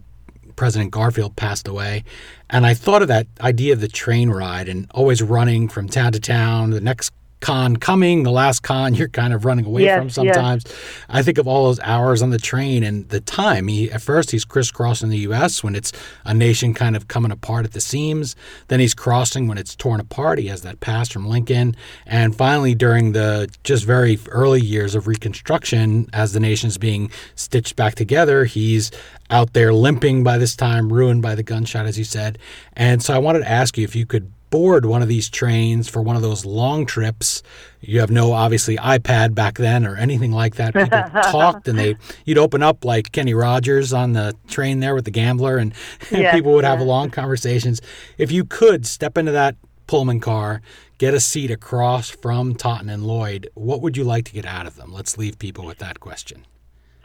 President 0.55 0.91
Garfield 0.91 1.35
passed 1.35 1.67
away. 1.67 2.03
And 2.49 2.65
I 2.65 2.73
thought 2.73 3.01
of 3.01 3.07
that 3.07 3.27
idea 3.41 3.73
of 3.73 3.81
the 3.81 3.87
train 3.87 4.29
ride 4.29 4.69
and 4.69 4.87
always 4.91 5.21
running 5.23 5.67
from 5.67 5.89
town 5.89 6.11
to 6.11 6.19
town, 6.19 6.69
the 6.69 6.81
next 6.81 7.11
con 7.41 7.77
coming, 7.77 8.23
the 8.23 8.31
last 8.31 8.61
con 8.61 8.93
you're 8.95 9.07
kind 9.07 9.33
of 9.33 9.45
running 9.45 9.65
away 9.65 9.83
yes, 9.83 9.99
from 9.99 10.09
sometimes. 10.09 10.63
Yes. 10.65 10.75
I 11.09 11.21
think 11.21 11.37
of 11.37 11.47
all 11.47 11.65
those 11.65 11.79
hours 11.81 12.21
on 12.21 12.29
the 12.29 12.37
train 12.37 12.83
and 12.83 13.07
the 13.09 13.19
time. 13.19 13.67
He 13.67 13.91
at 13.91 14.01
first 14.01 14.31
he's 14.31 14.45
crisscrossing 14.45 15.09
the 15.09 15.19
US 15.19 15.63
when 15.63 15.75
it's 15.75 15.91
a 16.23 16.33
nation 16.33 16.73
kind 16.73 16.95
of 16.95 17.07
coming 17.07 17.31
apart 17.31 17.65
at 17.65 17.73
the 17.73 17.81
seams. 17.81 18.35
Then 18.67 18.79
he's 18.79 18.93
crossing 18.93 19.47
when 19.47 19.57
it's 19.57 19.75
torn 19.75 19.99
apart. 19.99 20.39
He 20.39 20.47
has 20.47 20.61
that 20.61 20.79
pass 20.79 21.09
from 21.09 21.27
Lincoln. 21.27 21.75
And 22.05 22.35
finally 22.35 22.73
during 22.73 23.11
the 23.11 23.49
just 23.63 23.85
very 23.85 24.17
early 24.29 24.61
years 24.61 24.95
of 24.95 25.07
Reconstruction, 25.07 26.09
as 26.13 26.33
the 26.33 26.39
nation's 26.39 26.77
being 26.77 27.11
stitched 27.35 27.75
back 27.75 27.95
together, 27.95 28.45
he's 28.45 28.91
out 29.29 29.53
there 29.53 29.73
limping 29.73 30.23
by 30.23 30.37
this 30.37 30.55
time, 30.55 30.91
ruined 30.91 31.21
by 31.21 31.35
the 31.35 31.43
gunshot, 31.43 31.85
as 31.85 31.97
you 31.97 32.03
said. 32.03 32.37
And 32.73 33.01
so 33.03 33.13
I 33.13 33.17
wanted 33.17 33.39
to 33.39 33.49
ask 33.49 33.77
you 33.77 33.83
if 33.83 33.95
you 33.95 34.05
could 34.05 34.31
board 34.49 34.85
one 34.85 35.01
of 35.01 35.07
these 35.07 35.29
trains 35.29 35.89
for 35.89 36.01
one 36.01 36.15
of 36.15 36.21
those 36.21 36.45
long 36.45 36.85
trips. 36.85 37.43
You 37.81 37.99
have 37.99 38.11
no 38.11 38.31
obviously 38.31 38.77
iPad 38.77 39.35
back 39.35 39.57
then 39.57 39.85
or 39.85 39.95
anything 39.95 40.31
like 40.31 40.55
that. 40.55 40.73
People 40.73 41.03
talked 41.23 41.67
and 41.67 41.77
they 41.77 41.95
you'd 42.25 42.37
open 42.37 42.63
up 42.63 42.85
like 42.85 43.11
Kenny 43.11 43.33
Rogers 43.33 43.93
on 43.93 44.13
the 44.13 44.35
train 44.47 44.79
there 44.79 44.95
with 44.95 45.05
the 45.05 45.11
gambler 45.11 45.57
and, 45.57 45.73
and 46.11 46.21
yes, 46.21 46.35
people 46.35 46.53
would 46.53 46.63
yes. 46.63 46.77
have 46.77 46.87
long 46.87 47.09
conversations. 47.09 47.81
If 48.17 48.31
you 48.31 48.45
could 48.45 48.85
step 48.85 49.17
into 49.17 49.31
that 49.31 49.55
Pullman 49.87 50.19
car, 50.19 50.61
get 50.97 51.13
a 51.13 51.19
seat 51.19 51.51
across 51.51 52.09
from 52.09 52.55
Totten 52.55 52.89
and 52.89 53.05
Lloyd, 53.05 53.49
what 53.53 53.81
would 53.81 53.97
you 53.97 54.03
like 54.03 54.25
to 54.25 54.33
get 54.33 54.45
out 54.45 54.65
of 54.65 54.75
them? 54.75 54.91
Let's 54.91 55.17
leave 55.17 55.37
people 55.37 55.65
with 55.65 55.77
that 55.79 55.99
question. 55.99 56.45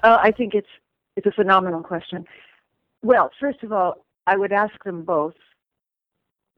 Uh, 0.02 0.18
I 0.20 0.30
think 0.30 0.54
it's 0.54 0.68
it's 1.16 1.26
a 1.26 1.32
phenomenal 1.32 1.82
question. 1.82 2.24
Well, 3.02 3.30
first 3.40 3.62
of 3.62 3.72
all, 3.72 4.04
I 4.26 4.36
would 4.36 4.52
ask 4.52 4.72
them 4.84 5.02
both 5.02 5.34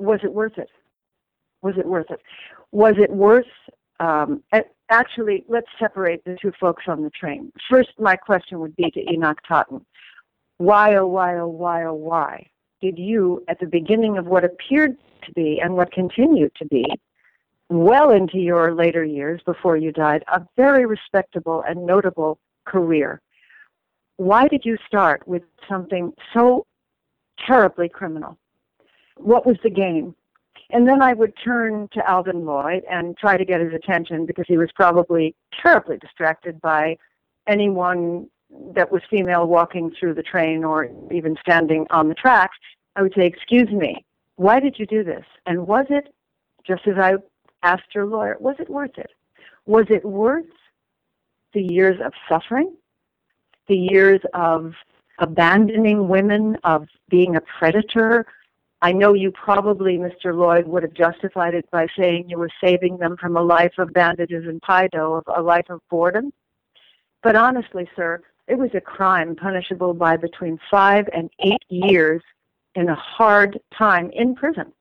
was 0.02 0.20
it 0.22 0.32
worth 0.32 0.58
it? 0.58 0.68
Was 1.62 1.74
it 1.78 1.86
worth 1.86 2.10
it? 2.10 2.20
Was 2.72 2.94
it 2.98 3.10
worth, 3.10 3.46
um, 4.00 4.42
actually, 4.90 5.44
let's 5.48 5.68
separate 5.78 6.24
the 6.24 6.36
two 6.40 6.52
folks 6.58 6.84
on 6.88 7.02
the 7.02 7.10
train. 7.10 7.52
First, 7.70 7.90
my 7.98 8.16
question 8.16 8.58
would 8.60 8.74
be 8.76 8.90
to 8.90 9.12
Enoch 9.12 9.38
Totten. 9.46 9.84
Why, 10.58 10.96
oh, 10.96 11.06
why, 11.06 11.38
oh, 11.38 11.48
why, 11.48 11.84
oh, 11.84 11.94
why 11.94 12.48
did 12.80 12.98
you, 12.98 13.44
at 13.48 13.60
the 13.60 13.66
beginning 13.66 14.18
of 14.18 14.26
what 14.26 14.44
appeared 14.44 14.96
to 15.24 15.32
be 15.32 15.60
and 15.62 15.74
what 15.74 15.92
continued 15.92 16.52
to 16.56 16.66
be, 16.66 16.84
well 17.68 18.10
into 18.10 18.38
your 18.38 18.74
later 18.74 19.04
years 19.04 19.40
before 19.46 19.76
you 19.76 19.92
died, 19.92 20.24
a 20.32 20.44
very 20.56 20.84
respectable 20.84 21.62
and 21.66 21.86
notable 21.86 22.38
career, 22.64 23.20
why 24.16 24.48
did 24.48 24.64
you 24.64 24.76
start 24.86 25.26
with 25.26 25.42
something 25.68 26.12
so 26.34 26.66
terribly 27.46 27.88
criminal? 27.88 28.36
What 29.22 29.46
was 29.46 29.56
the 29.62 29.70
game? 29.70 30.14
And 30.70 30.88
then 30.88 31.02
I 31.02 31.12
would 31.12 31.34
turn 31.42 31.88
to 31.92 32.08
Alvin 32.08 32.44
Lloyd 32.44 32.82
and 32.90 33.16
try 33.16 33.36
to 33.36 33.44
get 33.44 33.60
his 33.60 33.74
attention 33.74 34.26
because 34.26 34.46
he 34.48 34.56
was 34.56 34.70
probably 34.74 35.34
terribly 35.60 35.98
distracted 35.98 36.60
by 36.60 36.96
anyone 37.46 38.28
that 38.74 38.90
was 38.90 39.02
female 39.10 39.46
walking 39.46 39.92
through 39.98 40.14
the 40.14 40.22
train 40.22 40.64
or 40.64 40.88
even 41.10 41.36
standing 41.40 41.86
on 41.90 42.08
the 42.08 42.14
tracks. 42.14 42.56
I 42.96 43.02
would 43.02 43.12
say, 43.14 43.26
Excuse 43.26 43.70
me, 43.70 44.04
why 44.36 44.60
did 44.60 44.78
you 44.78 44.86
do 44.86 45.04
this? 45.04 45.24
And 45.46 45.66
was 45.66 45.86
it, 45.90 46.12
just 46.66 46.86
as 46.86 46.96
I 46.98 47.14
asked 47.62 47.94
your 47.94 48.06
lawyer, 48.06 48.36
was 48.40 48.56
it 48.58 48.68
worth 48.68 48.96
it? 48.96 49.10
Was 49.66 49.86
it 49.90 50.04
worth 50.04 50.46
the 51.52 51.62
years 51.62 52.00
of 52.04 52.12
suffering? 52.28 52.74
The 53.68 53.76
years 53.76 54.20
of 54.34 54.74
abandoning 55.18 56.08
women, 56.08 56.56
of 56.64 56.88
being 57.08 57.36
a 57.36 57.40
predator, 57.40 58.26
I 58.82 58.90
know 58.90 59.14
you 59.14 59.30
probably, 59.30 59.96
Mr. 59.96 60.34
Lloyd, 60.36 60.66
would 60.66 60.82
have 60.82 60.92
justified 60.92 61.54
it 61.54 61.70
by 61.70 61.86
saying 61.96 62.28
you 62.28 62.36
were 62.36 62.50
saving 62.60 62.96
them 62.96 63.16
from 63.16 63.36
a 63.36 63.42
life 63.42 63.74
of 63.78 63.92
bandages 63.92 64.44
and 64.48 64.60
pie 64.60 64.88
dough, 64.88 65.22
a 65.34 65.40
life 65.40 65.70
of 65.70 65.80
boredom. 65.88 66.32
But 67.22 67.36
honestly, 67.36 67.88
sir, 67.94 68.20
it 68.48 68.58
was 68.58 68.70
a 68.74 68.80
crime 68.80 69.36
punishable 69.36 69.94
by 69.94 70.16
between 70.16 70.58
five 70.68 71.08
and 71.14 71.30
eight 71.38 71.62
years 71.68 72.22
in 72.74 72.88
a 72.88 72.94
hard 72.96 73.60
time 73.72 74.10
in 74.10 74.34
prison. 74.34 74.72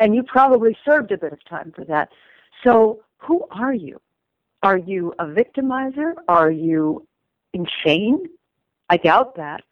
And 0.00 0.12
you 0.12 0.24
probably 0.24 0.76
served 0.84 1.12
a 1.12 1.18
bit 1.18 1.32
of 1.32 1.38
time 1.44 1.72
for 1.74 1.84
that. 1.84 2.08
So 2.64 3.04
who 3.18 3.46
are 3.52 3.74
you? 3.74 4.00
Are 4.64 4.76
you 4.76 5.14
a 5.20 5.24
victimizer? 5.24 6.14
Are 6.26 6.50
you 6.50 7.06
insane? 7.52 8.26
I 8.90 8.96
doubt 8.96 9.36
that. 9.36 9.62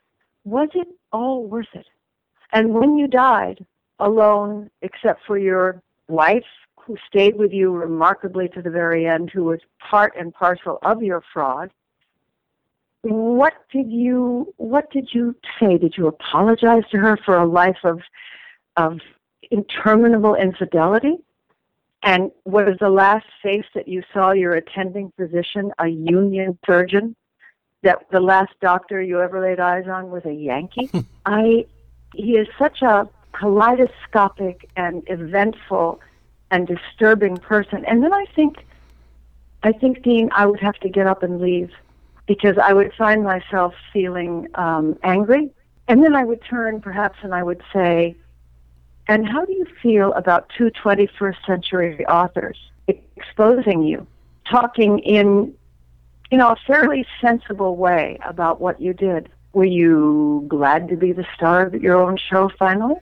Was 0.44 0.68
it 0.74 0.86
all 1.12 1.44
worth 1.44 1.74
it? 1.74 1.86
And 2.52 2.74
when 2.74 2.96
you 2.96 3.06
died 3.08 3.64
alone, 3.98 4.70
except 4.82 5.24
for 5.26 5.38
your 5.38 5.82
wife, 6.08 6.44
who 6.76 6.96
stayed 7.08 7.36
with 7.36 7.52
you 7.52 7.72
remarkably 7.72 8.48
to 8.48 8.60
the 8.60 8.70
very 8.70 9.06
end, 9.06 9.30
who 9.30 9.44
was 9.44 9.60
part 9.78 10.14
and 10.18 10.34
parcel 10.34 10.78
of 10.82 11.02
your 11.02 11.22
fraud, 11.32 11.70
what 13.02 13.54
did 13.70 13.90
you 13.90 14.52
what 14.56 14.90
did 14.90 15.08
you 15.12 15.34
say? 15.60 15.76
Did 15.76 15.94
you 15.96 16.06
apologize 16.06 16.84
to 16.90 16.98
her 16.98 17.18
for 17.24 17.36
a 17.36 17.46
life 17.46 17.78
of 17.84 18.00
of 18.76 18.98
interminable 19.50 20.34
infidelity? 20.34 21.16
And 22.02 22.30
was 22.44 22.76
the 22.80 22.90
last 22.90 23.26
face 23.42 23.64
that 23.74 23.88
you 23.88 24.02
saw 24.12 24.32
your 24.32 24.54
attending 24.54 25.12
physician 25.16 25.72
a 25.78 25.88
union 25.88 26.58
surgeon? 26.66 27.14
That 27.82 28.06
the 28.10 28.20
last 28.20 28.52
doctor 28.62 29.02
you 29.02 29.20
ever 29.20 29.40
laid 29.40 29.60
eyes 29.60 29.86
on 29.86 30.10
was 30.10 30.24
a 30.24 30.32
Yankee? 30.32 30.90
I 31.26 31.66
he 32.16 32.36
is 32.36 32.48
such 32.58 32.82
a 32.82 33.08
kaleidoscopic 33.32 34.68
and 34.76 35.02
eventful 35.06 36.00
and 36.50 36.66
disturbing 36.66 37.36
person. 37.36 37.84
And 37.84 38.02
then 38.02 38.12
I 38.12 38.26
think, 38.34 38.64
I 39.62 39.72
think, 39.72 40.02
Dean, 40.02 40.30
I 40.32 40.46
would 40.46 40.60
have 40.60 40.78
to 40.80 40.88
get 40.88 41.06
up 41.06 41.22
and 41.22 41.40
leave 41.40 41.70
because 42.26 42.56
I 42.58 42.72
would 42.72 42.92
find 42.94 43.22
myself 43.22 43.74
feeling 43.92 44.48
um, 44.54 44.98
angry. 45.02 45.50
And 45.88 46.02
then 46.02 46.14
I 46.14 46.24
would 46.24 46.42
turn 46.42 46.80
perhaps 46.80 47.18
and 47.22 47.34
I 47.34 47.42
would 47.42 47.62
say, 47.72 48.16
and 49.06 49.28
how 49.28 49.44
do 49.44 49.52
you 49.52 49.66
feel 49.82 50.12
about 50.14 50.50
two 50.56 50.70
21st 50.70 51.36
century 51.46 52.06
authors 52.06 52.56
exposing 52.88 53.82
you, 53.82 54.06
talking 54.50 54.98
in, 55.00 55.54
you 56.30 56.38
know, 56.38 56.50
a 56.50 56.56
fairly 56.66 57.04
sensible 57.20 57.76
way 57.76 58.18
about 58.24 58.60
what 58.60 58.80
you 58.80 58.94
did? 58.94 59.28
Were 59.54 59.64
you 59.64 60.44
glad 60.48 60.88
to 60.88 60.96
be 60.96 61.12
the 61.12 61.24
star 61.36 61.66
of 61.66 61.74
your 61.74 61.96
own 61.96 62.16
show 62.16 62.50
finally? 62.58 62.96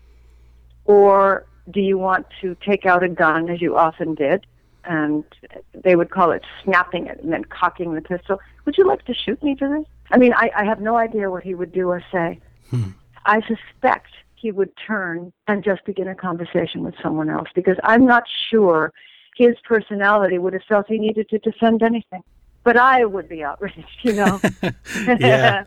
Or 0.84 1.46
do 1.70 1.80
you 1.80 1.96
want 1.96 2.26
to 2.42 2.54
take 2.56 2.84
out 2.84 3.02
a 3.02 3.08
gun, 3.08 3.48
as 3.48 3.62
you 3.62 3.76
often 3.76 4.14
did, 4.14 4.46
and 4.84 5.24
they 5.72 5.96
would 5.96 6.10
call 6.10 6.30
it 6.30 6.42
snapping 6.62 7.06
it 7.06 7.20
and 7.22 7.32
then 7.32 7.44
cocking 7.44 7.94
the 7.94 8.02
pistol? 8.02 8.38
Would 8.66 8.76
you 8.76 8.86
like 8.86 9.04
to 9.06 9.14
shoot 9.14 9.42
me 9.42 9.56
for 9.56 9.68
this? 9.68 9.86
I 10.10 10.18
mean, 10.18 10.34
I, 10.34 10.50
I 10.54 10.64
have 10.64 10.80
no 10.80 10.96
idea 10.96 11.30
what 11.30 11.42
he 11.42 11.54
would 11.54 11.72
do 11.72 11.88
or 11.88 12.04
say. 12.12 12.38
Hmm. 12.68 12.90
I 13.24 13.40
suspect 13.40 14.10
he 14.34 14.52
would 14.52 14.70
turn 14.76 15.32
and 15.46 15.64
just 15.64 15.84
begin 15.86 16.08
a 16.08 16.14
conversation 16.14 16.82
with 16.82 16.94
someone 17.02 17.30
else 17.30 17.48
because 17.54 17.78
I'm 17.82 18.04
not 18.04 18.24
sure 18.50 18.92
his 19.38 19.54
personality 19.64 20.36
would 20.36 20.52
have 20.52 20.64
felt 20.68 20.86
he 20.88 20.98
needed 20.98 21.30
to 21.30 21.38
defend 21.38 21.82
anything 21.82 22.22
but 22.64 22.76
I 22.76 23.04
would 23.04 23.28
be 23.28 23.42
outraged, 23.42 23.86
you 24.02 24.12
know. 24.12 24.40
yeah, 25.18 25.64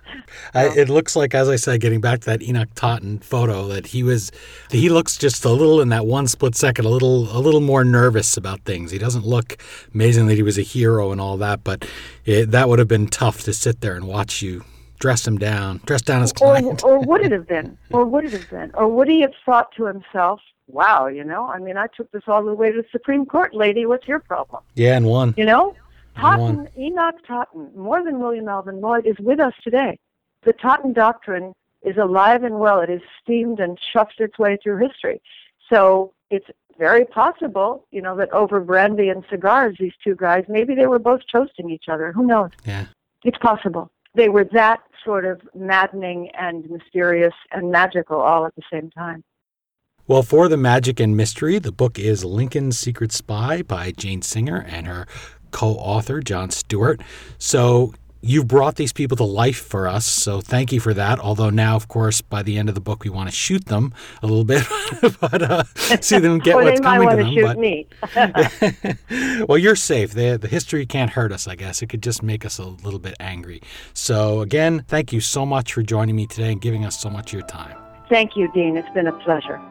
I, 0.53 0.67
it 0.69 0.89
looks 0.89 1.15
like, 1.15 1.35
as 1.35 1.49
I 1.49 1.55
said, 1.55 1.81
getting 1.81 2.01
back 2.01 2.21
to 2.21 2.25
that 2.27 2.41
Enoch 2.41 2.69
Totten 2.75 3.19
photo, 3.19 3.67
that 3.67 3.87
he 3.87 4.03
was, 4.03 4.31
he 4.71 4.89
looks 4.89 5.17
just 5.17 5.43
a 5.45 5.49
little 5.49 5.81
in 5.81 5.89
that 5.89 6.05
one 6.05 6.27
split 6.27 6.55
second, 6.55 6.85
a 6.85 6.89
little, 6.89 7.23
a 7.35 7.39
little 7.39 7.61
more 7.61 7.83
nervous 7.83 8.37
about 8.37 8.61
things. 8.61 8.91
He 8.91 8.97
doesn't 8.97 9.25
look 9.25 9.57
amazing 9.93 10.27
that 10.27 10.35
he 10.35 10.43
was 10.43 10.57
a 10.57 10.63
hero 10.63 11.11
and 11.11 11.19
all 11.19 11.37
that, 11.37 11.63
but 11.63 11.87
it, 12.25 12.51
that 12.51 12.69
would 12.69 12.79
have 12.79 12.87
been 12.87 13.07
tough 13.07 13.43
to 13.43 13.53
sit 13.53 13.81
there 13.81 13.95
and 13.95 14.07
watch 14.07 14.41
you 14.41 14.63
dress 14.99 15.27
him 15.27 15.37
down, 15.37 15.81
dress 15.85 16.01
down 16.01 16.21
his 16.21 16.33
client. 16.33 16.83
Or, 16.83 16.97
or 16.97 16.99
would 16.99 17.21
it 17.21 17.31
have 17.37 17.47
been? 17.47 17.77
Or 17.91 18.05
would 18.05 18.25
it 18.25 18.31
have 18.31 18.49
been? 18.49 18.71
Or 18.73 18.87
would 18.87 19.07
he 19.07 19.21
have 19.21 19.33
thought 19.45 19.71
to 19.77 19.85
himself, 19.85 20.39
"Wow, 20.67 21.07
you 21.07 21.23
know, 21.23 21.45
I 21.47 21.59
mean, 21.59 21.77
I 21.77 21.87
took 21.95 22.11
this 22.11 22.23
all 22.27 22.43
the 22.43 22.53
way 22.53 22.71
to 22.71 22.81
the 22.81 22.87
Supreme 22.91 23.25
Court, 23.25 23.53
lady. 23.53 23.85
What's 23.85 24.07
your 24.07 24.19
problem?" 24.19 24.63
Yeah, 24.75 24.95
and 24.95 25.05
won. 25.05 25.33
You 25.37 25.45
know. 25.45 25.75
Totten, 26.15 26.69
Enoch 26.77 27.15
Totten, 27.27 27.71
more 27.75 28.03
than 28.03 28.19
William 28.19 28.47
Alvin 28.47 28.81
Lloyd, 28.81 29.05
is 29.05 29.17
with 29.19 29.39
us 29.39 29.53
today. 29.63 29.99
The 30.43 30.53
Totten 30.53 30.93
doctrine 30.93 31.53
is 31.83 31.97
alive 31.97 32.43
and 32.43 32.59
well. 32.59 32.79
It 32.79 32.89
has 32.89 33.01
steamed 33.21 33.59
and 33.59 33.77
shuffled 33.93 34.19
its 34.19 34.39
way 34.39 34.57
through 34.61 34.77
history. 34.77 35.21
So 35.69 36.13
it's 36.29 36.47
very 36.77 37.05
possible, 37.05 37.85
you 37.91 38.01
know, 38.01 38.15
that 38.17 38.31
over 38.31 38.59
brandy 38.59 39.09
and 39.09 39.23
cigars, 39.29 39.77
these 39.79 39.93
two 40.03 40.15
guys, 40.15 40.45
maybe 40.47 40.75
they 40.75 40.87
were 40.87 40.99
both 40.99 41.21
toasting 41.31 41.69
each 41.69 41.85
other. 41.87 42.11
Who 42.11 42.25
knows? 42.25 42.51
Yeah. 42.65 42.85
It's 43.23 43.37
possible. 43.37 43.91
They 44.13 44.29
were 44.29 44.45
that 44.53 44.81
sort 45.03 45.25
of 45.25 45.41
maddening 45.53 46.29
and 46.37 46.69
mysterious 46.69 47.33
and 47.51 47.71
magical 47.71 48.19
all 48.19 48.45
at 48.45 48.55
the 48.55 48.63
same 48.71 48.89
time. 48.91 49.23
Well, 50.07 50.21
for 50.21 50.47
the 50.47 50.57
magic 50.57 50.99
and 50.99 51.17
mystery, 51.17 51.57
the 51.57 51.71
book 51.71 51.97
is 51.97 52.23
Lincoln's 52.23 52.77
Secret 52.77 53.11
Spy 53.11 53.63
by 53.63 53.91
Jane 53.91 54.21
Singer 54.21 54.63
and 54.67 54.85
her 54.85 55.07
co 55.55 55.69
author, 55.75 56.19
John 56.19 56.51
Stewart. 56.51 56.99
So 57.37 57.93
you've 58.19 58.47
brought 58.47 58.75
these 58.75 58.91
people 58.91 59.15
to 59.15 59.23
life 59.23 59.55
for 59.57 59.87
us, 59.87 60.05
so 60.05 60.41
thank 60.41 60.73
you 60.73 60.81
for 60.81 60.93
that. 60.93 61.17
Although 61.17 61.49
now, 61.49 61.77
of 61.77 61.87
course, 61.87 62.19
by 62.19 62.43
the 62.43 62.57
end 62.57 62.67
of 62.67 62.75
the 62.75 62.81
book, 62.81 63.05
we 63.05 63.09
want 63.09 63.29
to 63.29 63.35
shoot 63.35 63.65
them 63.67 63.93
a 64.21 64.27
little 64.27 64.43
bit, 64.43 64.67
but 65.21 65.41
uh, 65.41 65.63
see 66.01 66.19
them 66.19 66.39
get 66.39 66.55
well, 66.57 66.65
what's 66.65 66.81
coming 66.81 67.09
to 67.09 67.15
them. 67.15 67.33
Shoot 67.33 67.45
but... 67.45 67.57
me. 67.57 67.87
well, 69.47 69.57
you're 69.57 69.77
safe. 69.77 70.11
The, 70.11 70.37
the 70.37 70.49
history 70.49 70.85
can't 70.85 71.11
hurt 71.11 71.31
us, 71.31 71.47
I 71.47 71.55
guess. 71.55 71.81
It 71.81 71.87
could 71.87 72.03
just 72.03 72.21
make 72.21 72.43
us 72.43 72.59
a 72.59 72.65
little 72.65 72.99
bit 72.99 73.15
angry. 73.21 73.61
So 73.93 74.41
again, 74.41 74.83
thank 74.89 75.13
you 75.13 75.21
so 75.21 75.45
much 75.45 75.71
for 75.71 75.83
joining 75.83 76.17
me 76.17 76.27
today 76.27 76.51
and 76.51 76.59
giving 76.59 76.83
us 76.83 76.99
so 76.99 77.09
much 77.09 77.29
of 77.29 77.39
your 77.39 77.47
time. 77.47 77.77
Thank 78.09 78.35
you, 78.35 78.51
Dean. 78.51 78.75
It's 78.75 78.89
been 78.93 79.07
a 79.07 79.13
pleasure. 79.13 79.61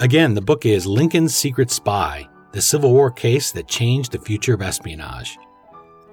Again, 0.00 0.32
the 0.32 0.40
book 0.40 0.64
is 0.64 0.86
Lincoln's 0.86 1.34
Secret 1.34 1.70
Spy 1.70 2.26
The 2.52 2.62
Civil 2.62 2.90
War 2.90 3.10
Case 3.10 3.52
That 3.52 3.68
Changed 3.68 4.12
the 4.12 4.18
Future 4.18 4.54
of 4.54 4.62
Espionage. 4.62 5.36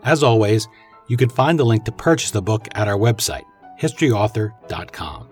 As 0.04 0.24
always, 0.24 0.68
you 1.08 1.16
can 1.16 1.30
find 1.30 1.58
the 1.58 1.64
link 1.64 1.86
to 1.86 1.94
purchase 1.94 2.32
the 2.32 2.42
book 2.42 2.68
at 2.76 2.90
our 2.90 2.98
website, 2.98 3.46
historyauthor.com. 3.80 5.30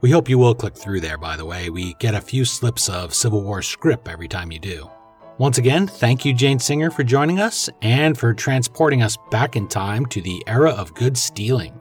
We 0.00 0.10
hope 0.10 0.28
you 0.28 0.36
will 0.36 0.52
click 0.52 0.74
through 0.74 0.98
there, 0.98 1.16
by 1.16 1.36
the 1.36 1.44
way. 1.44 1.70
We 1.70 1.94
get 2.00 2.16
a 2.16 2.20
few 2.20 2.44
slips 2.44 2.88
of 2.88 3.14
Civil 3.14 3.44
War 3.44 3.62
script 3.62 4.08
every 4.08 4.26
time 4.26 4.50
you 4.50 4.58
do. 4.58 4.90
Once 5.38 5.58
again, 5.58 5.86
thank 5.86 6.24
you, 6.24 6.34
Jane 6.34 6.58
Singer, 6.58 6.90
for 6.90 7.04
joining 7.04 7.38
us 7.38 7.70
and 7.82 8.18
for 8.18 8.34
transporting 8.34 9.04
us 9.04 9.16
back 9.30 9.54
in 9.54 9.68
time 9.68 10.06
to 10.06 10.20
the 10.20 10.42
era 10.48 10.70
of 10.70 10.92
good 10.94 11.16
stealing. 11.16 11.80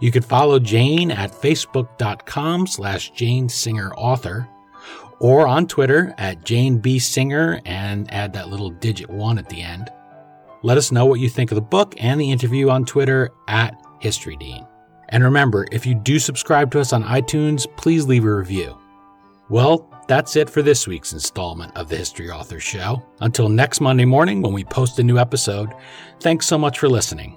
You 0.00 0.12
can 0.12 0.22
follow 0.22 0.58
Jane 0.58 1.10
at 1.10 1.32
facebook.com 1.32 2.66
slash 2.66 3.12
Jane 3.12 3.48
Singer 3.48 3.94
Author 3.94 4.46
or 5.20 5.46
on 5.46 5.66
Twitter 5.66 6.14
at 6.18 6.44
Jane 6.44 6.78
B. 6.78 6.98
Singer 6.98 7.60
and 7.64 8.12
add 8.12 8.32
that 8.32 8.48
little 8.48 8.70
digit 8.70 9.08
one 9.08 9.38
at 9.38 9.48
the 9.48 9.60
end. 9.60 9.90
Let 10.62 10.78
us 10.78 10.90
know 10.90 11.06
what 11.06 11.20
you 11.20 11.28
think 11.28 11.52
of 11.52 11.54
the 11.54 11.62
book 11.62 11.94
and 11.98 12.20
the 12.20 12.30
interview 12.30 12.70
on 12.70 12.84
Twitter 12.84 13.30
at 13.46 13.80
History 14.00 14.36
Dean. 14.36 14.66
And 15.10 15.22
remember, 15.22 15.66
if 15.72 15.86
you 15.86 15.94
do 15.94 16.18
subscribe 16.18 16.70
to 16.72 16.80
us 16.80 16.92
on 16.92 17.04
iTunes, 17.04 17.66
please 17.76 18.06
leave 18.06 18.24
a 18.24 18.34
review. 18.34 18.76
Well, 19.48 19.88
that's 20.08 20.36
it 20.36 20.48
for 20.48 20.62
this 20.62 20.86
week's 20.86 21.12
installment 21.12 21.76
of 21.76 21.88
the 21.88 21.96
History 21.96 22.30
Author 22.30 22.60
Show. 22.60 23.02
Until 23.20 23.48
next 23.48 23.80
Monday 23.80 24.04
morning 24.04 24.42
when 24.42 24.52
we 24.52 24.64
post 24.64 24.98
a 24.98 25.02
new 25.02 25.18
episode, 25.18 25.70
thanks 26.20 26.46
so 26.46 26.58
much 26.58 26.78
for 26.78 26.88
listening 26.88 27.36